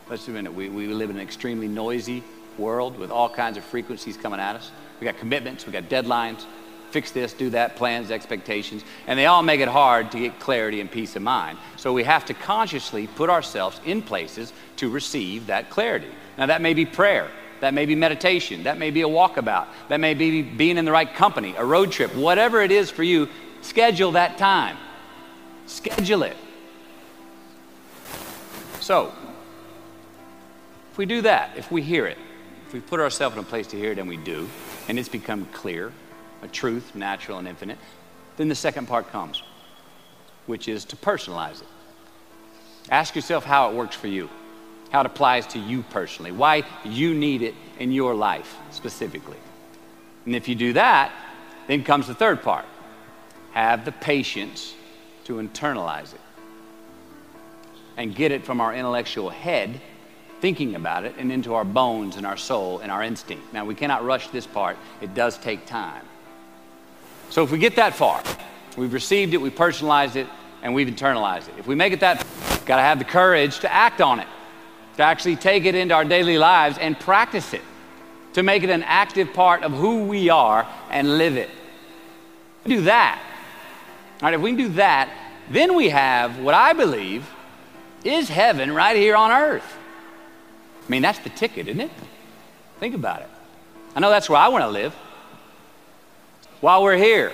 Let's 0.09 0.25
do 0.25 0.31
a 0.31 0.35
minute. 0.35 0.53
We, 0.53 0.69
we 0.69 0.87
live 0.87 1.09
in 1.09 1.17
an 1.17 1.21
extremely 1.21 1.67
noisy 1.67 2.23
world 2.57 2.97
with 2.97 3.11
all 3.11 3.29
kinds 3.29 3.57
of 3.57 3.63
frequencies 3.63 4.17
coming 4.17 4.39
at 4.39 4.55
us. 4.55 4.71
We 4.99 5.05
got 5.05 5.17
commitments, 5.17 5.65
we 5.65 5.71
got 5.71 5.83
deadlines, 5.83 6.45
fix 6.91 7.11
this, 7.11 7.33
do 7.33 7.49
that, 7.51 7.75
plans, 7.75 8.11
expectations, 8.11 8.83
and 9.07 9.17
they 9.17 9.25
all 9.25 9.43
make 9.43 9.61
it 9.61 9.67
hard 9.67 10.11
to 10.11 10.19
get 10.19 10.39
clarity 10.39 10.81
and 10.81 10.91
peace 10.91 11.15
of 11.15 11.21
mind. 11.21 11.57
So 11.77 11.93
we 11.93 12.03
have 12.03 12.25
to 12.25 12.33
consciously 12.33 13.07
put 13.07 13.29
ourselves 13.29 13.79
in 13.85 14.01
places 14.01 14.53
to 14.77 14.89
receive 14.89 15.47
that 15.47 15.69
clarity. 15.69 16.09
Now, 16.37 16.47
that 16.47 16.61
may 16.61 16.73
be 16.73 16.85
prayer, 16.85 17.29
that 17.59 17.73
may 17.73 17.85
be 17.85 17.95
meditation, 17.95 18.63
that 18.63 18.77
may 18.77 18.91
be 18.91 19.01
a 19.01 19.07
walkabout, 19.07 19.67
that 19.89 19.99
may 19.99 20.13
be 20.13 20.41
being 20.41 20.77
in 20.77 20.85
the 20.85 20.91
right 20.91 21.13
company, 21.13 21.53
a 21.57 21.65
road 21.65 21.91
trip, 21.91 22.15
whatever 22.15 22.61
it 22.61 22.71
is 22.71 22.89
for 22.89 23.03
you, 23.03 23.27
schedule 23.61 24.13
that 24.13 24.37
time. 24.37 24.77
Schedule 25.65 26.23
it. 26.23 26.37
So, 28.79 29.13
if 30.91 30.97
we 30.97 31.05
do 31.05 31.21
that, 31.21 31.51
if 31.57 31.71
we 31.71 31.81
hear 31.81 32.07
it, 32.07 32.17
if 32.65 32.73
we 32.73 32.79
put 32.79 32.99
ourselves 32.99 33.35
in 33.35 33.41
a 33.41 33.45
place 33.45 33.67
to 33.67 33.77
hear 33.77 33.91
it, 33.91 33.99
and 33.99 34.07
we 34.07 34.17
do, 34.17 34.49
and 34.87 34.97
it's 34.97 35.09
become 35.09 35.45
clear, 35.53 35.91
a 36.41 36.47
truth, 36.47 36.95
natural 36.95 37.37
and 37.37 37.47
infinite, 37.47 37.77
then 38.37 38.47
the 38.47 38.55
second 38.55 38.87
part 38.87 39.11
comes, 39.11 39.43
which 40.45 40.67
is 40.67 40.85
to 40.85 40.95
personalize 40.95 41.61
it. 41.61 41.67
Ask 42.89 43.15
yourself 43.15 43.43
how 43.43 43.69
it 43.69 43.75
works 43.75 43.95
for 43.95 44.07
you, 44.07 44.29
how 44.91 45.01
it 45.01 45.05
applies 45.05 45.45
to 45.47 45.59
you 45.59 45.83
personally, 45.89 46.31
why 46.31 46.63
you 46.83 47.13
need 47.13 47.41
it 47.41 47.55
in 47.77 47.91
your 47.91 48.15
life 48.15 48.55
specifically. 48.71 49.37
And 50.25 50.35
if 50.35 50.47
you 50.47 50.55
do 50.55 50.73
that, 50.73 51.11
then 51.67 51.83
comes 51.83 52.07
the 52.07 52.15
third 52.15 52.41
part 52.41 52.65
have 53.51 53.83
the 53.83 53.91
patience 53.91 54.75
to 55.25 55.33
internalize 55.33 56.13
it 56.13 56.21
and 57.97 58.15
get 58.15 58.31
it 58.31 58.45
from 58.45 58.61
our 58.61 58.73
intellectual 58.73 59.29
head, 59.29 59.81
thinking 60.39 60.75
about 60.75 61.03
it, 61.03 61.13
and 61.17 61.31
into 61.31 61.53
our 61.53 61.65
bones 61.65 62.15
and 62.15 62.25
our 62.25 62.37
soul 62.37 62.79
and 62.79 62.91
our 62.91 63.03
instinct. 63.03 63.51
Now, 63.51 63.65
we 63.65 63.75
cannot 63.75 64.05
rush 64.05 64.29
this 64.29 64.47
part, 64.47 64.77
it 65.01 65.13
does 65.13 65.37
take 65.37 65.65
time. 65.65 66.05
So, 67.29 67.43
if 67.43 67.51
we 67.51 67.59
get 67.59 67.75
that 67.75 67.93
far, 67.93 68.23
we've 68.75 68.93
received 68.93 69.33
it, 69.33 69.37
we've 69.37 69.55
personalized 69.55 70.15
it, 70.15 70.27
and 70.63 70.73
we've 70.73 70.87
internalized 70.87 71.47
it. 71.49 71.55
If 71.57 71.67
we 71.67 71.75
make 71.75 71.93
it 71.93 71.99
that, 71.99 72.25
got 72.65 72.77
to 72.77 72.81
have 72.81 72.99
the 72.99 73.05
courage 73.05 73.59
to 73.59 73.71
act 73.71 74.01
on 74.01 74.19
it, 74.19 74.27
to 74.97 75.03
actually 75.03 75.35
take 75.35 75.65
it 75.65 75.75
into 75.75 75.93
our 75.93 76.05
daily 76.05 76.37
lives 76.37 76.77
and 76.77 76.99
practice 76.99 77.53
it, 77.53 77.61
to 78.33 78.43
make 78.43 78.63
it 78.63 78.69
an 78.69 78.83
active 78.83 79.33
part 79.33 79.63
of 79.63 79.71
who 79.71 80.03
we 80.05 80.29
are 80.29 80.67
and 80.89 81.17
live 81.17 81.37
it. 81.37 81.49
Do 82.65 82.81
that. 82.81 83.21
All 84.21 84.27
right, 84.27 84.33
if 84.33 84.41
we 84.41 84.51
can 84.51 84.57
do 84.57 84.69
that, 84.69 85.09
then 85.49 85.75
we 85.75 85.89
have 85.89 86.39
what 86.39 86.53
I 86.53 86.73
believe 86.73 87.29
is 88.03 88.27
heaven 88.27 88.73
right 88.73 88.95
here 88.95 89.15
on 89.15 89.31
earth. 89.31 89.77
I 90.85 90.89
mean, 90.89 91.01
that's 91.01 91.19
the 91.19 91.29
ticket, 91.29 91.67
isn't 91.67 91.81
it? 91.81 91.91
Think 92.79 92.95
about 92.95 93.21
it. 93.21 93.29
I 93.95 93.99
know 93.99 94.09
that's 94.09 94.29
where 94.29 94.39
I 94.39 94.47
want 94.47 94.63
to 94.63 94.69
live 94.69 94.95
while 96.61 96.83
we're 96.83 96.97
here. 96.97 97.31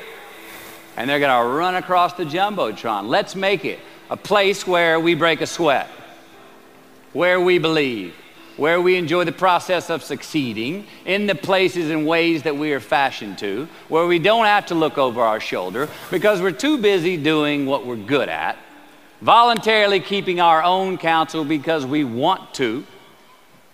And 0.97 1.09
they're 1.09 1.19
going 1.19 1.43
to 1.43 1.49
run 1.49 1.75
across 1.75 2.13
the 2.13 2.23
Jumbotron. 2.23 3.07
Let's 3.07 3.35
make 3.35 3.65
it 3.65 3.79
a 4.09 4.17
place 4.17 4.65
where 4.65 4.99
we 4.99 5.15
break 5.15 5.41
a 5.41 5.47
sweat, 5.47 5.89
where 7.13 7.39
we 7.41 7.57
believe, 7.57 8.13
where 8.55 8.79
we 8.79 8.95
enjoy 8.95 9.25
the 9.25 9.31
process 9.31 9.89
of 9.89 10.03
succeeding 10.03 10.85
in 11.05 11.25
the 11.27 11.35
places 11.35 11.89
and 11.89 12.07
ways 12.07 12.43
that 12.43 12.55
we 12.55 12.71
are 12.71 12.79
fashioned 12.79 13.37
to, 13.39 13.67
where 13.89 14.05
we 14.05 14.19
don't 14.19 14.45
have 14.45 14.67
to 14.67 14.75
look 14.75 14.97
over 14.97 15.21
our 15.21 15.39
shoulder 15.39 15.89
because 16.11 16.41
we're 16.41 16.51
too 16.51 16.77
busy 16.77 17.17
doing 17.17 17.65
what 17.65 17.85
we're 17.85 17.95
good 17.97 18.29
at, 18.29 18.57
voluntarily 19.21 19.99
keeping 19.99 20.39
our 20.39 20.63
own 20.63 20.97
counsel 20.97 21.43
because 21.43 21.85
we 21.85 22.03
want 22.03 22.53
to, 22.53 22.85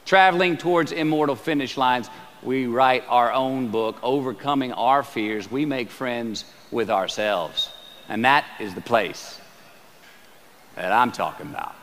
traveling 0.05 0.57
towards 0.57 0.91
immortal 0.91 1.35
finish 1.35 1.77
lines 1.77 2.09
we 2.43 2.67
write 2.67 3.03
our 3.07 3.31
own 3.31 3.69
book, 3.69 3.97
Overcoming 4.01 4.73
Our 4.73 5.03
Fears. 5.03 5.49
We 5.49 5.65
make 5.65 5.89
friends 5.89 6.45
with 6.71 6.89
ourselves. 6.89 7.69
And 8.09 8.25
that 8.25 8.45
is 8.59 8.73
the 8.73 8.81
place 8.81 9.39
that 10.75 10.91
I'm 10.91 11.11
talking 11.11 11.47
about. 11.47 11.75